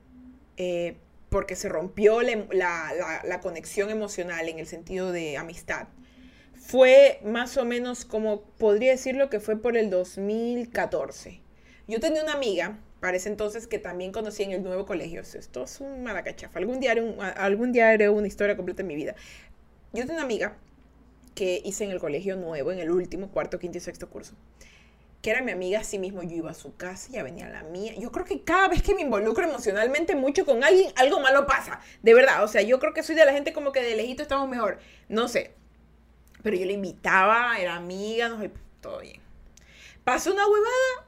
eh, 0.57 0.97
porque 1.29 1.55
se 1.55 1.69
rompió 1.69 2.21
la, 2.21 2.43
la, 2.51 3.39
conexión 3.39 3.89
emocional 3.89 4.49
en 4.49 4.59
el 4.59 4.67
sentido 4.67 5.13
de 5.13 5.37
amistad, 5.37 5.87
fue 6.53 7.21
más 7.23 7.55
o 7.55 7.63
menos 7.63 8.03
como 8.03 8.41
podría 8.41 8.91
decirlo 8.91 9.29
que 9.29 9.39
fue 9.39 9.55
por 9.55 9.77
el 9.77 9.89
2014. 9.89 11.39
Yo 11.87 11.99
tenía 12.01 12.23
una 12.23 12.33
amiga, 12.33 12.79
para 12.99 13.17
ese 13.17 13.29
entonces, 13.29 13.65
que 13.65 13.79
también 13.79 14.11
conocí 14.11 14.43
en 14.43 14.51
el 14.51 14.61
nuevo 14.61 14.85
colegio. 14.85 15.21
Esto 15.21 15.63
es 15.63 15.79
un 15.79 16.03
maracachafa. 16.03 16.59
Algún 16.59 16.79
día, 16.81 16.93
algún 17.37 17.71
día 17.71 17.89
haré 17.89 18.09
una 18.09 18.27
historia 18.27 18.55
completa 18.55 18.81
en 18.81 18.87
mi 18.87 18.95
vida. 18.95 19.15
Yo 19.93 20.01
tenía 20.01 20.15
una 20.15 20.23
amiga 20.23 20.57
que 21.33 21.61
hice 21.63 21.85
en 21.85 21.91
el 21.91 21.99
colegio 21.99 22.35
nuevo, 22.35 22.71
en 22.71 22.79
el 22.79 22.91
último, 22.91 23.31
cuarto, 23.31 23.57
quinto 23.57 23.77
y 23.77 23.81
sexto 23.81 24.09
curso. 24.09 24.35
Que 25.21 25.29
era 25.29 25.41
mi 25.41 25.51
amiga, 25.51 25.79
así 25.79 25.99
mismo 25.99 26.23
yo 26.23 26.35
iba 26.35 26.51
a 26.51 26.55
su 26.55 26.75
casa, 26.75 27.09
ya 27.11 27.21
venía 27.21 27.45
a 27.45 27.49
la 27.49 27.63
mía. 27.63 27.93
Yo 27.97 28.11
creo 28.11 28.25
que 28.25 28.43
cada 28.43 28.67
vez 28.67 28.81
que 28.81 28.95
me 28.95 29.01
involucro 29.01 29.47
emocionalmente 29.47 30.15
mucho 30.15 30.45
con 30.45 30.63
alguien, 30.63 30.91
algo 30.95 31.19
malo 31.19 31.45
pasa. 31.45 31.79
De 32.01 32.13
verdad, 32.13 32.43
o 32.43 32.47
sea, 32.47 32.61
yo 32.61 32.79
creo 32.79 32.93
que 32.93 33.03
soy 33.03 33.15
de 33.15 33.25
la 33.25 33.33
gente 33.33 33.53
como 33.53 33.71
que 33.71 33.83
de 33.83 33.95
lejito 33.95 34.23
estamos 34.23 34.49
mejor. 34.49 34.79
No 35.09 35.27
sé, 35.27 35.53
pero 36.41 36.57
yo 36.57 36.65
le 36.65 36.73
invitaba, 36.73 37.59
era 37.59 37.75
amiga, 37.75 38.29
no 38.29 38.39
sé, 38.39 38.51
todo 38.81 38.99
bien. 39.01 39.21
Pasó 40.03 40.31
una 40.33 40.47
huevada, 40.47 41.07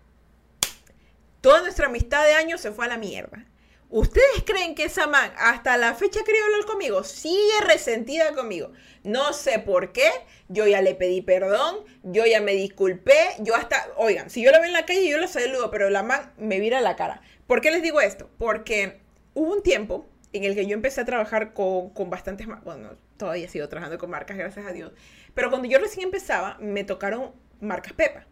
toda 1.42 1.62
nuestra 1.62 1.88
amistad 1.88 2.24
de 2.26 2.34
años 2.34 2.62
se 2.62 2.72
fue 2.72 2.86
a 2.86 2.90
la 2.90 2.98
mierda. 2.98 3.46
¿Ustedes 3.94 4.44
creen 4.44 4.74
que 4.74 4.86
esa 4.86 5.06
man 5.06 5.32
hasta 5.38 5.78
la 5.78 5.94
fecha 5.94 6.22
quería 6.26 6.44
hablar 6.46 6.66
conmigo? 6.66 7.04
Sigue 7.04 7.62
resentida 7.64 8.34
conmigo. 8.34 8.72
No 9.04 9.34
sé 9.34 9.60
por 9.60 9.92
qué. 9.92 10.10
Yo 10.48 10.66
ya 10.66 10.82
le 10.82 10.96
pedí 10.96 11.22
perdón. 11.22 11.86
Yo 12.02 12.26
ya 12.26 12.42
me 12.42 12.54
disculpé. 12.54 13.14
Yo 13.42 13.54
hasta, 13.56 13.86
oigan, 13.98 14.32
si 14.32 14.42
yo 14.42 14.50
la 14.50 14.58
veo 14.58 14.66
en 14.66 14.74
la 14.74 14.88
calle, 14.88 15.08
yo 15.08 15.20
la 15.20 15.28
saludo, 15.28 15.70
pero 15.70 15.92
la 15.92 16.02
man 16.02 16.34
me 16.40 16.60
vira 16.60 16.82
la 16.82 16.96
cara. 16.96 17.22
¿Por 17.46 17.62
qué 17.62 17.70
les 17.70 17.84
digo 17.84 18.02
esto? 18.02 18.32
Porque 18.40 19.00
hubo 19.36 19.54
un 19.54 19.62
tiempo 19.62 20.10
en 20.32 20.44
el 20.44 20.56
que 20.56 20.66
yo 20.66 20.74
empecé 20.74 21.02
a 21.02 21.06
trabajar 21.06 21.54
con, 21.54 21.92
con 21.92 22.10
bastantes, 22.10 22.48
bueno, 22.64 22.98
todavía 23.18 23.48
sigo 23.48 23.70
trabajando 23.70 24.00
con 24.00 24.10
marcas, 24.10 24.38
gracias 24.38 24.66
a 24.66 24.72
Dios. 24.72 24.92
Pero 25.36 25.52
cuando 25.52 25.68
yo 25.68 25.78
recién 25.78 26.06
empezaba, 26.06 26.58
me 26.60 26.84
tocaron 26.84 27.32
marcas 27.62 27.94
Pepa. 27.94 28.26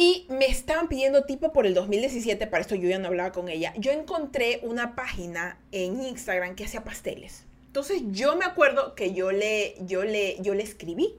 Y 0.00 0.26
me 0.28 0.46
estaban 0.46 0.86
pidiendo 0.86 1.24
tipo 1.24 1.52
por 1.52 1.66
el 1.66 1.74
2017, 1.74 2.46
para 2.46 2.60
esto 2.60 2.76
yo 2.76 2.88
ya 2.88 3.00
no 3.00 3.08
hablaba 3.08 3.32
con 3.32 3.48
ella. 3.48 3.74
Yo 3.76 3.90
encontré 3.90 4.60
una 4.62 4.94
página 4.94 5.60
en 5.72 6.00
Instagram 6.00 6.54
que 6.54 6.64
hacía 6.64 6.84
pasteles. 6.84 7.46
Entonces 7.66 8.02
yo 8.06 8.36
me 8.36 8.44
acuerdo 8.44 8.94
que 8.94 9.12
yo 9.12 9.32
le, 9.32 9.74
yo 9.80 10.04
le, 10.04 10.36
yo 10.40 10.54
le 10.54 10.62
escribí. 10.62 11.16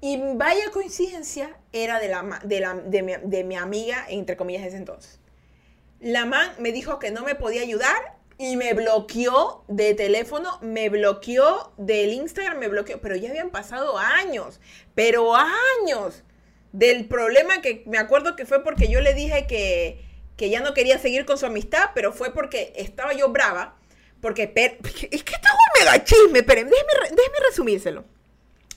Y 0.00 0.18
vaya 0.34 0.72
coincidencia, 0.72 1.56
era 1.72 2.00
de, 2.00 2.08
la, 2.08 2.40
de, 2.42 2.58
la, 2.58 2.74
de, 2.74 3.02
mi, 3.04 3.12
de 3.22 3.44
mi 3.44 3.54
amiga, 3.54 4.04
entre 4.08 4.36
comillas, 4.36 4.66
ese 4.66 4.78
entonces. 4.78 5.20
La 6.00 6.26
man 6.26 6.50
me 6.58 6.72
dijo 6.72 6.98
que 6.98 7.12
no 7.12 7.22
me 7.22 7.36
podía 7.36 7.62
ayudar 7.62 8.18
y 8.36 8.56
me 8.56 8.74
bloqueó 8.74 9.64
de 9.68 9.94
teléfono, 9.94 10.58
me 10.60 10.88
bloqueó 10.88 11.72
del 11.76 12.14
Instagram, 12.14 12.58
me 12.58 12.66
bloqueó. 12.66 13.00
Pero 13.00 13.14
ya 13.14 13.30
habían 13.30 13.50
pasado 13.50 13.96
años, 13.96 14.60
pero 14.96 15.36
años 15.36 16.24
del 16.72 17.06
problema 17.06 17.60
que 17.60 17.84
me 17.86 17.98
acuerdo 17.98 18.34
que 18.36 18.46
fue 18.46 18.64
porque 18.64 18.88
yo 18.88 19.00
le 19.00 19.14
dije 19.14 19.46
que, 19.46 20.04
que 20.36 20.50
ya 20.50 20.60
no 20.60 20.74
quería 20.74 20.98
seguir 20.98 21.24
con 21.24 21.38
su 21.38 21.46
amistad, 21.46 21.90
pero 21.94 22.12
fue 22.12 22.32
porque 22.32 22.72
estaba 22.76 23.12
yo 23.12 23.28
brava. 23.30 23.76
Porque, 24.20 24.44
es 24.54 25.22
que 25.24 25.34
esto 25.34 25.48
es 25.48 25.52
un 25.52 25.84
mega 25.84 26.04
chisme, 26.04 26.42
pero 26.42 26.62
déjeme, 26.62 26.92
déjeme 27.10 27.38
resumírselo. 27.48 28.04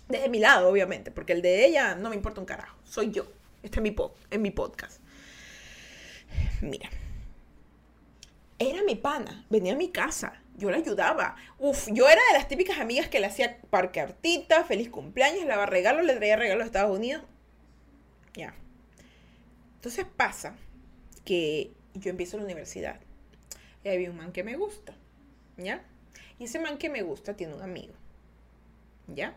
Desde 0.07 0.29
mi 0.29 0.39
lado, 0.39 0.69
obviamente, 0.69 1.11
porque 1.11 1.33
el 1.33 1.41
de 1.41 1.65
ella 1.65 1.95
no 1.95 2.09
me 2.09 2.15
importa 2.15 2.39
un 2.39 2.45
carajo. 2.45 2.77
Soy 2.83 3.11
yo. 3.11 3.27
Este 3.63 3.79
es 3.79 3.83
mi, 3.83 3.91
pod, 3.91 4.11
en 4.29 4.41
mi 4.41 4.51
podcast. 4.51 5.01
Mira. 6.61 6.89
Era 8.59 8.83
mi 8.83 8.95
pana. 8.95 9.45
Venía 9.49 9.73
a 9.73 9.77
mi 9.77 9.89
casa. 9.89 10.41
Yo 10.55 10.69
la 10.69 10.77
ayudaba. 10.77 11.35
Uf, 11.57 11.87
yo 11.91 12.07
era 12.07 12.21
de 12.31 12.37
las 12.37 12.47
típicas 12.47 12.79
amigas 12.79 13.07
que 13.09 13.19
le 13.19 13.27
hacía 13.27 13.59
parque 13.69 13.99
artista, 13.99 14.63
feliz 14.63 14.89
cumpleaños, 14.89 15.41
le 15.41 15.47
daba 15.47 15.65
regalos, 15.65 16.05
le 16.05 16.15
traía 16.15 16.37
regalos 16.37 16.63
a 16.63 16.67
Estados 16.67 16.95
Unidos. 16.95 17.23
Ya. 18.35 18.53
Entonces 19.75 20.05
pasa 20.15 20.55
que 21.23 21.71
yo 21.93 22.09
empiezo 22.11 22.37
la 22.37 22.43
universidad. 22.43 22.99
Y 23.83 23.89
había 23.89 24.09
un 24.09 24.17
man 24.17 24.31
que 24.31 24.43
me 24.43 24.55
gusta. 24.55 24.93
¿Ya? 25.57 25.83
Y 26.39 26.45
ese 26.45 26.59
man 26.59 26.77
que 26.77 26.89
me 26.89 27.01
gusta 27.01 27.35
tiene 27.35 27.53
un 27.53 27.61
amigo. 27.61 27.93
¿Ya? 29.07 29.35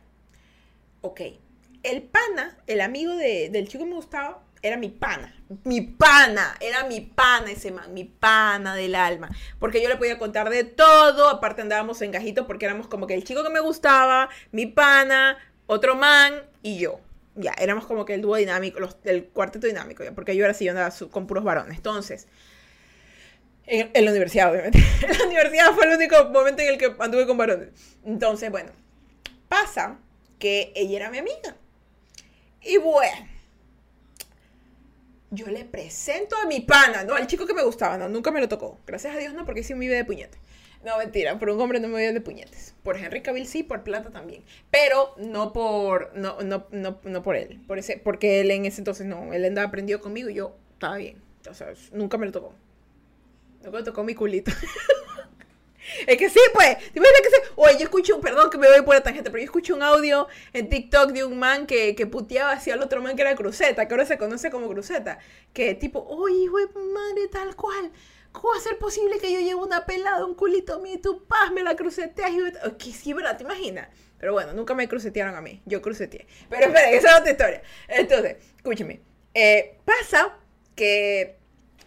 Ok. 1.01 1.21
El 1.83 2.03
pana, 2.03 2.59
el 2.67 2.81
amigo 2.81 3.15
del 3.15 3.69
chico 3.69 3.85
que 3.85 3.91
me 3.91 3.97
gustaba, 3.97 4.43
era 4.63 4.77
mi 4.77 4.89
pana. 4.89 5.35
Mi 5.65 5.81
pana, 5.83 6.57
era 6.61 6.85
mi 6.85 7.01
pana 7.01 7.53
ese 7.53 7.71
man, 7.71 7.95
mi 7.95 8.05
pana 8.05 8.75
del 8.75 8.97
alma. 8.97 9.29
Porque 9.61 9.81
yo 9.81 9.89
le 9.89 9.97
podía 9.97 10.19
contar 10.19 10.51
de 10.51 10.65
todo. 10.65 11.29
Aparte 11.29 11.63
andábamos 11.63 12.03
en 12.03 12.11
gajito 12.11 12.47
porque 12.47 12.65
éramos 12.65 12.89
como 12.89 13.07
que 13.07 13.15
el 13.15 13.23
chico 13.23 13.45
que 13.45 13.51
me 13.51 13.61
gustaba, 13.61 14.29
mi 14.51 14.67
pana, 14.67 15.39
otro 15.67 15.95
man 15.95 16.43
y 16.63 16.79
yo 16.79 17.01
ya, 17.39 17.53
éramos 17.59 17.87
como 17.87 18.05
que 18.05 18.15
el 18.15 18.21
dúo 18.21 18.37
dinámico, 18.37 18.79
el 19.05 19.25
cuarteto 19.27 19.67
dinámico, 19.67 20.05
ya, 20.05 20.13
porque 20.13 20.37
yo 20.37 20.45
era 20.45 20.53
así, 20.53 20.65
yo 20.65 20.73
andaba 20.73 20.93
con 21.11 21.27
puros 21.27 21.45
varones. 21.45 21.77
Entonces, 21.77 22.27
en, 23.67 24.05
la 24.05 24.11
universidad, 24.11 24.51
obviamente. 24.51 24.79
en 25.03 25.19
la 25.19 25.25
universidad 25.25 25.73
fue 25.73 25.87
el 25.87 25.95
único 25.95 26.25
momento 26.31 26.63
en 26.63 26.69
el 26.69 26.79
que 26.79 26.95
anduve 26.99 27.27
con 27.27 27.37
varones. 27.37 27.69
Entonces, 28.05 28.51
bueno, 28.51 28.73
pasa 29.49 29.99
que 30.39 30.73
ella 30.75 30.97
era 30.97 31.11
mi 31.11 31.19
amiga. 31.19 31.57
Y 32.63 32.79
bueno, 32.79 33.29
yo 35.31 35.47
le 35.47 35.65
presento 35.65 36.37
a 36.37 36.47
mi 36.47 36.61
pana, 36.61 37.05
¿no? 37.05 37.15
Al 37.15 37.27
chico 37.27 37.47
que 37.47 37.55
me 37.55 37.63
gustaba, 37.63 37.99
no, 37.99 38.09
nunca 38.09 38.31
me 38.31 38.41
lo 38.41 38.49
tocó. 38.49 38.79
Gracias 38.87 39.15
a 39.15 39.19
Dios 39.19 39.35
no, 39.35 39.45
porque 39.45 39.63
sí 39.63 39.75
me 39.75 39.85
iba 39.85 39.95
de 39.95 40.05
puñete. 40.05 40.39
No, 40.85 40.97
mentira, 40.99 41.39
por 41.39 41.51
un 41.51 41.61
hombre 41.61 41.81
no 41.81 41.89
me 41.89 41.95
voy 41.95 42.13
de 42.13 42.21
puñetes. 42.21 42.75
Por 42.83 42.97
Henry 42.97 43.21
Cavill 43.21 43.47
sí, 43.47 43.63
por 43.63 43.83
plata 43.83 44.11
también. 44.11 44.45
Pero 44.71 45.15
no 45.19 45.53
por, 45.53 46.13
no, 46.15 46.41
no, 46.43 46.67
no, 46.71 47.01
no 47.03 47.23
por 47.23 47.37
él. 47.37 47.61
Por 47.67 47.79
ese, 47.79 47.99
porque 47.99 48.41
él 48.41 48.51
en 48.51 48.65
ese 48.65 48.81
entonces 48.81 49.07
no, 49.07 49.33
él 49.33 49.45
andaba 49.45 49.69
aprendido 49.69 50.01
conmigo 50.01 50.29
y 50.29 50.35
yo 50.35 50.57
estaba 50.75 50.97
bien. 50.97 51.21
O 51.51 51.55
sea, 51.55 51.73
nunca 51.93 52.17
me 52.17 52.27
lo 52.27 52.33
tocó. 52.33 52.55
Nunca 53.65 53.79
me 53.79 53.83
tocó 53.83 54.05
mi 54.05 54.15
culito. 54.15 54.53
es 56.07 56.17
que 56.17 56.31
sí, 56.31 56.41
pues. 56.55 56.77
que 56.93 57.01
Oye, 57.57 57.75
yo 57.79 57.85
escucho, 57.85 58.21
perdón 58.21 58.49
que 58.49 58.59
me 58.59 58.69
voy 58.69 58.83
por 58.83 58.95
la 58.95 59.03
tangente, 59.03 59.31
pero 59.31 59.39
yo 59.39 59.47
escucho 59.47 59.75
un 59.75 59.83
audio 59.83 60.29
en 60.53 60.69
TikTok 60.69 61.11
de 61.11 61.25
un 61.25 61.41
man 61.41 61.67
que, 61.67 61.97
que 61.97 62.07
puteaba 62.07 62.53
hacia 62.53 62.75
el 62.75 62.83
otro 62.83 63.03
man 63.03 63.17
que 63.17 63.23
era 63.23 63.35
Cruceta, 63.35 63.89
que 63.89 63.95
ahora 63.95 64.07
se 64.07 64.17
conoce 64.17 64.49
como 64.51 64.69
Cruceta. 64.69 65.19
Que 65.53 65.75
tipo, 65.75 66.05
oye, 66.09 66.45
hijo 66.45 66.57
madre, 66.77 67.27
tal 67.33 67.57
cual 67.57 67.91
¿Cómo 68.33 68.51
va 68.51 68.59
a 68.59 68.61
ser 68.61 68.79
posible 68.79 69.19
que 69.19 69.33
yo 69.33 69.41
lleve 69.41 69.55
una 69.55 69.87
pelada, 69.87 70.25
un 70.25 70.35
culito 70.35 70.81
mío 70.81 70.95
y 70.95 70.99
tú 70.99 71.25
paz 71.27 71.51
me 71.53 71.63
la 71.63 71.77
cruceteas? 71.77 72.31
Y... 72.31 72.77
Que 72.77 72.93
sí, 72.93 73.13
¿verdad? 73.13 73.37
¿Te 73.37 73.45
imaginas? 73.45 73.89
Pero 74.19 74.33
bueno, 74.33 74.53
nunca 74.53 74.75
me 74.75 74.89
crucetearon 74.89 75.35
a 75.35 75.41
mí. 75.41 75.63
Yo 75.65 75.81
cruceteé. 75.81 76.27
Pero 76.49 76.67
esperen, 76.67 76.95
esa 76.95 77.13
es 77.13 77.21
otra 77.21 77.31
historia. 77.31 77.63
Entonces, 77.89 78.37
escúcheme. 78.57 79.01
Eh, 79.35 79.79
pasa 79.85 80.37
que 80.75 81.37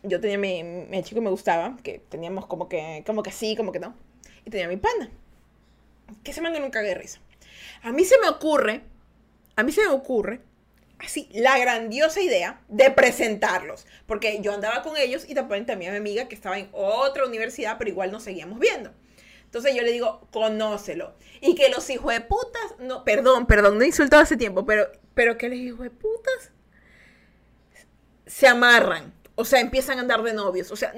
yo 0.04 0.20
tenía 0.20 0.38
mi, 0.38 0.64
mi 0.64 1.04
chico 1.04 1.16
que 1.16 1.26
me 1.26 1.30
gustaba, 1.30 1.78
que 1.84 2.00
teníamos 2.10 2.46
como 2.48 2.68
que, 2.68 3.04
como 3.06 3.24
que 3.24 3.32
sí, 3.32 3.56
como 3.56 3.72
que 3.72 3.80
no. 3.80 3.96
Y 4.46 4.50
tenía 4.50 4.68
mi 4.68 4.78
pana. 4.78 5.10
Que 6.24 6.34
se 6.34 6.42
manda 6.42 6.60
nunca 6.60 6.82
de 6.82 6.96
risa. 6.96 7.20
A 7.84 7.92
mí 7.92 8.06
se 8.06 8.18
me 8.20 8.30
ocurre, 8.30 8.82
a 9.56 9.64
mí 9.64 9.72
se 9.72 9.82
me 9.82 9.88
ocurre 9.88 10.42
así 11.04 11.30
la 11.34 11.58
grandiosa 11.58 12.22
idea 12.22 12.62
de 12.68 12.92
presentarlos, 12.92 13.86
porque 14.06 14.40
yo 14.42 14.54
andaba 14.54 14.84
con 14.84 14.98
ellos 14.98 15.26
y 15.28 15.34
también 15.34 15.66
tenía 15.66 15.92
mi 15.92 15.98
amiga 15.98 16.28
que 16.28 16.36
estaba 16.36 16.58
en 16.60 16.70
otra 16.72 17.26
universidad, 17.26 17.78
pero 17.78 17.90
igual 17.90 18.12
nos 18.12 18.24
seguíamos 18.24 18.60
viendo. 18.60 18.92
Entonces 19.44 19.76
yo 19.76 19.82
le 19.82 19.92
digo, 19.92 20.28
conócelo. 20.32 21.14
Y 21.42 21.56
que 21.56 21.70
los 21.70 21.90
hijos 21.90 22.14
de 22.14 22.22
putas, 22.22 22.76
no, 22.80 23.04
perdón, 23.04 23.46
perdón, 23.46 23.78
no 23.78 23.84
he 23.84 23.88
insultado 23.88 24.24
hace 24.24 24.38
tiempo, 24.38 24.66
pero, 24.66 24.90
pero 25.14 25.38
que 25.38 25.50
los 25.50 25.58
hijos 25.58 25.82
de 25.82 25.90
putas 25.90 26.52
se 28.26 28.48
amarran. 28.48 29.14
O 29.36 29.44
sea, 29.44 29.60
empiezan 29.60 29.98
a 29.98 30.02
andar 30.02 30.24
de 30.24 30.34
novios. 30.34 30.72
O 30.72 30.78
sea, 30.78 30.94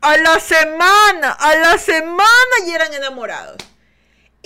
a 0.00 0.16
la 0.16 0.40
semana, 0.40 1.32
a 1.32 1.54
la 1.56 1.76
semana 1.76 2.22
ya 2.66 2.76
eran 2.76 2.94
enamorados. 2.94 3.58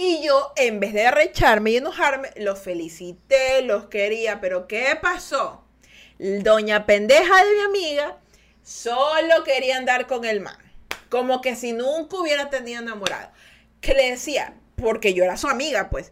Y 0.04 0.20
yo, 0.20 0.52
en 0.56 0.80
vez 0.80 0.94
de 0.94 1.06
arrecharme 1.06 1.70
y 1.70 1.76
enojarme, 1.76 2.30
los 2.34 2.58
felicité, 2.58 3.62
los 3.62 3.84
quería, 3.84 4.40
pero 4.40 4.66
¿qué 4.66 4.98
pasó? 5.00 5.64
Doña 6.18 6.86
pendeja 6.86 7.44
de 7.44 7.52
mi 7.52 7.60
amiga 7.60 8.18
solo 8.64 9.44
quería 9.44 9.76
andar 9.76 10.08
con 10.08 10.24
el 10.24 10.40
man. 10.40 10.58
Como 11.08 11.40
que 11.40 11.54
si 11.54 11.72
nunca 11.72 12.16
hubiera 12.16 12.50
tenido 12.50 12.82
enamorado. 12.82 13.30
Que 13.80 13.94
le 13.94 14.10
decía, 14.10 14.56
porque 14.74 15.14
yo 15.14 15.22
era 15.22 15.36
su 15.36 15.46
amiga, 15.46 15.88
pues. 15.88 16.10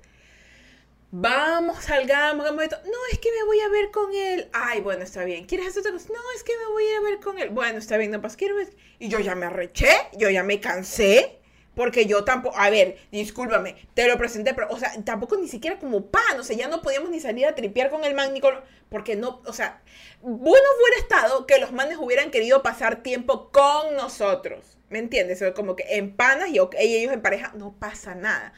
Vamos, 1.11 1.83
salgamos, 1.83 2.47
hagamos 2.47 2.63
esto. 2.63 2.77
No, 2.85 2.99
es 3.11 3.19
que 3.19 3.33
me 3.33 3.45
voy 3.45 3.59
a 3.59 3.69
ver 3.71 3.91
con 3.91 4.15
él. 4.15 4.49
Ay, 4.53 4.83
bueno, 4.83 5.03
está 5.03 5.25
bien. 5.25 5.47
¿Quieres 5.47 5.67
hacer 5.67 5.81
otra 5.81 5.91
cosa? 5.91 6.11
No, 6.11 6.21
es 6.37 6.45
que 6.45 6.57
me 6.57 6.67
voy 6.67 6.85
a 6.97 7.01
ver 7.01 7.19
con 7.19 7.41
él. 7.41 7.51
Bueno, 7.51 7.79
está 7.81 7.97
bien, 7.97 8.13
no 8.13 8.23
pasa, 8.23 8.37
ver. 8.39 8.73
Y 9.01 9.09
yo 9.09 9.19
ya 9.19 9.35
me 9.35 9.47
arreché, 9.47 9.91
yo 10.17 10.31
ya 10.31 10.45
me 10.45 10.61
cansé. 10.61 11.40
Porque 11.81 12.05
yo 12.05 12.25
tampoco, 12.25 12.59
a 12.59 12.69
ver, 12.69 12.99
discúlpame, 13.11 13.75
te 13.95 14.07
lo 14.07 14.19
presenté, 14.19 14.53
pero, 14.53 14.69
o 14.69 14.79
sea, 14.79 14.93
tampoco 15.03 15.39
ni 15.39 15.49
siquiera 15.49 15.79
como 15.79 16.05
pan, 16.11 16.39
o 16.39 16.45
sea, 16.45 16.55
ya 16.55 16.69
no 16.69 16.83
podíamos 16.83 17.09
ni 17.09 17.21
salir 17.21 17.47
a 17.47 17.55
tripear 17.55 17.89
con 17.89 18.05
el 18.05 18.13
man, 18.13 18.35
ni 18.35 18.43
porque 18.91 19.17
no, 19.17 19.41
o 19.47 19.53
sea, 19.55 19.81
bueno 20.21 20.63
hubiera 20.79 21.01
estado 21.01 21.47
que 21.47 21.57
los 21.57 21.73
manes 21.73 21.97
hubieran 21.97 22.31
querido 22.31 22.63
pasar 22.63 23.03
tiempo 23.03 23.51
con 23.51 23.97
nosotros, 23.97 24.77
¿me 24.91 24.99
entiendes? 24.99 25.43
como 25.57 25.75
que 25.75 25.85
en 25.97 26.15
panas 26.15 26.51
y 26.51 26.59
ellos 26.77 27.15
en 27.15 27.23
pareja, 27.23 27.51
no 27.55 27.73
pasa 27.73 28.15
nada. 28.15 28.53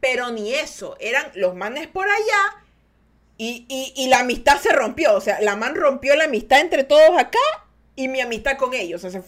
Pero 0.00 0.32
ni 0.32 0.52
eso, 0.52 0.96
eran 0.98 1.30
los 1.36 1.54
manes 1.54 1.86
por 1.86 2.08
allá 2.08 2.64
y, 3.38 4.06
la 4.08 4.18
amistad 4.18 4.58
se 4.58 4.72
rompió, 4.72 5.14
o 5.14 5.20
sea, 5.20 5.40
la 5.40 5.54
man 5.54 5.76
rompió 5.76 6.16
la 6.16 6.24
amistad 6.24 6.58
entre 6.58 6.82
todos 6.82 7.16
acá 7.16 7.38
y 7.94 8.08
mi 8.08 8.20
amistad 8.20 8.56
con 8.56 8.74
ellos, 8.74 9.04
o 9.04 9.10
sea, 9.12 9.22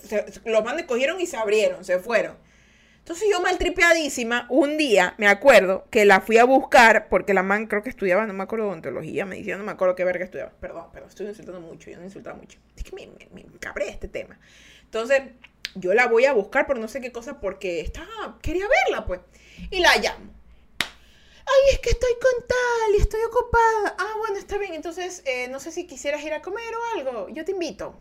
los 0.44 0.64
manes 0.64 0.86
cogieron 0.86 1.20
y 1.20 1.26
se 1.26 1.36
abrieron, 1.36 1.84
se 1.84 2.00
fueron. 2.00 2.44
Entonces 3.06 3.28
yo 3.30 3.40
maltripeadísima, 3.40 4.48
un 4.50 4.76
día 4.76 5.14
me 5.16 5.28
acuerdo 5.28 5.86
que 5.92 6.04
la 6.04 6.20
fui 6.20 6.38
a 6.38 6.44
buscar, 6.44 7.08
porque 7.08 7.34
la 7.34 7.44
man 7.44 7.68
creo 7.68 7.80
que 7.80 7.88
estudiaba, 7.88 8.26
no 8.26 8.32
me 8.32 8.42
acuerdo 8.42 8.66
odontología, 8.66 9.24
medicina, 9.24 9.56
no 9.56 9.62
me 9.62 9.70
acuerdo 9.70 9.94
qué 9.94 10.02
verga 10.02 10.24
estudiaba. 10.24 10.50
Perdón, 10.58 10.86
pero 10.92 11.06
estoy 11.06 11.28
insultando 11.28 11.60
mucho, 11.60 11.88
yo 11.88 11.98
no 11.98 12.02
insultaba 12.02 12.36
mucho. 12.36 12.58
Es 12.76 12.82
que 12.82 12.96
me, 12.96 13.06
me, 13.32 13.44
cabré 13.60 13.90
este 13.90 14.08
tema. 14.08 14.40
Entonces 14.82 15.22
yo 15.76 15.94
la 15.94 16.08
voy 16.08 16.24
a 16.24 16.32
buscar 16.32 16.66
por 16.66 16.80
no 16.80 16.88
sé 16.88 17.00
qué 17.00 17.12
cosa, 17.12 17.38
porque 17.38 17.78
estaba, 17.78 18.40
quería 18.42 18.66
verla 18.66 19.06
pues. 19.06 19.20
Y 19.70 19.78
la 19.78 19.96
llamo. 19.98 20.32
Ay, 20.80 21.74
es 21.74 21.78
que 21.78 21.90
estoy 21.90 22.12
con 22.20 22.48
tal 22.48 22.94
y 22.98 23.02
estoy 23.02 23.20
ocupada. 23.22 23.94
Ah, 24.00 24.14
bueno, 24.18 24.36
está 24.36 24.58
bien. 24.58 24.74
Entonces, 24.74 25.22
eh, 25.26 25.46
no 25.46 25.60
sé 25.60 25.70
si 25.70 25.86
quisieras 25.86 26.24
ir 26.24 26.32
a 26.32 26.42
comer 26.42 26.74
o 26.74 26.98
algo. 26.98 27.28
Yo 27.28 27.44
te 27.44 27.52
invito. 27.52 27.96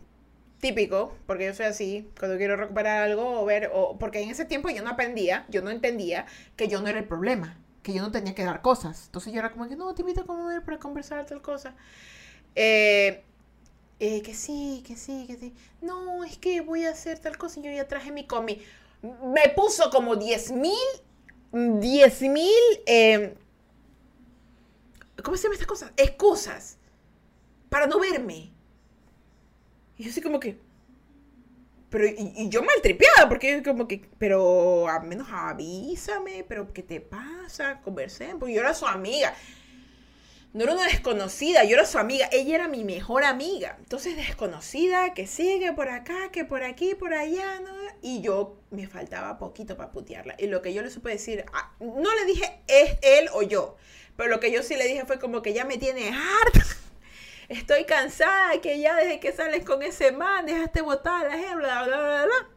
Típico, 0.60 1.14
porque 1.26 1.46
yo 1.46 1.54
soy 1.54 1.66
así, 1.66 2.10
cuando 2.18 2.36
quiero 2.38 2.56
recuperar 2.56 3.02
algo 3.02 3.40
o 3.40 3.44
ver, 3.44 3.70
o 3.72 3.98
porque 3.98 4.22
en 4.22 4.30
ese 4.30 4.44
tiempo 4.44 4.70
yo 4.70 4.82
no 4.82 4.90
aprendía, 4.90 5.46
yo 5.48 5.62
no 5.62 5.70
entendía 5.70 6.26
que 6.56 6.68
yo 6.68 6.80
no 6.80 6.88
era 6.88 6.98
el 6.98 7.06
problema, 7.06 7.58
que 7.82 7.92
yo 7.92 8.02
no 8.02 8.10
tenía 8.10 8.34
que 8.34 8.44
dar 8.44 8.62
cosas. 8.62 9.06
Entonces 9.06 9.32
yo 9.32 9.38
era 9.38 9.52
como 9.52 9.68
que, 9.68 9.76
no, 9.76 9.94
te 9.94 10.02
invito 10.02 10.22
a 10.22 10.26
comer 10.26 10.64
para 10.64 10.78
conversar 10.78 11.26
tal 11.26 11.42
cosa. 11.42 11.74
Eh, 12.54 13.22
eh, 14.00 14.22
que 14.22 14.34
sí, 14.34 14.82
que 14.86 14.96
sí, 14.96 15.24
que 15.26 15.36
sí. 15.36 15.54
No, 15.80 16.24
es 16.24 16.38
que 16.38 16.60
voy 16.60 16.84
a 16.84 16.90
hacer 16.90 17.18
tal 17.18 17.38
cosa 17.38 17.60
y 17.60 17.62
yo 17.64 17.70
ya 17.70 17.86
traje 17.86 18.10
mi 18.10 18.26
comi. 18.26 18.60
Me 19.02 19.48
puso 19.54 19.90
como 19.90 20.16
10 20.16 20.52
mil, 20.52 20.72
10 21.52 22.22
mil, 22.22 22.52
eh, 22.86 23.36
¿cómo 25.22 25.36
se 25.36 25.44
llama 25.44 25.54
estas 25.54 25.68
cosas? 25.68 25.92
Excusas 25.96 26.78
para 27.68 27.86
no 27.86 27.98
verme. 28.00 28.55
Y 29.96 30.04
yo 30.04 30.10
así 30.10 30.20
como 30.20 30.40
que, 30.40 30.58
pero, 31.90 32.06
y, 32.06 32.48
yo 32.48 32.62
maltripeada, 32.62 33.28
porque 33.28 33.62
como 33.62 33.86
que, 33.86 34.02
pero 34.18 34.88
al 34.88 35.06
menos 35.06 35.28
avísame, 35.30 36.44
pero 36.46 36.72
¿qué 36.72 36.82
te 36.82 37.00
pasa? 37.00 37.80
Conversemos, 37.80 38.40
porque 38.40 38.54
yo 38.54 38.60
era 38.60 38.74
su 38.74 38.86
amiga. 38.86 39.34
No 40.52 40.64
era 40.64 40.72
una 40.72 40.84
desconocida, 40.84 41.64
yo 41.64 41.74
era 41.74 41.84
su 41.84 41.98
amiga, 41.98 42.28
ella 42.32 42.54
era 42.54 42.68
mi 42.68 42.82
mejor 42.82 43.24
amiga. 43.24 43.76
Entonces, 43.78 44.16
desconocida, 44.16 45.12
que 45.12 45.26
sigue 45.26 45.72
por 45.74 45.88
acá, 45.88 46.30
que 46.32 46.44
por 46.44 46.62
aquí, 46.62 46.94
por 46.94 47.12
allá, 47.12 47.60
¿no? 47.60 47.74
Y 48.00 48.22
yo 48.22 48.58
me 48.70 48.86
faltaba 48.86 49.38
poquito 49.38 49.76
para 49.76 49.92
putearla. 49.92 50.34
Y 50.38 50.46
lo 50.46 50.62
que 50.62 50.72
yo 50.72 50.82
le 50.82 50.90
supe 50.90 51.10
decir, 51.10 51.44
ah, 51.52 51.74
no 51.80 52.14
le 52.14 52.24
dije 52.24 52.62
es 52.68 52.96
él 53.02 53.28
o 53.34 53.42
yo, 53.42 53.76
pero 54.16 54.30
lo 54.30 54.40
que 54.40 54.50
yo 54.50 54.62
sí 54.62 54.76
le 54.76 54.88
dije 54.88 55.04
fue 55.04 55.18
como 55.18 55.42
que 55.42 55.52
ya 55.52 55.66
me 55.66 55.76
tiene 55.76 56.08
harta 56.08 56.64
estoy 57.48 57.84
cansada, 57.84 58.60
que 58.60 58.78
ya 58.80 58.96
desde 58.96 59.20
que 59.20 59.32
sales 59.32 59.64
con 59.64 59.82
ese 59.82 60.12
man, 60.12 60.46
dejaste 60.46 60.82
botar 60.82 61.26
a 61.26 61.28
la 61.28 61.38
gente, 61.38 61.56
bla, 61.56 61.84
bla, 61.84 61.96
bla, 61.98 62.24
bla. 62.26 62.48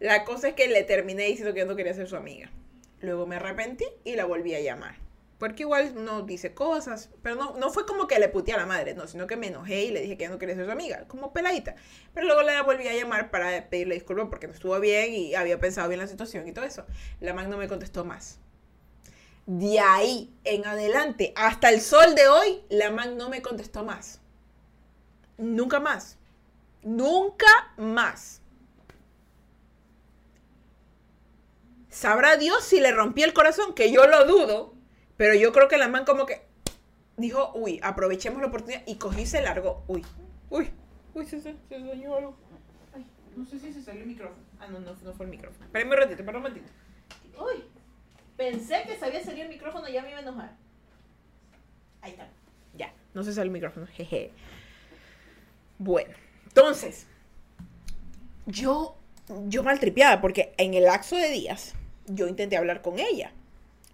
La 0.00 0.24
cosa 0.24 0.48
es 0.48 0.54
que 0.54 0.68
le 0.68 0.84
terminé 0.84 1.24
diciendo 1.24 1.54
que 1.54 1.64
no 1.64 1.76
quería 1.76 1.94
ser 1.94 2.08
su 2.08 2.16
amiga. 2.16 2.50
Luego 3.00 3.26
me 3.26 3.36
arrepentí 3.36 3.84
y 4.04 4.14
la 4.16 4.24
volví 4.24 4.54
a 4.54 4.60
llamar. 4.60 4.96
Porque 5.38 5.62
igual 5.62 6.04
no 6.04 6.22
dice 6.22 6.52
cosas, 6.52 7.10
pero 7.22 7.36
no, 7.36 7.56
no 7.56 7.70
fue 7.70 7.86
como 7.86 8.08
que 8.08 8.18
le 8.18 8.28
puteé 8.28 8.54
a 8.54 8.58
la 8.58 8.66
madre, 8.66 8.94
no, 8.94 9.06
sino 9.06 9.28
que 9.28 9.36
me 9.36 9.46
enojé 9.46 9.84
y 9.84 9.90
le 9.92 10.00
dije 10.00 10.16
que 10.16 10.28
no 10.28 10.38
quería 10.38 10.56
ser 10.56 10.66
su 10.66 10.72
amiga, 10.72 11.06
como 11.06 11.32
peladita. 11.32 11.76
Pero 12.12 12.26
luego 12.26 12.42
la 12.42 12.62
volví 12.62 12.88
a 12.88 12.94
llamar 12.94 13.30
para 13.30 13.68
pedirle 13.68 13.94
disculpas 13.94 14.26
porque 14.30 14.48
no 14.48 14.52
estuvo 14.52 14.78
bien 14.80 15.14
y 15.14 15.34
había 15.36 15.60
pensado 15.60 15.88
bien 15.88 16.00
la 16.00 16.08
situación 16.08 16.48
y 16.48 16.52
todo 16.52 16.64
eso. 16.64 16.86
La 17.20 17.34
man 17.34 17.50
no 17.50 17.56
me 17.56 17.68
contestó 17.68 18.04
más 18.04 18.40
de 19.48 19.80
ahí 19.80 20.30
en 20.44 20.66
adelante, 20.66 21.32
hasta 21.34 21.70
el 21.70 21.80
sol 21.80 22.14
de 22.14 22.28
hoy, 22.28 22.60
la 22.68 22.90
man 22.90 23.16
no 23.16 23.30
me 23.30 23.40
contestó 23.40 23.82
más. 23.82 24.20
Nunca 25.38 25.80
más. 25.80 26.18
Nunca 26.82 27.46
más. 27.78 28.42
Sabrá 31.88 32.36
Dios 32.36 32.62
si 32.62 32.78
le 32.78 32.92
rompí 32.92 33.22
el 33.22 33.32
corazón, 33.32 33.74
que 33.74 33.90
yo 33.90 34.06
lo 34.06 34.26
dudo, 34.26 34.74
pero 35.16 35.32
yo 35.32 35.50
creo 35.54 35.66
que 35.66 35.78
la 35.78 35.88
man 35.88 36.04
como 36.04 36.26
que 36.26 36.42
dijo, 37.16 37.50
uy, 37.54 37.80
aprovechemos 37.82 38.42
la 38.42 38.48
oportunidad 38.48 38.82
y 38.86 38.96
cogí 38.96 39.22
y 39.22 39.26
se 39.26 39.40
largó. 39.40 39.82
Uy, 39.88 40.04
uy, 40.50 40.70
uy, 41.14 41.24
se, 41.24 41.40
se, 41.40 41.56
se 41.70 41.78
dañó 41.78 42.16
algo. 42.16 42.36
Ay, 42.94 43.06
no 43.34 43.46
sé 43.46 43.58
si 43.58 43.72
se 43.72 43.82
salió 43.82 44.02
el 44.02 44.08
micrófono. 44.08 44.42
Ah, 44.60 44.66
no, 44.68 44.78
no, 44.80 44.94
no 44.94 45.14
fue 45.14 45.24
el 45.24 45.30
micrófono. 45.30 45.64
Espérenme 45.64 45.94
un 45.94 46.00
ratito, 46.02 46.20
espérenme 46.20 46.48
un 46.48 46.54
ratito. 46.54 46.70
Uy. 47.42 47.77
Pensé 48.38 48.84
que 48.86 48.96
sabía 48.96 49.20
salir 49.22 49.42
el 49.42 49.48
micrófono, 49.48 49.88
ya 49.88 50.00
me 50.00 50.10
iba 50.10 50.18
a 50.18 50.22
enojar. 50.22 50.52
Ahí 52.00 52.12
está. 52.12 52.28
Ya, 52.76 52.94
no 53.12 53.24
se 53.24 53.32
sale 53.32 53.46
el 53.46 53.50
micrófono, 53.50 53.84
jeje. 53.88 54.30
Bueno, 55.76 56.14
entonces, 56.46 57.08
yo, 58.46 58.96
yo 59.48 59.64
maltripeaba 59.64 60.20
porque 60.20 60.54
en 60.56 60.74
el 60.74 60.84
lapso 60.84 61.16
de 61.16 61.30
días 61.30 61.74
yo 62.06 62.28
intenté 62.28 62.56
hablar 62.56 62.80
con 62.80 63.00
ella. 63.00 63.32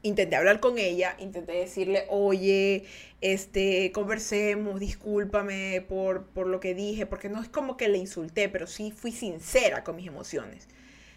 Intenté 0.02 0.36
hablar 0.36 0.60
con 0.60 0.76
ella, 0.76 1.16
intenté 1.18 1.52
decirle, 1.52 2.04
oye, 2.10 2.84
este, 3.22 3.92
conversemos, 3.92 4.78
discúlpame 4.78 5.80
por, 5.88 6.26
por 6.26 6.46
lo 6.46 6.60
que 6.60 6.74
dije, 6.74 7.06
porque 7.06 7.30
no 7.30 7.40
es 7.40 7.48
como 7.48 7.78
que 7.78 7.88
le 7.88 7.96
insulté, 7.96 8.50
pero 8.50 8.66
sí 8.66 8.90
fui 8.90 9.10
sincera 9.10 9.84
con 9.84 9.96
mis 9.96 10.06
emociones. 10.06 10.68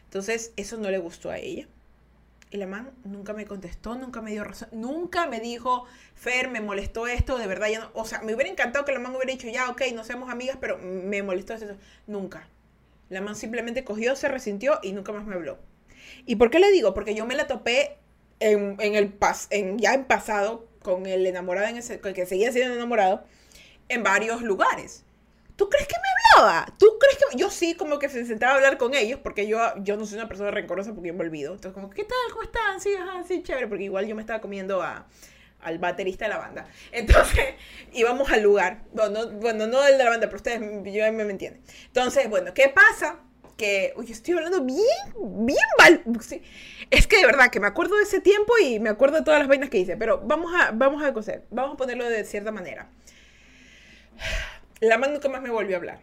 Entonces, 0.05 0.53
eso 0.55 0.78
no 0.78 0.89
le 0.89 0.99
gustó 0.99 1.30
a 1.30 1.39
ella. 1.39 1.67
Y 2.49 2.57
la 2.57 2.67
man 2.67 2.91
nunca 3.03 3.33
me 3.33 3.45
contestó, 3.45 3.95
nunca 3.95 4.21
me 4.21 4.31
dio 4.31 4.43
razón, 4.45 4.69
nunca 4.71 5.27
me 5.27 5.41
dijo, 5.41 5.85
Fer, 6.15 6.49
me 6.49 6.61
molestó 6.61 7.05
esto, 7.07 7.37
de 7.37 7.45
verdad 7.45 7.67
ya 7.67 7.79
no. 7.79 7.91
O 7.93 8.05
sea, 8.05 8.21
me 8.21 8.33
hubiera 8.33 8.49
encantado 8.49 8.85
que 8.85 8.93
la 8.93 8.99
man 8.99 9.13
hubiera 9.15 9.31
dicho, 9.31 9.49
ya, 9.49 9.69
ok, 9.69 9.81
no 9.93 10.05
seamos 10.05 10.29
amigas, 10.29 10.57
pero 10.61 10.77
me 10.77 11.21
molestó 11.23 11.53
eso. 11.53 11.65
Nunca. 12.07 12.47
La 13.09 13.21
man 13.21 13.35
simplemente 13.35 13.83
cogió, 13.83 14.15
se 14.15 14.29
resintió 14.29 14.79
y 14.81 14.93
nunca 14.93 15.11
más 15.11 15.25
me 15.25 15.35
habló. 15.35 15.57
¿Y 16.25 16.37
por 16.37 16.49
qué 16.49 16.59
le 16.59 16.71
digo? 16.71 16.93
Porque 16.93 17.15
yo 17.15 17.25
me 17.25 17.35
la 17.35 17.47
topé 17.47 17.97
en, 18.39 18.77
el 18.79 19.09
pas, 19.09 19.47
en, 19.49 19.77
ya 19.77 19.93
en 19.93 20.05
pasado 20.05 20.67
con 20.81 21.05
el 21.05 21.25
enamorado, 21.25 21.67
en 21.67 21.77
ese, 21.77 21.99
con 21.99 22.09
el 22.09 22.15
que 22.15 22.25
seguía 22.25 22.51
siendo 22.51 22.75
enamorado, 22.75 23.25
en 23.89 24.03
varios 24.03 24.41
lugares. 24.41 25.03
¿Tú 25.57 25.69
crees 25.69 25.87
que 25.87 25.95
me 25.95 26.41
hablaba? 26.41 26.67
¿Tú 26.77 26.85
crees 26.99 27.17
que.? 27.17 27.37
Yo 27.37 27.49
sí, 27.49 27.73
como 27.73 27.97
que 27.97 28.09
se 28.09 28.25
sentaba 28.25 28.53
a 28.53 28.55
hablar 28.55 28.77
con 28.77 28.93
ellos, 28.93 29.19
porque 29.21 29.47
yo, 29.47 29.59
yo 29.77 29.97
no 29.97 30.05
soy 30.05 30.19
una 30.19 30.27
persona 30.27 30.51
rencorosa 30.51 30.93
porque 30.93 31.11
me 31.11 31.21
olvido. 31.21 31.53
Entonces, 31.53 31.73
como, 31.73 31.89
¿qué 31.89 32.03
tal? 32.03 32.17
¿Cómo 32.29 32.43
están? 32.43 32.79
Sí, 32.79 32.93
ajá, 32.95 33.23
sí, 33.27 33.41
chévere, 33.41 33.67
porque 33.67 33.83
igual 33.83 34.05
yo 34.05 34.15
me 34.15 34.21
estaba 34.21 34.39
comiendo 34.39 34.83
a, 34.83 35.07
al 35.61 35.79
baterista 35.79 36.25
de 36.25 36.29
la 36.29 36.37
banda. 36.37 36.67
Entonces, 36.91 37.55
íbamos 37.91 38.31
al 38.31 38.43
lugar. 38.43 38.83
Bueno, 38.93 39.25
no, 39.25 39.31
bueno, 39.31 39.65
no 39.65 39.85
el 39.85 39.97
de 39.97 40.03
la 40.03 40.11
banda, 40.11 40.27
pero 40.27 40.37
ustedes 40.37 40.59
yo, 40.61 41.11
me 41.11 41.23
entienden. 41.23 41.61
Entonces, 41.87 42.29
bueno, 42.29 42.53
¿qué 42.53 42.69
pasa? 42.69 43.19
Que, 43.57 43.93
uy, 43.95 44.11
estoy 44.11 44.35
hablando 44.35 44.63
bien, 44.63 44.85
bien 45.43 45.57
mal. 45.79 46.03
Sí. 46.21 46.43
Es 46.91 47.07
que 47.07 47.17
de 47.17 47.25
verdad 47.25 47.49
que 47.49 47.59
me 47.59 47.65
acuerdo 47.65 47.97
de 47.97 48.03
ese 48.03 48.21
tiempo 48.21 48.53
y 48.63 48.79
me 48.79 48.89
acuerdo 48.89 49.17
de 49.17 49.23
todas 49.23 49.39
las 49.39 49.47
vainas 49.47 49.71
que 49.71 49.79
hice, 49.79 49.97
pero 49.97 50.21
vamos 50.23 50.53
a, 50.53 50.69
vamos 50.69 51.01
a 51.01 51.11
coser, 51.11 51.45
vamos 51.49 51.73
a 51.73 51.77
ponerlo 51.77 52.07
de 52.07 52.23
cierta 52.23 52.51
manera. 52.51 52.91
La 54.80 54.99
man 54.99 55.11
nunca 55.11 55.28
más 55.28 55.41
me 55.41 55.49
volvió 55.49 55.75
a 55.75 55.80
hablar. 55.80 56.01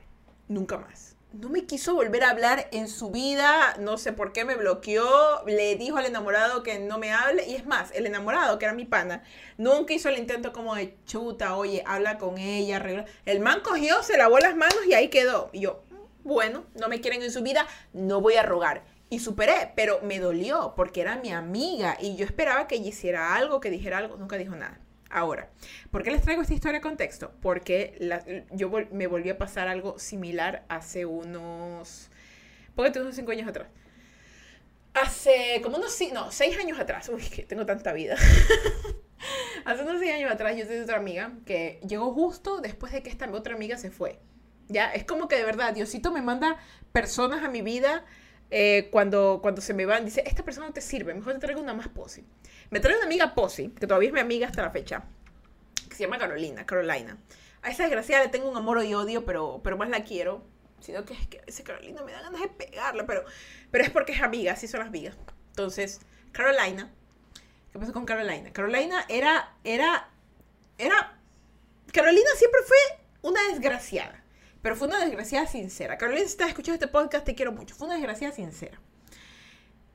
Nunca 0.48 0.78
más. 0.78 1.14
No 1.32 1.48
me 1.48 1.64
quiso 1.64 1.94
volver 1.94 2.24
a 2.24 2.30
hablar 2.30 2.68
en 2.72 2.88
su 2.88 3.10
vida, 3.10 3.76
no 3.78 3.98
sé 3.98 4.12
por 4.12 4.32
qué 4.32 4.44
me 4.44 4.56
bloqueó, 4.56 5.44
le 5.46 5.76
dijo 5.76 5.96
al 5.96 6.06
enamorado 6.06 6.64
que 6.64 6.80
no 6.80 6.98
me 6.98 7.12
hable, 7.12 7.46
y 7.46 7.54
es 7.54 7.66
más, 7.66 7.92
el 7.92 8.06
enamorado, 8.06 8.58
que 8.58 8.64
era 8.64 8.74
mi 8.74 8.84
pana, 8.84 9.22
nunca 9.58 9.94
hizo 9.94 10.08
el 10.08 10.18
intento 10.18 10.52
como 10.52 10.74
de 10.74 10.96
chuta, 11.06 11.56
oye, 11.56 11.84
habla 11.86 12.18
con 12.18 12.38
ella, 12.38 12.76
arregla. 12.76 13.04
El 13.26 13.40
man 13.40 13.60
cogió, 13.62 14.02
se 14.02 14.16
lavó 14.16 14.38
las 14.38 14.56
manos 14.56 14.78
y 14.88 14.94
ahí 14.94 15.08
quedó. 15.08 15.50
Y 15.52 15.60
yo, 15.60 15.84
bueno, 16.24 16.64
no 16.74 16.88
me 16.88 17.00
quieren 17.00 17.22
en 17.22 17.30
su 17.30 17.42
vida, 17.42 17.66
no 17.92 18.20
voy 18.20 18.34
a 18.34 18.42
rogar. 18.42 18.82
Y 19.08 19.20
superé, 19.20 19.72
pero 19.76 20.00
me 20.02 20.18
dolió 20.18 20.74
porque 20.76 21.00
era 21.00 21.16
mi 21.16 21.30
amiga 21.32 21.96
y 22.00 22.16
yo 22.16 22.24
esperaba 22.24 22.66
que 22.66 22.76
ella 22.76 22.88
hiciera 22.88 23.36
algo, 23.36 23.60
que 23.60 23.70
dijera 23.70 23.98
algo, 23.98 24.16
nunca 24.16 24.36
dijo 24.36 24.56
nada. 24.56 24.80
Ahora, 25.14 25.48
¿por 25.92 26.02
qué 26.02 26.10
les 26.10 26.22
traigo 26.22 26.42
esta 26.42 26.54
historia 26.54 26.80
de 26.80 26.82
contexto? 26.82 27.30
Porque 27.40 27.96
yo 28.50 28.68
me 28.90 29.06
volví 29.06 29.30
a 29.30 29.38
pasar 29.38 29.68
algo 29.68 29.96
similar 29.96 30.64
hace 30.68 31.06
unos, 31.06 32.10
póngate 32.74 33.00
unos 33.00 33.14
cinco 33.14 33.30
años 33.30 33.46
atrás. 33.46 33.68
Hace 34.92 35.60
como 35.62 35.76
unos, 35.76 35.96
no, 36.12 36.32
seis 36.32 36.58
años 36.58 36.80
atrás. 36.80 37.08
Uy, 37.10 37.22
que 37.22 37.44
tengo 37.44 37.64
tanta 37.64 37.92
vida. 37.92 38.16
hace 39.64 39.82
unos 39.84 40.00
seis 40.00 40.14
años 40.14 40.32
atrás 40.32 40.56
yo 40.56 40.66
tenía 40.66 40.82
otra 40.82 40.96
amiga 40.96 41.32
que 41.46 41.78
llegó 41.86 42.12
justo 42.12 42.60
después 42.60 42.92
de 42.92 43.04
que 43.04 43.10
esta 43.10 43.30
otra 43.30 43.54
amiga 43.54 43.78
se 43.78 43.92
fue. 43.92 44.18
Ya, 44.66 44.90
es 44.92 45.04
como 45.04 45.28
que 45.28 45.36
de 45.36 45.44
verdad, 45.44 45.72
Diosito 45.72 46.10
me 46.10 46.22
manda 46.22 46.56
personas 46.90 47.44
a 47.44 47.48
mi 47.48 47.62
vida 47.62 48.04
eh, 48.56 48.86
cuando, 48.92 49.40
cuando 49.42 49.60
se 49.60 49.74
me 49.74 49.84
van. 49.84 50.04
Dice, 50.04 50.22
esta 50.24 50.44
persona 50.44 50.68
no 50.68 50.72
te 50.72 50.80
sirve, 50.80 51.12
mejor 51.12 51.32
te 51.32 51.40
traigo 51.40 51.60
una 51.60 51.74
más 51.74 51.88
posible. 51.88 52.30
Me 52.70 52.78
trae 52.78 52.94
una 52.94 53.04
amiga 53.04 53.34
Posi, 53.34 53.70
que 53.70 53.88
todavía 53.88 54.10
es 54.10 54.12
mi 54.14 54.20
amiga 54.20 54.46
hasta 54.46 54.62
la 54.62 54.70
fecha, 54.70 55.02
que 55.88 55.96
se 55.96 56.04
llama 56.04 56.18
Carolina, 56.18 56.64
Carolina. 56.64 57.18
A 57.62 57.70
esa 57.70 57.82
desgraciada 57.82 58.22
le 58.22 58.30
tengo 58.30 58.48
un 58.48 58.56
amor 58.56 58.84
y 58.84 58.94
odio, 58.94 59.24
pero, 59.24 59.60
pero 59.64 59.76
más 59.76 59.88
la 59.88 60.04
quiero. 60.04 60.44
Sino 60.78 61.04
que 61.04 61.14
es 61.14 61.26
que 61.26 61.40
ese 61.46 61.64
Carolina 61.64 62.02
me 62.04 62.12
da 62.12 62.22
ganas 62.22 62.42
de 62.42 62.46
pegarla, 62.46 63.06
pero, 63.06 63.24
pero 63.72 63.82
es 63.82 63.90
porque 63.90 64.12
es 64.12 64.22
amiga, 64.22 64.52
así 64.52 64.68
son 64.68 64.80
las 64.80 64.88
amigas. 64.88 65.16
Entonces, 65.48 66.00
Carolina, 66.30 66.92
¿qué 67.72 67.78
pasó 67.80 67.92
con 67.92 68.06
Carolina? 68.06 68.52
Carolina 68.52 69.04
era, 69.08 69.56
era, 69.64 70.10
era, 70.78 71.18
Carolina 71.92 72.30
siempre 72.36 72.60
fue 72.64 72.76
una 73.22 73.40
desgraciada, 73.50 74.22
pero 74.64 74.76
fue 74.76 74.88
una 74.88 75.04
desgraciada 75.04 75.46
sincera. 75.46 75.98
Carolina, 75.98 76.24
si 76.24 76.30
estás 76.30 76.48
escuchando 76.48 76.82
este 76.82 76.88
podcast, 76.88 77.26
te 77.26 77.34
quiero 77.34 77.52
mucho. 77.52 77.74
Fue 77.74 77.86
una 77.86 77.96
desgraciada 77.96 78.34
sincera. 78.34 78.80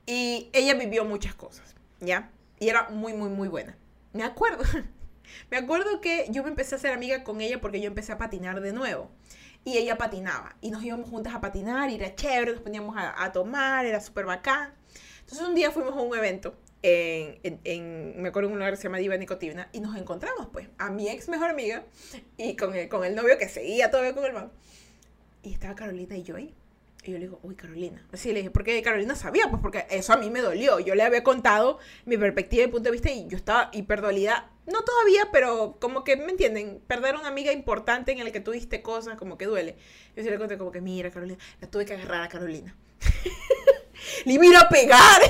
Y 0.06 0.48
ella 0.52 0.74
vivió 0.74 1.04
muchas 1.04 1.34
cosas, 1.34 1.74
¿ya? 1.98 2.30
Y 2.60 2.68
era 2.68 2.88
muy, 2.88 3.12
muy, 3.12 3.30
muy 3.30 3.48
buena. 3.48 3.76
Me 4.12 4.22
acuerdo. 4.22 4.62
me 5.50 5.56
acuerdo 5.56 6.00
que 6.00 6.28
yo 6.30 6.44
me 6.44 6.50
empecé 6.50 6.76
a 6.76 6.78
hacer 6.78 6.92
amiga 6.92 7.24
con 7.24 7.40
ella 7.40 7.60
porque 7.60 7.80
yo 7.80 7.88
empecé 7.88 8.12
a 8.12 8.18
patinar 8.18 8.60
de 8.60 8.72
nuevo. 8.72 9.10
Y 9.64 9.76
ella 9.76 9.98
patinaba. 9.98 10.54
Y 10.60 10.70
nos 10.70 10.84
íbamos 10.84 11.10
juntas 11.10 11.34
a 11.34 11.40
patinar 11.40 11.90
y 11.90 11.96
era 11.96 12.14
chévere, 12.14 12.52
nos 12.52 12.62
poníamos 12.62 12.94
a, 12.96 13.32
tomar, 13.32 13.86
era 13.86 13.98
súper 13.98 14.24
bacán. 14.24 14.72
Entonces 15.18 15.48
un 15.48 15.56
día 15.56 15.72
fuimos 15.72 15.96
a 15.96 16.00
un 16.00 16.16
evento 16.16 16.56
en, 16.82 17.60
en, 17.64 18.22
me 18.22 18.28
acuerdo 18.30 18.48
en 18.48 18.54
un 18.54 18.58
lugar 18.58 18.72
que 18.72 18.76
se 18.78 18.84
llama 18.84 18.98
Diva 18.98 19.16
Nicotina, 19.16 19.68
y 19.72 19.80
nos 19.80 19.96
encontramos, 19.96 20.48
pues, 20.52 20.68
a 20.78 20.90
mi 20.90 21.08
ex 21.08 21.28
mejor 21.28 21.50
amiga 21.50 21.84
y 22.36 22.56
con 22.56 22.74
el, 22.74 22.88
con 22.88 23.04
el 23.04 23.14
novio 23.14 23.38
que 23.38 23.48
seguía 23.48 23.90
todavía 23.90 24.14
con 24.14 24.24
el 24.24 24.32
man. 24.32 24.50
Y 25.42 25.52
estaba 25.52 25.74
Carolina 25.74 26.16
y 26.16 26.22
yo 26.22 26.36
ahí. 26.36 26.54
Y 27.02 27.12
yo 27.12 27.18
le 27.18 27.24
digo, 27.24 27.40
uy, 27.42 27.54
Carolina. 27.54 28.06
Así 28.12 28.30
le 28.30 28.40
dije, 28.40 28.50
porque 28.50 28.82
Carolina 28.82 29.14
sabía, 29.14 29.48
pues 29.48 29.62
porque 29.62 29.86
eso 29.88 30.12
a 30.12 30.18
mí 30.18 30.28
me 30.28 30.40
dolió. 30.40 30.80
Yo 30.80 30.94
le 30.94 31.02
había 31.02 31.24
contado 31.24 31.78
mi 32.04 32.18
perspectiva 32.18 32.64
y 32.64 32.66
punto 32.66 32.88
de 32.88 32.92
vista 32.92 33.10
y 33.10 33.26
yo 33.26 33.36
estaba 33.38 33.70
hiperdolida. 33.72 34.50
No 34.66 34.84
todavía, 34.84 35.28
pero 35.32 35.78
como 35.80 36.04
que, 36.04 36.16
¿me 36.16 36.30
entienden? 36.30 36.82
Perder 36.86 37.16
una 37.16 37.28
amiga 37.28 37.52
importante 37.52 38.12
en 38.12 38.18
el 38.18 38.32
que 38.32 38.40
tuviste 38.40 38.82
cosas, 38.82 39.16
como 39.16 39.38
que 39.38 39.46
duele. 39.46 39.76
Yo 40.14 40.22
sí 40.22 40.28
le 40.28 40.38
conté 40.38 40.58
como 40.58 40.70
que, 40.70 40.82
mira, 40.82 41.10
Carolina, 41.10 41.38
la 41.60 41.70
tuve 41.70 41.86
que 41.86 41.94
agarrar 41.94 42.22
a 42.22 42.28
Carolina. 42.28 42.76
le 44.26 44.32
iba 44.34 44.60
a 44.60 44.68
pegar. 44.68 45.22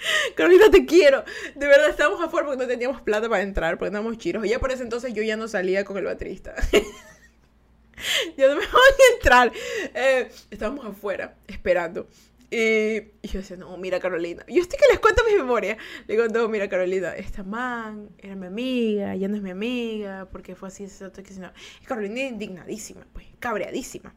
Carolina, 0.34 0.70
te 0.70 0.86
quiero. 0.86 1.24
De 1.54 1.66
verdad, 1.66 1.88
estábamos 1.90 2.22
afuera 2.22 2.46
porque 2.46 2.62
no 2.62 2.68
teníamos 2.68 3.02
plata 3.02 3.28
para 3.28 3.42
entrar, 3.42 3.78
porque 3.78 3.88
estábamos 3.88 4.18
chiros. 4.18 4.44
Y 4.44 4.50
ya 4.50 4.58
por 4.58 4.70
ese 4.72 4.82
entonces 4.82 5.12
yo 5.14 5.22
ya 5.22 5.36
no 5.36 5.48
salía 5.48 5.84
con 5.84 5.96
el 5.98 6.04
baterista. 6.04 6.54
ya 8.36 8.48
no 8.48 8.56
me 8.56 8.66
voy 8.66 8.80
a 9.10 9.14
entrar. 9.14 9.52
Eh, 9.94 10.30
estábamos 10.50 10.86
afuera, 10.86 11.36
esperando. 11.46 12.08
Y, 12.52 13.02
yo 13.22 13.38
decía, 13.38 13.56
no, 13.56 13.76
mira 13.76 14.00
Carolina. 14.00 14.44
Yo 14.48 14.60
estoy 14.60 14.78
que 14.78 14.86
les 14.90 14.98
cuento 14.98 15.22
mi 15.24 15.36
memoria. 15.36 15.76
Le 16.08 16.16
digo, 16.16 16.26
no, 16.28 16.48
mira 16.48 16.68
Carolina, 16.68 17.14
esta 17.14 17.44
man 17.44 18.10
era 18.18 18.34
mi 18.34 18.46
amiga, 18.46 19.14
ya 19.14 19.28
no 19.28 19.36
es 19.36 19.42
mi 19.42 19.50
amiga, 19.50 20.28
porque 20.32 20.56
fue 20.56 20.68
así, 20.68 20.84
eso, 20.84 21.12
que 21.12 21.22
no. 21.34 21.52
Y 21.80 21.84
Carolina 21.84 22.22
indignadísima, 22.22 23.06
pues, 23.12 23.26
cabreadísima. 23.38 24.12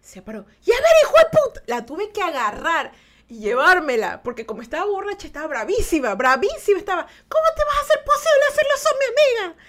Se 0.00 0.20
paró. 0.20 0.46
Y 0.64 0.70
a 0.70 0.74
ver, 0.74 0.84
hijo 1.02 1.14
de 1.16 1.24
puta. 1.30 1.62
La 1.66 1.86
tuve 1.86 2.10
que 2.10 2.22
agarrar 2.22 2.92
y 3.28 3.40
llevármela, 3.40 4.22
porque 4.22 4.46
como 4.46 4.62
estaba 4.62 4.84
borracha, 4.86 5.26
estaba 5.26 5.48
bravísima, 5.48 6.14
bravísima 6.14 6.78
estaba. 6.78 7.06
¿Cómo 7.28 7.44
te 7.56 7.64
vas 7.64 7.76
a 7.76 7.80
hacer 7.80 8.04
posible 8.04 8.44
hacerlo 8.48 8.76
son 8.78 8.92
mi 8.98 9.06
amiga? 9.06 9.62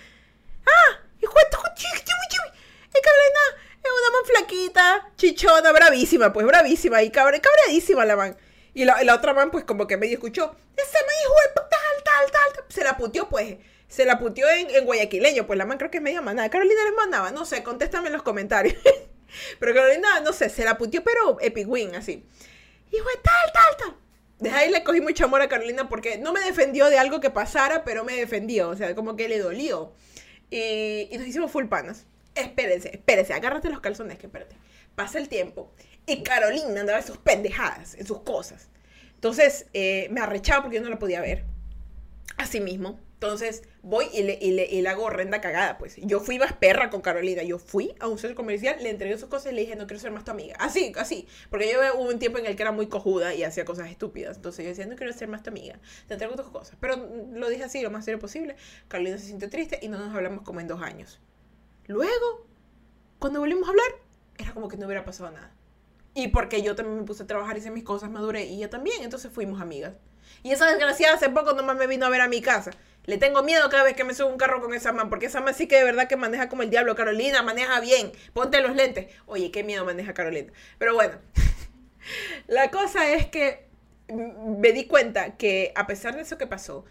Ah, 0.66 1.00
hijo 1.22 1.34
de 1.34 1.58
y 2.98 3.02
Carolina 3.02 3.40
es 3.84 3.92
una 3.92 4.12
man 4.12 4.26
flaquita, 4.26 5.12
chichona, 5.16 5.72
bravísima, 5.72 6.34
pues 6.34 6.46
bravísima, 6.46 7.04
y 7.04 7.12
cabre, 7.12 7.42
cabreadísima 7.42 8.06
la 8.06 8.16
man. 8.16 8.38
Y 8.74 8.86
la, 8.86 9.04
la, 9.04 9.16
otra 9.16 9.34
man, 9.34 9.52
pues 9.52 9.64
como 9.64 9.88
que 9.88 9.98
medio 9.98 10.16
escuchó, 10.16 10.56
ese 10.76 10.98
man 10.98 11.16
hijo 11.24 11.34
de 11.48 11.62
tal, 11.70 12.04
tal, 12.04 12.32
tal, 12.32 12.66
se 12.70 12.84
la 12.84 12.98
puteó, 12.98 13.30
pues. 13.30 13.58
Se 13.88 14.04
la 14.04 14.20
puteó 14.20 14.50
en, 14.50 14.70
en 14.70 14.86
guayaquileño, 14.86 15.48
pues 15.48 15.58
la 15.58 15.66
man 15.66 15.78
creo 15.78 15.90
que 15.90 15.98
es 15.98 16.04
media 16.04 16.22
manada. 16.22 16.50
Carolina 16.50 16.84
les 16.84 16.94
mandaba, 16.94 17.32
no 17.32 17.46
sé, 17.46 17.64
contéstame 17.64 18.08
en 18.08 18.14
los 18.14 18.22
comentarios. 18.22 18.76
pero 19.60 19.74
Carolina, 19.74 20.20
no 20.20 20.34
sé, 20.34 20.50
se 20.50 20.66
la 20.66 20.78
puteó, 20.78 21.04
pero 21.04 21.38
epic 21.40 21.68
win, 21.70 21.96
así. 21.96 22.26
Y 22.92 22.98
fue 22.98 23.14
tal, 23.24 23.52
tal, 23.54 23.78
tal. 23.78 23.98
De 24.40 24.52
ahí 24.52 24.72
le 24.72 24.84
cogí 24.84 25.02
mucho 25.02 25.26
amor 25.26 25.42
a 25.42 25.50
Carolina 25.50 25.90
porque 25.90 26.18
no 26.18 26.32
me 26.32 26.42
defendió 26.42 26.90
de 26.90 27.00
algo 27.00 27.20
que 27.20 27.30
pasara, 27.30 27.84
pero 27.84 28.04
me 28.04 28.14
defendió. 28.14 28.70
O 28.70 28.76
sea, 28.76 28.94
como 28.96 29.16
que 29.16 29.28
le 29.28 29.40
dolió. 29.40 29.94
Y, 30.50 31.10
y 31.12 31.18
nos 31.18 31.28
hicimos 31.28 31.52
full 31.52 31.66
panas. 31.66 32.06
Espérense, 32.36 32.90
espérense, 32.94 33.34
agárrate 33.34 33.70
los 33.70 33.80
calzones, 33.80 34.20
que 34.20 34.28
espérate. 34.28 34.56
Pasa 34.96 35.18
el 35.18 35.28
tiempo. 35.28 35.72
Y 36.06 36.24
Carolina 36.24 36.82
andaba 36.82 37.00
en 37.00 37.06
sus 37.06 37.18
pendejadas, 37.18 37.96
en 37.96 38.06
sus 38.06 38.22
cosas. 38.22 38.70
Entonces, 39.16 39.66
eh, 39.74 40.08
me 40.12 40.22
arrechaba 40.22 40.62
porque 40.62 40.78
yo 40.78 40.84
no 40.84 40.90
la 40.90 41.00
podía 41.00 41.20
ver. 41.20 41.44
Así 42.38 42.62
mismo. 42.62 43.00
Entonces 43.20 43.64
voy 43.82 44.06
y 44.14 44.22
le, 44.22 44.38
y 44.40 44.52
le, 44.52 44.68
y 44.68 44.84
le 44.84 44.90
hago 44.90 45.06
horrenda 45.06 45.42
cagada, 45.42 45.80
pues. 45.80 45.96
Yo 45.98 46.20
fui 46.20 46.38
más 46.38 46.54
perra 46.54 46.92
con 46.92 47.02
Carolina. 47.02 47.42
Yo 47.42 47.58
fui 47.58 47.96
a 48.00 48.08
un 48.08 48.20
centro 48.20 48.36
comercial, 48.36 48.78
le 48.80 48.92
entregué 48.92 49.18
sus 49.18 49.28
cosas 49.28 49.52
y 49.52 49.56
le 49.56 49.62
dije, 49.62 49.76
no 49.76 49.88
quiero 49.88 50.00
ser 50.00 50.12
más 50.12 50.24
tu 50.24 50.30
amiga. 50.30 50.56
Así, 50.60 50.94
así. 50.96 51.28
Porque 51.50 51.72
yo 51.72 51.80
hubo 51.96 52.08
un 52.10 52.20
tiempo 52.20 52.38
en 52.38 52.46
el 52.46 52.56
que 52.56 52.62
era 52.62 52.72
muy 52.72 52.86
cojuda 52.86 53.34
y 53.34 53.44
hacía 53.44 53.66
cosas 53.66 53.90
estúpidas. 53.90 54.36
Entonces 54.36 54.64
yo 54.64 54.70
decía, 54.70 54.86
no 54.86 54.96
quiero 54.96 55.12
ser 55.14 55.30
más 55.30 55.42
tu 55.42 55.50
amiga. 55.50 55.80
Te 56.08 56.14
entrego 56.14 56.36
tus 56.36 56.50
cosas. 56.50 56.78
Pero 56.80 56.96
lo 57.34 57.50
dije 57.50 57.64
así, 57.64 57.82
lo 57.82 57.90
más 57.90 58.06
serio 58.06 58.20
posible. 58.20 58.56
Carolina 58.88 59.18
se 59.18 59.26
sintió 59.26 59.50
triste 59.50 59.80
y 59.82 59.88
no 59.88 59.98
nos 59.98 60.14
hablamos 60.16 60.44
como 60.44 60.60
en 60.60 60.68
dos 60.68 60.84
años. 60.84 61.20
Luego, 61.88 62.46
cuando 63.18 63.40
volvimos 63.40 63.68
a 63.68 63.72
hablar, 63.72 63.92
era 64.38 64.54
como 64.54 64.68
que 64.68 64.78
no 64.78 64.86
hubiera 64.86 65.06
pasado 65.06 65.32
nada. 65.32 65.52
Y 66.14 66.28
porque 66.28 66.62
yo 66.62 66.76
también 66.76 67.00
me 67.00 67.04
puse 67.04 67.24
a 67.24 67.28
trabajar, 67.28 67.58
hice 67.58 67.72
mis 67.72 67.84
cosas, 67.84 68.12
maduré 68.12 68.46
y 68.46 68.58
ella 68.58 68.70
también. 68.70 69.02
Entonces 69.02 69.32
fuimos 69.32 69.60
amigas. 69.60 69.94
Y 70.44 70.52
esa 70.52 70.68
desgraciada 70.68 71.16
hace 71.16 71.30
poco 71.30 71.54
nomás 71.54 71.78
me 71.78 71.88
vino 71.88 72.06
a 72.06 72.10
ver 72.10 72.22
a 72.22 72.28
mi 72.28 72.42
casa. 72.42 72.72
Le 73.08 73.18
tengo 73.18 73.42
miedo 73.42 73.70
cada 73.70 73.84
vez 73.84 73.96
que 73.96 74.04
me 74.04 74.14
subo 74.14 74.28
un 74.28 74.38
carro 74.38 74.62
con 74.62 74.74
esa 74.74 74.92
man, 74.92 75.10
porque 75.10 75.28
esa 75.28 75.40
man 75.40 75.56
sí 75.56 75.66
que 75.66 75.78
de 75.78 75.86
verdad 75.86 76.10
que 76.10 76.18
maneja 76.18 76.50
como 76.50 76.62
el 76.62 76.70
diablo. 76.70 76.94
Carolina, 76.94 77.42
maneja 77.42 77.80
bien. 77.80 78.12
Ponte 78.34 78.60
los 78.60 78.76
lentes. 78.76 79.08
Oye, 79.28 79.50
qué 79.50 79.64
miedo 79.64 79.86
maneja 79.86 80.14
Carolina. 80.14 80.52
Pero 80.78 80.94
bueno, 80.94 81.16
la 82.48 82.70
cosa 82.70 83.10
es 83.14 83.26
que 83.28 83.66
me 84.10 84.74
di 84.74 84.88
cuenta 84.88 85.38
que 85.38 85.72
a 85.76 85.88
pesar 85.88 86.16
de 86.16 86.24
eso 86.24 86.38
que 86.38 86.48
pasó, 86.48 86.84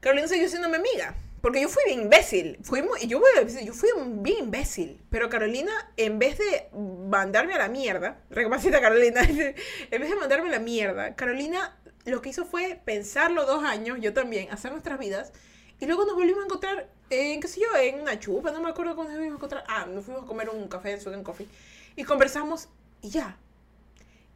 Carolina 0.00 0.28
siguió 0.28 0.50
siendo 0.50 0.68
mi 0.68 0.76
amiga. 0.76 1.14
Porque 1.40 1.62
yo 1.62 1.68
fui 1.70 1.82
bien 1.86 2.02
imbécil. 2.02 2.58
Yo, 3.06 3.18
voy 3.18 3.30
a 3.38 3.44
decir, 3.44 3.64
yo 3.64 3.72
fui 3.72 3.88
bien 4.20 4.44
imbécil. 4.44 5.00
Pero 5.08 5.30
Carolina, 5.30 5.72
en 5.96 6.18
vez 6.18 6.36
de 6.36 6.68
mandarme 7.08 7.54
a 7.54 7.58
la 7.58 7.68
mierda, 7.68 8.18
recapacita 8.28 8.82
Carolina, 8.82 9.22
en 9.90 10.00
vez 10.00 10.10
de 10.10 10.16
mandarme 10.16 10.48
a 10.48 10.52
la 10.52 10.58
mierda, 10.58 11.16
Carolina 11.16 11.74
lo 12.10 12.22
que 12.22 12.30
hizo 12.30 12.44
fue 12.44 12.80
pensarlo 12.84 13.44
dos 13.46 13.64
años, 13.64 13.98
yo 14.00 14.12
también, 14.12 14.50
hacer 14.50 14.70
nuestras 14.70 14.98
vidas. 14.98 15.32
Y 15.80 15.86
luego 15.86 16.04
nos 16.04 16.14
volvimos 16.14 16.42
a 16.42 16.46
encontrar 16.46 16.88
en, 17.10 17.40
qué 17.40 17.48
sé 17.48 17.60
yo, 17.60 17.76
en 17.76 18.00
una 18.00 18.18
chupa, 18.18 18.50
no 18.50 18.60
me 18.60 18.70
acuerdo 18.70 18.96
cómo 18.96 19.08
nos 19.08 19.18
fuimos 19.18 19.34
a 19.34 19.36
encontrar. 19.36 19.64
Ah, 19.68 19.86
nos 19.86 20.04
fuimos 20.04 20.24
a 20.24 20.26
comer 20.26 20.48
un 20.48 20.68
café 20.68 20.92
en 20.92 21.00
Sugan 21.00 21.22
Coffee. 21.22 21.48
Y 21.96 22.04
conversamos 22.04 22.68
y 23.02 23.10
ya. 23.10 23.36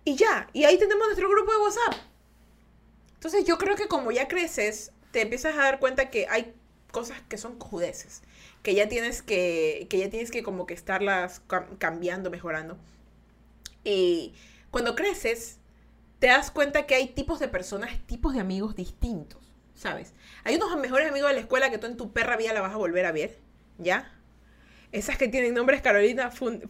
Y 0.04 0.16
ya. 0.16 0.48
Y 0.52 0.64
ahí 0.64 0.78
tenemos 0.78 1.06
nuestro 1.06 1.28
grupo 1.28 1.52
de 1.52 1.58
WhatsApp. 1.58 1.94
Entonces 3.14 3.44
yo 3.44 3.58
creo 3.58 3.76
que 3.76 3.86
como 3.86 4.10
ya 4.10 4.28
creces, 4.28 4.92
te 5.12 5.20
empiezas 5.20 5.54
a 5.54 5.62
dar 5.62 5.78
cuenta 5.78 6.10
que 6.10 6.26
hay 6.28 6.54
cosas 6.90 7.20
que 7.28 7.38
son 7.38 7.58
cojudeces. 7.58 8.22
Que 8.62 8.74
ya 8.74 8.88
tienes 8.88 9.22
que, 9.22 9.86
que 9.88 9.98
ya 9.98 10.10
tienes 10.10 10.30
que 10.30 10.42
como 10.42 10.66
que 10.66 10.74
estarlas 10.74 11.42
cambiando, 11.78 12.30
mejorando. 12.30 12.76
Y 13.84 14.34
cuando 14.70 14.94
creces, 14.94 15.59
te 16.20 16.26
das 16.26 16.50
cuenta 16.50 16.86
que 16.86 16.94
hay 16.94 17.08
tipos 17.08 17.40
de 17.40 17.48
personas, 17.48 17.98
tipos 18.06 18.34
de 18.34 18.40
amigos 18.40 18.76
distintos, 18.76 19.40
¿sabes? 19.74 20.12
Hay 20.44 20.54
unos 20.56 20.76
mejores 20.78 21.08
amigos 21.08 21.30
de 21.30 21.34
la 21.34 21.40
escuela 21.40 21.70
que 21.70 21.78
tú 21.78 21.86
en 21.86 21.96
tu 21.96 22.12
perra 22.12 22.36
vida 22.36 22.52
la 22.52 22.60
vas 22.60 22.74
a 22.74 22.76
volver 22.76 23.06
a 23.06 23.12
ver, 23.12 23.38
¿ya? 23.78 24.12
Esas 24.92 25.16
que 25.16 25.28
tienen 25.28 25.54
nombres 25.54 25.80
Carolina, 25.80 26.30
fun, 26.30 26.62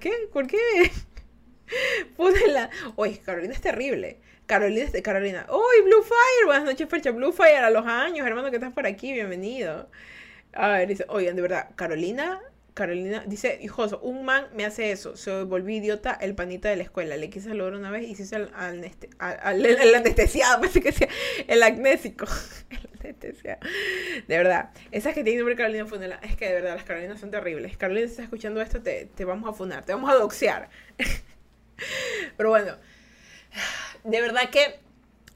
¿qué? 0.00 0.12
¿Por 0.32 0.46
qué? 0.46 0.56
fúndenlas. 2.16 2.70
Oye, 2.94 3.18
Carolina 3.18 3.54
es 3.54 3.60
terrible. 3.60 4.20
Carolina 4.46 4.84
es 4.84 4.92
de 4.92 5.02
Carolina. 5.02 5.46
¡Uy, 5.50 5.84
Blue 5.84 6.02
Fire! 6.02 6.46
Buenas 6.46 6.64
noches, 6.64 6.88
Fercha. 6.88 7.10
Blue 7.10 7.32
Fire 7.32 7.64
a 7.64 7.70
los 7.70 7.86
años, 7.86 8.26
hermano, 8.26 8.50
que 8.50 8.56
estás 8.56 8.72
por 8.72 8.86
aquí, 8.86 9.12
bienvenido. 9.12 9.90
A 10.52 10.68
ver, 10.68 10.88
dice, 10.88 11.04
oigan, 11.08 11.34
de 11.34 11.42
verdad, 11.42 11.70
Carolina 11.76 12.40
Carolina 12.78 13.24
dice, 13.26 13.58
hijoso, 13.60 13.98
un 14.02 14.24
man 14.24 14.46
me 14.54 14.64
hace 14.64 14.92
eso, 14.92 15.16
se 15.16 15.42
volví 15.42 15.78
idiota 15.78 16.12
el 16.12 16.36
panita 16.36 16.68
de 16.68 16.76
la 16.76 16.84
escuela, 16.84 17.16
le 17.16 17.28
quise 17.28 17.48
saludar 17.48 17.74
una 17.74 17.90
vez 17.90 18.08
y 18.08 18.14
se 18.14 18.22
hizo 18.22 18.36
el, 18.36 18.50
anestesiado, 18.54 19.18
parece 20.60 20.80
que 20.80 20.92
sea 20.92 21.08
el 21.48 21.64
agnésico, 21.64 22.26
el 22.70 22.88
anestesiado. 23.00 23.58
De 24.28 24.38
verdad, 24.38 24.70
esas 24.92 25.12
que 25.12 25.24
tienen 25.24 25.40
nombre 25.40 25.56
Carolina 25.56 25.86
Funela, 25.86 26.20
es 26.22 26.36
que 26.36 26.46
de 26.46 26.54
verdad 26.54 26.76
las 26.76 26.84
Carolinas 26.84 27.18
son 27.18 27.32
terribles. 27.32 27.76
Carolina, 27.76 28.06
si 28.06 28.12
estás 28.12 28.26
escuchando 28.26 28.60
esto, 28.60 28.80
te, 28.80 29.06
te 29.06 29.24
vamos 29.24 29.50
a 29.50 29.52
funar, 29.52 29.84
te 29.84 29.92
vamos 29.92 30.08
a 30.08 30.14
doxear. 30.14 30.68
Pero 32.36 32.50
bueno, 32.50 32.76
de 34.04 34.20
verdad 34.20 34.50
que, 34.50 34.78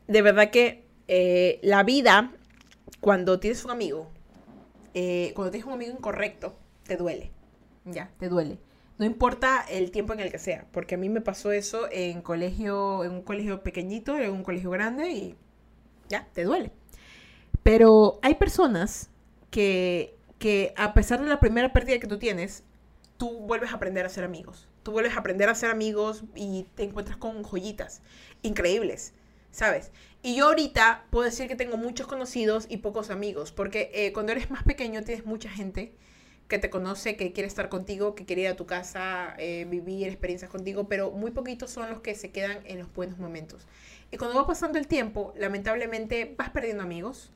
de 0.07 0.23
verdad 0.23 0.51
que 0.51 0.85
eh, 1.09 1.59
la 1.63 1.83
vida, 1.83 2.31
cuando 3.01 3.41
tienes 3.41 3.65
un 3.65 3.73
amigo, 3.73 4.13
eh, 4.95 5.33
cuando 5.35 5.51
tienes 5.51 5.67
un 5.67 5.73
amigo 5.73 5.91
incorrecto, 5.91 6.62
te 6.93 6.99
duele. 6.99 7.31
Ya, 7.87 8.11
te 8.19 8.29
duele. 8.29 8.59
No 8.99 9.07
importa 9.07 9.65
el 9.71 9.91
tiempo 9.91 10.13
en 10.13 10.21
el 10.21 10.31
que 10.31 10.39
sea, 10.39 10.67
porque 10.73 10.97
a 10.97 10.99
mí 10.99 11.09
me 11.09 11.23
pasó 11.23 11.51
eso 11.51 11.89
en 11.91 12.21
colegio, 12.21 13.03
en 13.03 13.13
un 13.13 13.23
colegio 13.23 13.63
pequeñito, 13.63 14.19
en 14.19 14.31
un 14.31 14.45
colegio 14.45 14.71
grande 14.71 15.11
y 15.11 15.35
ya, 16.11 16.29
te 16.35 16.45
duele. 16.45 16.71
Pero 17.63 18.19
hay 18.21 18.35
personas 18.35 19.09
que, 19.51 20.19
que 20.39 20.75
a 20.77 20.93
pesar 20.93 21.23
de 21.23 21.29
la 21.29 21.41
primera 21.41 21.73
pérdida 21.73 21.99
que 21.99 22.07
tú 22.07 22.19
tienes, 22.19 22.63
tú 23.17 23.39
vuelves 23.41 23.73
a 23.73 23.77
aprender 23.77 24.05
a 24.05 24.11
ser 24.11 24.25
amigos. 24.25 24.69
Tú 24.83 24.93
vuelves 24.93 25.17
a 25.17 25.21
aprender 25.21 25.49
a 25.49 25.55
ser 25.55 25.71
amigos 25.71 26.25
y 26.35 26.67
te 26.75 26.83
encuentras 26.83 27.17
con 27.17 27.43
joyitas 27.43 28.03
increíbles, 28.43 29.15
¿sabes? 29.51 29.93
Y 30.23 30.37
yo 30.37 30.47
ahorita 30.47 31.07
puedo 31.09 31.25
decir 31.25 31.49
que 31.49 31.57
tengo 31.57 31.79
muchos 31.79 32.07
conocidos 32.07 32.67
y 32.69 32.79
pocos 32.79 33.09
amigos, 33.09 33.51
porque 33.51 33.91
eh, 33.95 34.13
cuando 34.13 34.33
eres 34.33 34.51
más 34.51 34.65
pequeño 34.65 35.03
tienes 35.03 35.25
mucha 35.25 35.49
gente 35.49 35.97
que 36.53 36.59
te 36.59 36.69
conoce, 36.69 37.17
que 37.17 37.33
quiere 37.33 37.47
estar 37.49 37.71
contigo, 37.71 38.15
que 38.15 38.27
quiere 38.27 38.43
ir 38.43 38.49
a 38.49 38.57
tu 38.57 38.67
casa, 38.67 39.35
eh, 39.39 39.67
vivir 39.71 40.07
experiencias 40.07 40.51
contigo, 40.51 40.87
pero 40.87 41.11
muy 41.11 41.31
poquitos 41.31 41.71
son 41.71 41.89
los 41.89 42.01
que 42.01 42.15
se 42.15 42.31
quedan 42.31 42.59
en 42.67 42.79
los 42.79 42.93
buenos 42.93 43.17
momentos. 43.17 43.67
Y 44.11 44.19
cuando 44.19 44.37
va 44.37 44.47
pasando 44.47 44.79
el 44.79 44.87
tiempo, 44.87 45.33
lamentablemente 45.35 46.35
vas 46.37 46.51
perdiendo 46.51 46.83
amigos. 46.83 47.33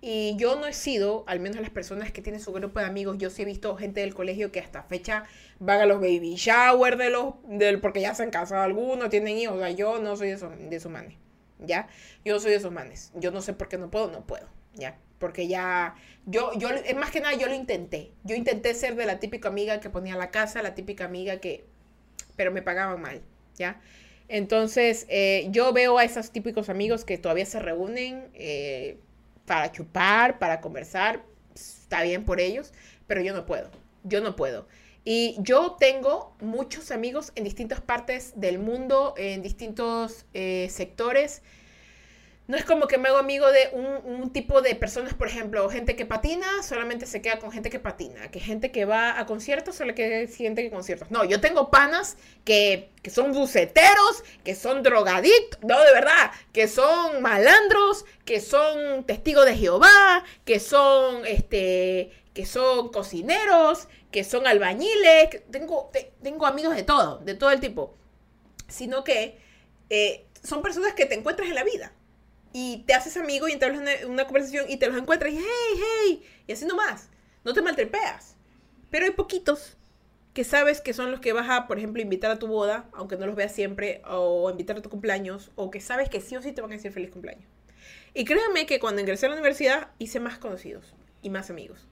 Y 0.00 0.34
yo 0.36 0.56
no 0.56 0.66
he 0.66 0.72
sido, 0.72 1.22
al 1.28 1.38
menos 1.38 1.60
las 1.60 1.70
personas 1.70 2.10
que 2.10 2.22
tienen 2.22 2.40
su 2.40 2.52
grupo 2.52 2.80
de 2.80 2.86
amigos, 2.86 3.18
yo 3.18 3.30
sí 3.30 3.42
he 3.42 3.44
visto 3.44 3.76
gente 3.76 4.00
del 4.00 4.14
colegio 4.14 4.50
que 4.50 4.58
hasta 4.58 4.82
fecha 4.82 5.26
van 5.60 5.80
a 5.80 5.86
los 5.86 6.00
baby 6.00 6.34
shower 6.34 6.96
de 6.96 7.10
los, 7.10 7.34
del, 7.44 7.80
porque 7.80 8.00
ya 8.00 8.16
se 8.16 8.24
han 8.24 8.30
casado 8.32 8.62
algunos, 8.62 9.10
tienen 9.10 9.38
hijos. 9.38 9.58
O 9.58 9.60
sea, 9.60 9.70
yo 9.70 10.00
no 10.00 10.16
soy 10.16 10.30
de, 10.30 10.34
esos, 10.34 10.50
de 10.58 10.74
esos 10.74 10.90
manes, 10.90 11.14
¿ya? 11.60 11.86
Yo 12.24 12.40
soy 12.40 12.50
de 12.50 12.56
esos 12.56 12.72
manes. 12.72 13.12
Yo 13.14 13.30
no 13.30 13.42
sé 13.42 13.52
por 13.52 13.68
qué 13.68 13.78
no 13.78 13.92
puedo, 13.92 14.10
no 14.10 14.26
puedo, 14.26 14.48
¿ya? 14.76 14.98
porque 15.18 15.48
ya, 15.48 15.94
yo, 16.26 16.52
yo, 16.58 16.68
es 16.68 16.94
más 16.96 17.10
que 17.10 17.20
nada, 17.20 17.36
yo 17.36 17.46
lo 17.46 17.54
intenté. 17.54 18.12
Yo 18.24 18.34
intenté 18.34 18.74
ser 18.74 18.96
de 18.96 19.06
la 19.06 19.18
típica 19.18 19.48
amiga 19.48 19.80
que 19.80 19.90
ponía 19.90 20.16
la 20.16 20.30
casa, 20.30 20.62
la 20.62 20.74
típica 20.74 21.04
amiga 21.04 21.38
que, 21.38 21.64
pero 22.36 22.52
me 22.52 22.62
pagaban 22.62 23.00
mal, 23.00 23.22
¿ya? 23.56 23.80
Entonces, 24.28 25.06
eh, 25.08 25.46
yo 25.50 25.72
veo 25.72 25.98
a 25.98 26.04
esos 26.04 26.32
típicos 26.32 26.68
amigos 26.68 27.04
que 27.04 27.16
todavía 27.16 27.46
se 27.46 27.60
reúnen 27.60 28.28
eh, 28.34 28.98
para 29.46 29.70
chupar, 29.72 30.38
para 30.38 30.60
conversar, 30.60 31.22
está 31.54 32.02
bien 32.02 32.24
por 32.24 32.40
ellos, 32.40 32.72
pero 33.06 33.20
yo 33.22 33.32
no 33.32 33.46
puedo, 33.46 33.70
yo 34.02 34.20
no 34.20 34.36
puedo. 34.36 34.66
Y 35.04 35.36
yo 35.38 35.76
tengo 35.78 36.36
muchos 36.40 36.90
amigos 36.90 37.30
en 37.36 37.44
distintas 37.44 37.80
partes 37.80 38.32
del 38.34 38.58
mundo, 38.58 39.14
en 39.16 39.40
distintos 39.40 40.26
eh, 40.34 40.66
sectores, 40.68 41.42
no 42.48 42.56
es 42.56 42.64
como 42.64 42.86
que 42.86 42.96
me 42.96 43.08
hago 43.08 43.18
amigo 43.18 43.50
de 43.50 43.70
un, 43.72 44.30
tipo 44.32 44.60
de 44.60 44.74
personas, 44.76 45.14
por 45.14 45.26
ejemplo, 45.26 45.68
gente 45.68 45.96
que 45.96 46.06
patina, 46.06 46.46
solamente 46.62 47.06
se 47.06 47.20
queda 47.20 47.38
con 47.38 47.50
gente 47.50 47.70
que 47.70 47.80
patina, 47.80 48.30
que 48.30 48.38
gente 48.38 48.70
que 48.70 48.84
va 48.84 49.18
a 49.18 49.26
conciertos, 49.26 49.76
solo 49.76 49.94
que 49.94 50.28
gente 50.28 50.62
que 50.62 50.70
conciertos. 50.70 51.10
No, 51.10 51.24
yo 51.24 51.40
tengo 51.40 51.70
panas 51.70 52.16
que, 52.44 52.90
que 53.02 53.10
son 53.10 53.32
buceteros, 53.32 54.22
que 54.44 54.54
son 54.54 54.82
drogadictos, 54.82 55.60
no, 55.64 55.80
de 55.80 55.92
verdad, 55.92 56.30
que 56.52 56.68
son 56.68 57.20
malandros, 57.20 58.04
que 58.24 58.40
son 58.40 59.04
testigos 59.04 59.44
de 59.44 59.56
Jehová, 59.56 60.24
que 60.44 60.60
son, 60.60 61.26
este, 61.26 62.12
que 62.32 62.46
son 62.46 62.90
cocineros, 62.90 63.88
que 64.12 64.22
son 64.22 64.46
albañiles, 64.46 65.42
tengo, 65.50 65.90
tengo 66.22 66.46
amigos 66.46 66.76
de 66.76 66.84
todo, 66.84 67.18
de 67.18 67.34
todo 67.34 67.50
el 67.50 67.60
tipo. 67.60 67.96
Sino 68.68 69.02
que 69.04 69.38
eh, 69.90 70.26
son 70.42 70.62
personas 70.62 70.94
que 70.94 71.06
te 71.06 71.14
encuentras 71.14 71.48
en 71.48 71.54
la 71.54 71.64
vida 71.64 71.92
y 72.58 72.84
te 72.86 72.94
haces 72.94 73.18
amigo 73.18 73.48
y 73.48 73.52
entras 73.52 73.78
en 73.78 74.10
una 74.10 74.24
conversación 74.24 74.64
y 74.66 74.78
te 74.78 74.86
los 74.86 74.96
encuentras 74.96 75.30
y 75.30 75.36
hey, 75.36 75.82
hey, 76.06 76.22
y 76.46 76.52
así 76.52 76.64
nomás. 76.64 77.10
No 77.44 77.52
te 77.52 77.60
maltrepeas. 77.60 78.34
Pero 78.88 79.04
hay 79.04 79.10
poquitos 79.10 79.76
que 80.32 80.42
sabes 80.42 80.80
que 80.80 80.94
son 80.94 81.10
los 81.10 81.20
que 81.20 81.34
vas 81.34 81.50
a, 81.50 81.66
por 81.66 81.76
ejemplo, 81.76 82.00
invitar 82.00 82.30
a 82.30 82.38
tu 82.38 82.46
boda, 82.46 82.88
aunque 82.94 83.18
no 83.18 83.26
los 83.26 83.36
veas 83.36 83.52
siempre, 83.52 84.00
o 84.08 84.50
invitar 84.50 84.78
a 84.78 84.80
tu 84.80 84.88
cumpleaños, 84.88 85.50
o 85.54 85.70
que 85.70 85.82
sabes 85.82 86.08
que 86.08 86.22
sí 86.22 86.34
o 86.34 86.40
sí 86.40 86.52
te 86.52 86.62
van 86.62 86.70
a 86.70 86.76
decir 86.76 86.92
feliz 86.92 87.10
cumpleaños. 87.10 87.44
Y 88.14 88.24
créanme 88.24 88.64
que 88.64 88.80
cuando 88.80 89.02
ingresé 89.02 89.26
a 89.26 89.28
la 89.28 89.34
universidad 89.34 89.90
hice 89.98 90.18
más 90.18 90.38
conocidos 90.38 90.94
y 91.20 91.28
más 91.28 91.50
amigos. 91.50 91.86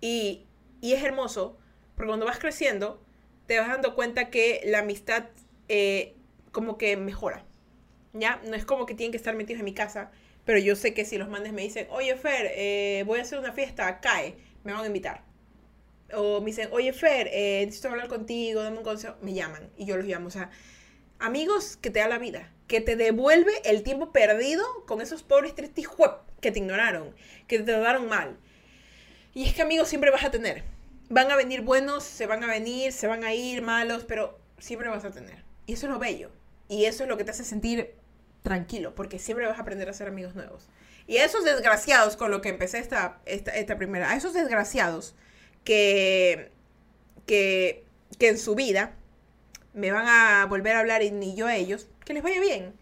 Y, 0.00 0.44
y 0.80 0.94
es 0.94 1.04
hermoso, 1.04 1.56
porque 1.94 2.08
cuando 2.08 2.26
vas 2.26 2.40
creciendo, 2.40 3.00
te 3.46 3.60
vas 3.60 3.68
dando 3.68 3.94
cuenta 3.94 4.28
que 4.28 4.60
la 4.64 4.80
amistad 4.80 5.26
eh, 5.68 6.16
como 6.50 6.78
que 6.78 6.96
mejora. 6.96 7.44
¿Ya? 8.12 8.40
No 8.44 8.54
es 8.54 8.64
como 8.64 8.86
que 8.86 8.94
tienen 8.94 9.12
que 9.12 9.16
estar 9.16 9.34
metidos 9.34 9.60
en 9.60 9.64
mi 9.64 9.74
casa, 9.74 10.10
pero 10.44 10.58
yo 10.58 10.76
sé 10.76 10.94
que 10.94 11.04
si 11.04 11.18
los 11.18 11.28
mandes 11.28 11.52
me 11.52 11.62
dicen, 11.62 11.86
oye 11.90 12.16
Fer, 12.16 12.52
eh, 12.54 13.04
voy 13.06 13.18
a 13.18 13.22
hacer 13.22 13.38
una 13.38 13.52
fiesta, 13.52 14.00
cae, 14.00 14.34
me 14.64 14.72
van 14.72 14.82
a 14.82 14.86
invitar. 14.86 15.22
O 16.14 16.40
me 16.40 16.46
dicen, 16.46 16.68
oye 16.72 16.92
Fer, 16.92 17.28
eh, 17.32 17.62
necesito 17.66 17.88
hablar 17.88 18.08
contigo, 18.08 18.62
dame 18.62 18.78
un 18.78 18.84
consejo, 18.84 19.16
me 19.20 19.34
llaman 19.34 19.70
y 19.76 19.84
yo 19.84 19.96
los 19.96 20.06
llamo. 20.06 20.28
O 20.28 20.30
sea, 20.30 20.50
amigos 21.18 21.76
que 21.76 21.90
te 21.90 22.00
da 22.00 22.08
la 22.08 22.18
vida, 22.18 22.52
que 22.66 22.80
te 22.80 22.96
devuelve 22.96 23.52
el 23.64 23.82
tiempo 23.82 24.12
perdido 24.12 24.64
con 24.86 25.00
esos 25.00 25.22
pobres 25.22 25.54
tristes 25.54 25.86
que 26.40 26.50
te 26.50 26.58
ignoraron, 26.58 27.14
que 27.46 27.58
te 27.58 27.64
trataron 27.64 28.08
mal. 28.08 28.36
Y 29.34 29.44
es 29.44 29.54
que 29.54 29.62
amigos 29.62 29.88
siempre 29.88 30.10
vas 30.10 30.24
a 30.24 30.30
tener. 30.30 30.64
Van 31.10 31.30
a 31.30 31.36
venir 31.36 31.62
buenos, 31.62 32.04
se 32.04 32.26
van 32.26 32.42
a 32.42 32.46
venir, 32.46 32.92
se 32.92 33.06
van 33.06 33.24
a 33.24 33.34
ir 33.34 33.62
malos, 33.62 34.04
pero 34.04 34.38
siempre 34.58 34.88
vas 34.88 35.04
a 35.04 35.10
tener. 35.10 35.44
Y 35.66 35.74
eso 35.74 35.86
es 35.86 35.92
lo 35.92 35.98
bello. 35.98 36.30
Y 36.68 36.84
eso 36.84 37.02
es 37.02 37.08
lo 37.08 37.16
que 37.16 37.24
te 37.24 37.30
hace 37.30 37.44
sentir 37.44 37.94
tranquilo, 38.42 38.94
porque 38.94 39.18
siempre 39.18 39.46
vas 39.46 39.58
a 39.58 39.62
aprender 39.62 39.88
a 39.88 39.92
hacer 39.92 40.08
amigos 40.08 40.34
nuevos. 40.34 40.68
Y 41.06 41.18
a 41.18 41.24
esos 41.24 41.44
desgraciados, 41.44 42.16
con 42.16 42.30
lo 42.30 42.40
que 42.40 42.50
empecé 42.50 42.78
esta, 42.78 43.20
esta, 43.24 43.76
primera, 43.76 44.10
a 44.10 44.16
esos 44.16 44.34
desgraciados 44.34 45.14
que, 45.64 46.50
que, 47.26 47.84
que 48.18 48.28
en 48.28 48.38
su 48.38 48.54
vida 48.54 48.94
me 49.72 49.90
van 49.90 50.06
a 50.06 50.46
volver 50.46 50.76
a 50.76 50.80
hablar 50.80 51.02
y 51.02 51.10
ni 51.10 51.34
yo 51.34 51.46
a 51.46 51.56
ellos, 51.56 51.88
que 52.04 52.12
les 52.12 52.22
vaya 52.22 52.40
bien. 52.40 52.74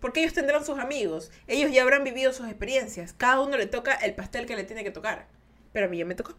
Porque 0.00 0.20
ellos 0.20 0.32
tendrán 0.32 0.64
sus 0.64 0.78
amigos, 0.78 1.30
ellos 1.46 1.70
ya 1.72 1.82
habrán 1.82 2.04
vivido 2.04 2.32
sus 2.32 2.46
experiencias, 2.46 3.12
cada 3.12 3.40
uno 3.40 3.56
le 3.56 3.66
toca 3.66 3.94
el 3.94 4.14
pastel 4.14 4.46
que 4.46 4.56
le 4.56 4.64
tiene 4.64 4.84
que 4.84 4.90
tocar. 4.90 5.26
Pero 5.72 5.86
a 5.86 5.88
mí 5.88 5.98
ya 5.98 6.06
me 6.06 6.14
tocó. 6.14 6.34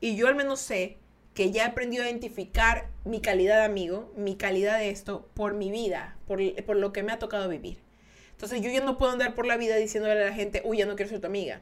Y 0.00 0.16
yo 0.16 0.28
al 0.28 0.36
menos 0.36 0.60
sé 0.60 0.98
que 1.36 1.50
ya 1.50 1.64
he 1.64 1.66
aprendido 1.66 2.02
a 2.02 2.06
identificar 2.06 2.88
mi 3.04 3.20
calidad 3.20 3.58
de 3.58 3.64
amigo, 3.66 4.10
mi 4.16 4.36
calidad 4.36 4.78
de 4.78 4.88
esto, 4.88 5.28
por 5.34 5.52
mi 5.52 5.70
vida, 5.70 6.16
por, 6.26 6.40
por 6.64 6.76
lo 6.76 6.94
que 6.94 7.02
me 7.02 7.12
ha 7.12 7.18
tocado 7.18 7.46
vivir. 7.50 7.76
Entonces 8.30 8.62
yo 8.62 8.70
ya 8.70 8.80
no 8.80 8.96
puedo 8.96 9.12
andar 9.12 9.34
por 9.34 9.44
la 9.44 9.58
vida 9.58 9.76
diciéndole 9.76 10.22
a 10.22 10.30
la 10.30 10.32
gente, 10.32 10.62
uy, 10.64 10.78
ya 10.78 10.86
no 10.86 10.96
quiero 10.96 11.10
ser 11.10 11.20
tu 11.20 11.26
amiga. 11.26 11.60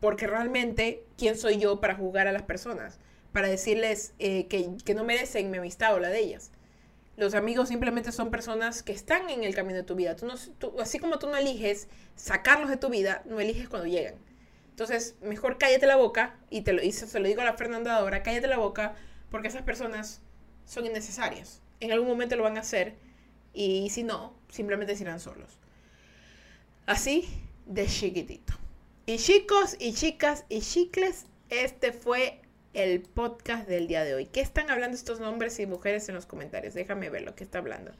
Porque 0.00 0.26
realmente, 0.26 1.04
¿quién 1.18 1.36
soy 1.36 1.58
yo 1.58 1.80
para 1.80 1.96
juzgar 1.96 2.28
a 2.28 2.32
las 2.32 2.44
personas? 2.44 2.98
Para 3.32 3.46
decirles 3.46 4.14
eh, 4.18 4.46
que, 4.46 4.70
que, 4.82 4.94
no 4.94 5.04
merecen 5.04 5.50
mi 5.50 5.58
amistad 5.58 5.94
o 5.94 6.00
la 6.00 6.08
de 6.08 6.20
ellas. 6.20 6.50
Los 7.18 7.34
amigos 7.34 7.68
simplemente 7.68 8.10
son 8.10 8.30
personas 8.30 8.82
que 8.82 8.92
están 8.92 9.28
en 9.28 9.44
el 9.44 9.54
camino 9.54 9.76
de 9.76 9.84
tu 9.84 9.96
vida. 9.96 10.16
Tú 10.16 10.24
no, 10.24 10.34
así 10.80 10.98
como 10.98 11.18
tú 11.18 11.28
no 11.28 11.36
eliges 11.36 11.88
sacarlos 12.16 12.70
de 12.70 12.78
tu 12.78 12.88
vida, 12.88 13.22
no 13.26 13.38
eliges 13.38 13.68
cuando 13.68 13.86
llegan. 13.86 14.14
Entonces, 14.82 15.14
mejor 15.22 15.58
cállate 15.58 15.86
la 15.86 15.94
boca, 15.94 16.34
y, 16.50 16.62
te 16.62 16.72
lo, 16.72 16.82
y 16.82 16.90
se 16.90 17.20
lo 17.20 17.28
digo 17.28 17.40
a 17.40 17.44
la 17.44 17.52
Fernanda 17.52 17.94
ahora, 17.94 18.24
cállate 18.24 18.48
la 18.48 18.58
boca, 18.58 18.96
porque 19.30 19.46
esas 19.46 19.62
personas 19.62 20.20
son 20.66 20.86
innecesarias. 20.86 21.62
En 21.78 21.92
algún 21.92 22.08
momento 22.08 22.34
lo 22.34 22.42
van 22.42 22.56
a 22.56 22.62
hacer, 22.62 22.96
y 23.54 23.90
si 23.90 24.02
no, 24.02 24.34
simplemente 24.48 24.96
se 24.96 25.04
irán 25.04 25.20
solos. 25.20 25.56
Así 26.84 27.28
de 27.66 27.86
chiquitito. 27.86 28.54
Y 29.06 29.18
chicos 29.18 29.76
y 29.78 29.94
chicas 29.94 30.46
y 30.48 30.62
chicles, 30.62 31.26
este 31.48 31.92
fue 31.92 32.40
el 32.74 33.02
podcast 33.02 33.68
del 33.68 33.86
día 33.86 34.02
de 34.02 34.14
hoy. 34.14 34.26
¿Qué 34.26 34.40
están 34.40 34.68
hablando 34.68 34.96
estos 34.96 35.20
nombres 35.20 35.60
y 35.60 35.66
mujeres 35.66 36.08
en 36.08 36.16
los 36.16 36.26
comentarios? 36.26 36.74
Déjame 36.74 37.08
ver 37.08 37.22
lo 37.22 37.36
que 37.36 37.44
está 37.44 37.58
hablando. 37.58 37.92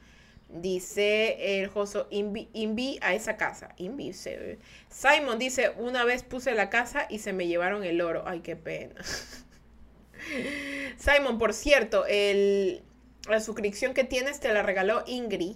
Dice 0.53 1.59
el 1.59 1.67
Joso, 1.67 2.07
invi, 2.11 2.99
a 3.01 3.15
esa 3.15 3.37
casa. 3.37 3.73
Invi, 3.77 4.13
Simon 4.13 5.39
dice, 5.39 5.71
una 5.77 6.05
vez 6.05 6.21
puse 6.21 6.53
la 6.53 6.69
casa 6.69 7.07
y 7.09 7.17
se 7.19 7.33
me 7.33 7.47
llevaron 7.47 7.83
el 7.83 7.99
oro. 8.01 8.23
Ay, 8.27 8.41
qué 8.41 8.55
pena. 8.55 8.93
Simon, 10.97 11.39
por 11.39 11.53
cierto, 11.53 12.05
el, 12.05 12.83
la 13.27 13.39
suscripción 13.39 13.95
que 13.95 14.03
tienes 14.03 14.39
te 14.39 14.53
la 14.53 14.61
regaló 14.61 15.03
Ingrid. 15.07 15.55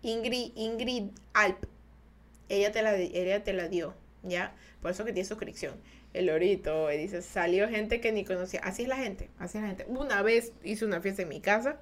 Ingrid, 0.00 0.52
Ingrid 0.56 1.10
Alp. 1.34 1.66
Ella 2.48 2.72
te 2.72 2.80
la, 2.80 2.96
ella 2.96 3.44
te 3.44 3.52
la 3.52 3.68
dio, 3.68 3.94
¿ya? 4.22 4.54
Por 4.80 4.92
eso 4.92 5.04
que 5.04 5.12
tiene 5.12 5.28
suscripción. 5.28 5.74
El 6.14 6.30
orito, 6.30 6.88
dice, 6.88 7.20
salió 7.20 7.68
gente 7.68 8.00
que 8.00 8.12
ni 8.12 8.24
conocía. 8.24 8.60
Así 8.60 8.84
es 8.84 8.88
la 8.88 8.96
gente, 8.96 9.28
así 9.38 9.58
es 9.58 9.62
la 9.62 9.68
gente. 9.68 9.84
Una 9.88 10.22
vez 10.22 10.54
hice 10.64 10.86
una 10.86 11.02
fiesta 11.02 11.20
en 11.20 11.28
mi 11.28 11.42
casa 11.42 11.78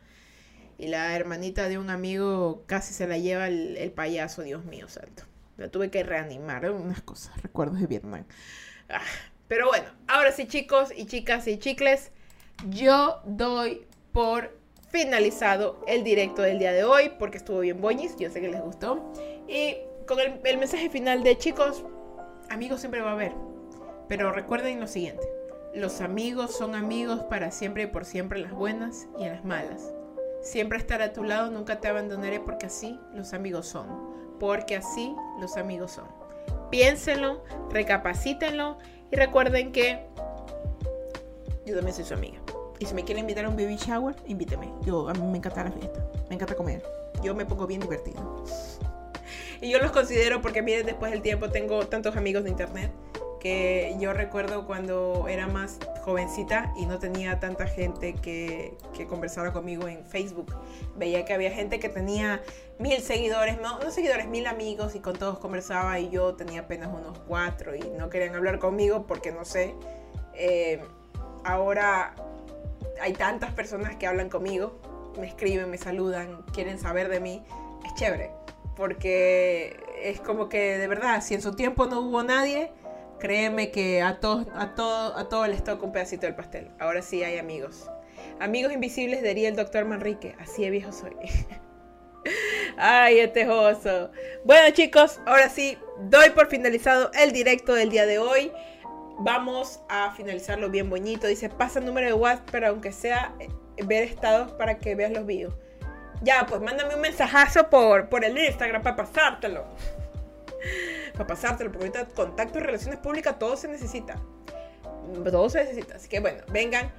y 0.78 0.88
la 0.88 1.14
hermanita 1.16 1.68
de 1.68 1.78
un 1.78 1.90
amigo 1.90 2.64
casi 2.66 2.92
se 2.92 3.06
la 3.06 3.18
lleva 3.18 3.48
el, 3.48 3.92
payaso, 3.92 4.42
Dios 4.42 4.64
mío 4.64 4.88
santo. 4.88 5.24
La 5.56 5.68
tuve 5.68 5.90
que 5.90 6.02
reanimar, 6.02 6.70
unas 6.70 7.00
cosas, 7.02 7.40
recuerdos 7.42 7.80
de 7.80 7.86
Vietnam. 7.86 8.24
Ah, 8.88 9.00
pero 9.48 9.68
bueno, 9.68 9.86
ahora 10.06 10.32
sí 10.32 10.46
chicos 10.46 10.92
y 10.94 11.06
chicas 11.06 11.46
y 11.46 11.58
chicles, 11.58 12.10
yo 12.68 13.20
doy 13.24 13.86
por 14.12 14.58
finalizado 14.90 15.82
el 15.86 16.04
directo 16.04 16.42
del 16.42 16.58
día 16.58 16.72
de 16.72 16.84
hoy 16.84 17.12
porque 17.18 17.38
estuvo 17.38 17.60
bien 17.60 17.80
boñis, 17.80 18.16
yo 18.16 18.30
sé 18.30 18.40
que 18.40 18.48
les 18.48 18.60
gustó. 18.60 19.12
Y 19.48 19.76
con 20.06 20.20
el, 20.20 20.40
el 20.44 20.58
mensaje 20.58 20.90
final 20.90 21.22
de 21.22 21.38
chicos, 21.38 21.84
amigos 22.50 22.80
siempre 22.80 23.00
va 23.00 23.10
a 23.10 23.14
haber, 23.14 23.32
pero 24.08 24.30
recuerden 24.32 24.78
lo 24.78 24.86
siguiente, 24.86 25.26
los 25.74 26.00
amigos 26.00 26.56
son 26.56 26.74
amigos 26.74 27.22
para 27.24 27.50
siempre 27.50 27.84
y 27.84 27.86
por 27.86 28.04
siempre, 28.04 28.40
las 28.40 28.52
buenas 28.52 29.06
y 29.18 29.24
en 29.24 29.32
las 29.32 29.44
malas. 29.44 29.95
Siempre 30.46 30.78
estaré 30.78 31.02
a 31.02 31.12
tu 31.12 31.24
lado, 31.24 31.50
nunca 31.50 31.80
te 31.80 31.88
abandonaré 31.88 32.38
porque 32.38 32.66
así 32.66 33.00
los 33.12 33.32
amigos 33.32 33.66
son. 33.66 33.88
Porque 34.38 34.76
así 34.76 35.12
los 35.40 35.56
amigos 35.56 35.90
son. 35.90 36.06
Piénsenlo, 36.70 37.42
recapacítenlo 37.68 38.78
y 39.10 39.16
recuerden 39.16 39.72
que 39.72 40.06
yo 41.66 41.74
también 41.74 41.96
soy 41.96 42.04
su 42.04 42.14
amiga. 42.14 42.38
Y 42.78 42.86
si 42.86 42.94
me 42.94 43.02
quieren 43.02 43.24
invitar 43.24 43.44
a 43.44 43.48
un 43.48 43.56
baby 43.56 43.74
shower, 43.74 44.14
invíteme. 44.28 44.72
Yo, 44.82 45.08
a 45.08 45.14
mí 45.14 45.26
me 45.26 45.38
encanta 45.38 45.64
la 45.64 45.72
fiesta. 45.72 46.06
Me 46.28 46.36
encanta 46.36 46.54
comer. 46.54 46.80
Yo 47.24 47.34
me 47.34 47.44
pongo 47.44 47.66
bien 47.66 47.80
divertido. 47.80 48.44
Y 49.62 49.70
yo 49.70 49.78
los 49.78 49.90
considero 49.90 50.42
porque 50.42 50.60
miren, 50.60 50.84
después 50.84 51.10
del 51.10 51.22
tiempo 51.22 51.48
tengo 51.48 51.86
tantos 51.86 52.14
amigos 52.14 52.44
de 52.44 52.50
internet 52.50 52.92
yo 53.98 54.12
recuerdo 54.12 54.66
cuando 54.66 55.26
era 55.28 55.46
más 55.46 55.78
jovencita 56.04 56.72
y 56.76 56.86
no 56.86 56.98
tenía 56.98 57.40
tanta 57.40 57.66
gente 57.66 58.14
que, 58.14 58.76
que 58.94 59.06
conversara 59.06 59.52
conmigo 59.52 59.88
en 59.88 60.04
Facebook. 60.04 60.54
Veía 60.96 61.24
que 61.24 61.34
había 61.34 61.50
gente 61.50 61.78
que 61.78 61.88
tenía 61.88 62.42
mil 62.78 63.00
seguidores, 63.02 63.60
no, 63.60 63.78
no 63.78 63.90
seguidores, 63.90 64.28
mil 64.28 64.46
amigos 64.46 64.94
y 64.94 65.00
con 65.00 65.16
todos 65.18 65.38
conversaba 65.38 65.98
y 65.98 66.10
yo 66.10 66.34
tenía 66.34 66.60
apenas 66.60 66.88
unos 66.92 67.18
cuatro 67.26 67.74
y 67.74 67.80
no 67.80 68.10
querían 68.10 68.34
hablar 68.34 68.58
conmigo 68.58 69.06
porque 69.06 69.32
no 69.32 69.44
sé. 69.44 69.74
Eh, 70.34 70.80
ahora 71.44 72.14
hay 73.00 73.12
tantas 73.12 73.52
personas 73.52 73.96
que 73.96 74.06
hablan 74.06 74.28
conmigo, 74.28 74.78
me 75.18 75.26
escriben, 75.26 75.70
me 75.70 75.78
saludan, 75.78 76.42
quieren 76.52 76.78
saber 76.78 77.08
de 77.08 77.20
mí. 77.20 77.44
Es 77.84 77.94
chévere 77.94 78.30
porque 78.76 79.76
es 80.02 80.20
como 80.20 80.48
que 80.48 80.78
de 80.78 80.86
verdad, 80.86 81.22
si 81.22 81.34
en 81.34 81.42
su 81.42 81.54
tiempo 81.54 81.86
no 81.86 82.00
hubo 82.00 82.22
nadie, 82.22 82.70
Créeme 83.18 83.70
que 83.70 84.02
a 84.02 84.20
todos, 84.20 84.46
a 84.54 84.74
todo, 84.74 85.16
a 85.16 85.28
todos 85.28 85.48
les 85.48 85.64
toca 85.64 85.84
un 85.84 85.92
pedacito 85.92 86.26
del 86.26 86.34
pastel. 86.34 86.70
Ahora 86.78 87.02
sí 87.02 87.22
hay 87.22 87.38
amigos. 87.38 87.88
Amigos 88.40 88.72
invisibles 88.72 89.22
diría 89.22 89.48
el 89.48 89.56
doctor 89.56 89.84
Manrique. 89.86 90.34
Así 90.38 90.62
de 90.62 90.70
viejo 90.70 90.92
soy. 90.92 91.14
Ay, 92.76 93.20
este 93.20 93.48
oso. 93.48 94.10
Bueno, 94.44 94.74
chicos, 94.74 95.20
ahora 95.26 95.48
sí, 95.48 95.78
doy 96.00 96.30
por 96.30 96.48
finalizado 96.48 97.10
el 97.14 97.32
directo 97.32 97.72
del 97.72 97.90
día 97.90 98.04
de 98.04 98.18
hoy. 98.18 98.52
Vamos 99.18 99.80
a 99.88 100.12
finalizarlo 100.12 100.68
bien 100.68 100.90
bonito. 100.90 101.26
Dice, 101.26 101.48
pasa 101.48 101.78
el 101.78 101.86
número 101.86 102.06
de 102.08 102.12
WhatsApp, 102.12 102.48
pero 102.52 102.68
aunque 102.68 102.92
sea 102.92 103.34
eh, 103.40 103.48
ver 103.84 104.02
estados 104.02 104.52
para 104.52 104.78
que 104.78 104.94
veas 104.94 105.12
los 105.12 105.24
videos. 105.24 105.54
Ya, 106.22 106.46
pues 106.46 106.60
mándame 106.60 106.94
un 106.94 107.00
mensajazo 107.00 107.70
por, 107.70 108.08
por 108.08 108.24
el 108.24 108.36
Instagram 108.36 108.82
para 108.82 108.96
pasártelo. 108.96 109.64
para 111.16 111.26
pasártelo, 111.26 111.72
porque 111.72 111.88
ahorita 111.88 112.14
contacto 112.14 112.58
y 112.58 112.62
relaciones 112.62 112.98
públicas 113.00 113.38
todo 113.38 113.56
se 113.56 113.68
necesita. 113.68 114.16
Todo 115.24 115.48
se 115.48 115.64
necesita. 115.64 115.96
Así 115.96 116.08
que 116.08 116.20
bueno, 116.20 116.42
vengan 116.52 116.92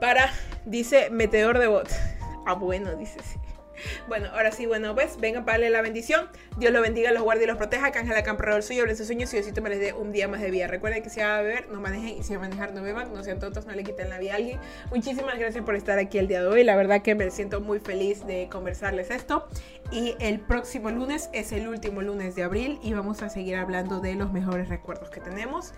para, 0.00 0.30
dice 0.64 1.10
Meteor 1.10 1.58
de 1.58 1.66
Bot. 1.66 1.88
Ah, 2.46 2.54
bueno, 2.54 2.96
dice 2.96 3.20
sí. 3.22 3.38
Bueno, 4.08 4.28
ahora 4.32 4.50
sí, 4.50 4.66
bueno, 4.66 4.94
pues 4.94 5.18
vengan 5.20 5.44
para 5.44 5.58
darle 5.58 5.70
la 5.70 5.82
bendición. 5.82 6.28
Dios 6.58 6.72
los 6.72 6.82
bendiga, 6.82 7.12
los 7.12 7.22
guarde 7.22 7.44
y 7.44 7.46
los 7.46 7.56
proteja. 7.56 7.86
Ángela 7.86 8.22
Campo 8.22 8.44
el 8.44 8.62
suyo, 8.62 8.84
sus 8.96 9.06
sueños 9.06 9.32
y 9.32 9.36
Diosito 9.36 9.62
me 9.62 9.70
les 9.70 9.80
dé 9.80 9.92
un 9.92 10.12
día 10.12 10.28
más 10.28 10.40
de 10.40 10.50
vida. 10.50 10.66
Recuerden 10.66 11.02
que 11.02 11.10
si 11.10 11.20
va 11.20 11.38
a 11.38 11.42
beber, 11.42 11.68
no 11.70 11.80
manejen 11.80 12.18
y 12.18 12.22
si 12.22 12.34
va 12.34 12.38
a 12.38 12.48
manejar, 12.48 12.72
no 12.72 12.82
beban. 12.82 13.12
No 13.12 13.22
sean 13.22 13.38
tontos, 13.38 13.66
no 13.66 13.72
le 13.72 13.84
quiten 13.84 14.08
la 14.08 14.18
vida 14.18 14.32
a 14.32 14.36
alguien. 14.36 14.58
Muchísimas 14.90 15.38
gracias 15.38 15.64
por 15.64 15.74
estar 15.74 15.98
aquí 15.98 16.18
el 16.18 16.28
día 16.28 16.40
de 16.40 16.48
hoy. 16.48 16.64
La 16.64 16.76
verdad 16.76 17.02
que 17.02 17.14
me 17.14 17.30
siento 17.30 17.60
muy 17.60 17.78
feliz 17.78 18.26
de 18.26 18.48
conversarles 18.50 19.10
esto. 19.10 19.48
Y 19.90 20.14
el 20.20 20.40
próximo 20.40 20.90
lunes 20.90 21.30
es 21.32 21.52
el 21.52 21.68
último 21.68 22.02
lunes 22.02 22.34
de 22.34 22.44
abril 22.44 22.78
y 22.82 22.92
vamos 22.92 23.22
a 23.22 23.28
seguir 23.28 23.56
hablando 23.56 24.00
de 24.00 24.14
los 24.14 24.32
mejores 24.32 24.68
recuerdos 24.68 25.10
que 25.10 25.20
tenemos. 25.20 25.72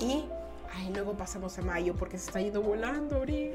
Y 0.00 0.26
Ay, 0.76 0.90
luego 0.92 1.16
pasamos 1.16 1.56
a 1.58 1.62
mayo 1.62 1.94
porque 1.94 2.18
se 2.18 2.26
está 2.26 2.40
yendo 2.40 2.60
volando 2.60 3.16
abril. 3.16 3.52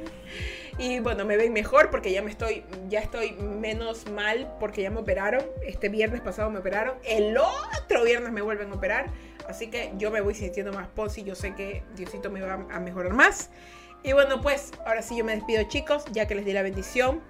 Y 0.77 0.99
bueno, 1.01 1.23
me 1.23 1.37
ven 1.37 1.53
mejor 1.53 1.91
porque 1.91 2.11
ya 2.11 2.21
me 2.21 2.31
estoy, 2.31 2.63
ya 2.89 2.99
estoy 2.99 3.33
menos 3.33 4.09
mal 4.09 4.55
porque 4.59 4.81
ya 4.81 4.89
me 4.89 4.99
operaron. 4.99 5.43
Este 5.61 5.89
viernes 5.89 6.21
pasado 6.21 6.49
me 6.49 6.59
operaron. 6.59 6.95
El 7.03 7.37
otro 7.37 8.03
viernes 8.03 8.31
me 8.31 8.41
vuelven 8.41 8.71
a 8.71 8.75
operar. 8.75 9.11
Así 9.47 9.67
que 9.67 9.93
yo 9.97 10.09
me 10.09 10.21
voy 10.21 10.33
sintiendo 10.33 10.73
más 10.73 10.87
y 11.17 11.23
Yo 11.23 11.35
sé 11.35 11.53
que 11.53 11.83
Diosito 11.95 12.31
me 12.31 12.41
va 12.41 12.53
a 12.53 12.79
mejorar 12.79 13.13
más. 13.13 13.51
Y 14.03 14.13
bueno, 14.13 14.41
pues 14.41 14.71
ahora 14.85 15.03
sí 15.03 15.15
yo 15.15 15.23
me 15.23 15.35
despido 15.35 15.63
chicos, 15.63 16.05
ya 16.11 16.27
que 16.27 16.33
les 16.33 16.45
di 16.45 16.53
la 16.53 16.63
bendición. 16.63 17.21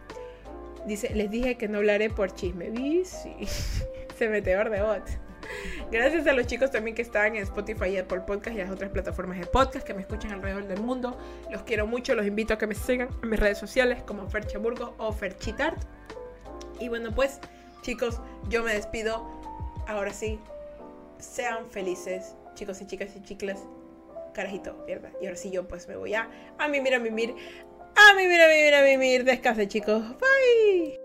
Dice, 0.86 1.14
les 1.14 1.30
dije 1.30 1.58
que 1.58 1.68
no 1.68 1.80
hablaré 1.80 2.10
por 2.10 2.34
chisme. 2.34 2.72
Sí. 3.04 3.36
Se 4.18 4.30
meteor 4.30 4.70
de 4.70 4.82
bot. 4.82 5.31
Gracias 5.92 6.26
a 6.28 6.34
los 6.34 6.48
chicos 6.48 6.72
también 6.72 6.96
que 6.96 7.02
están 7.02 7.36
en 7.36 7.44
Spotify 7.44 7.90
y 7.90 7.98
Apple 7.98 8.22
Podcast 8.22 8.56
y 8.56 8.60
las 8.60 8.72
otras 8.72 8.92
plataformas 8.92 9.40
de 9.40 9.46
podcast 9.46 9.86
que 9.86 9.94
me 9.94 10.02
escuchan 10.02 10.32
alrededor 10.32 10.68
del 10.68 10.80
mundo. 10.80 11.18
Los 11.50 11.64
quiero 11.64 11.88
mucho, 11.88 12.16
los 12.16 12.26
invito 12.26 12.54
a 12.54 12.58
que 12.58 12.68
me 12.68 12.76
sigan 12.76 13.10
en 13.22 13.30
mis 13.30 13.40
redes 13.40 13.58
sociales 13.58 14.02
como 14.04 14.28
Ferchaburgo 14.28 14.96
o 14.98 15.12
Ferchitart. 15.12 15.82
Y 16.80 16.90
bueno, 16.90 17.12
pues 17.14 17.40
chicos, 17.82 18.20
yo 18.50 18.64
me 18.64 18.74
despido. 18.74 19.40
Ahora 19.88 20.14
sí, 20.14 20.40
sean 21.20 21.70
felices, 21.70 22.36
chicos 22.56 22.82
y 22.82 22.88
chicas 22.88 23.16
y 23.16 23.22
chicles. 23.22 23.60
Carajito, 24.34 24.84
¿verdad? 24.88 25.12
Y 25.22 25.26
ahora 25.26 25.38
sí 25.38 25.52
yo 25.52 25.68
pues 25.68 25.88
me 25.88 25.96
voy 25.96 26.14
a, 26.14 26.30
a 26.58 26.68
mimir, 26.68 26.96
a 26.96 27.00
mimir, 27.00 27.36
a 27.96 28.16
mimir, 28.16 28.42
a 28.42 28.48
mimir, 28.48 28.76
a 28.76 28.84
mimir. 28.84 29.24
Descansen 29.26 29.68
chicos. 29.68 30.02
Bye. 30.20 31.01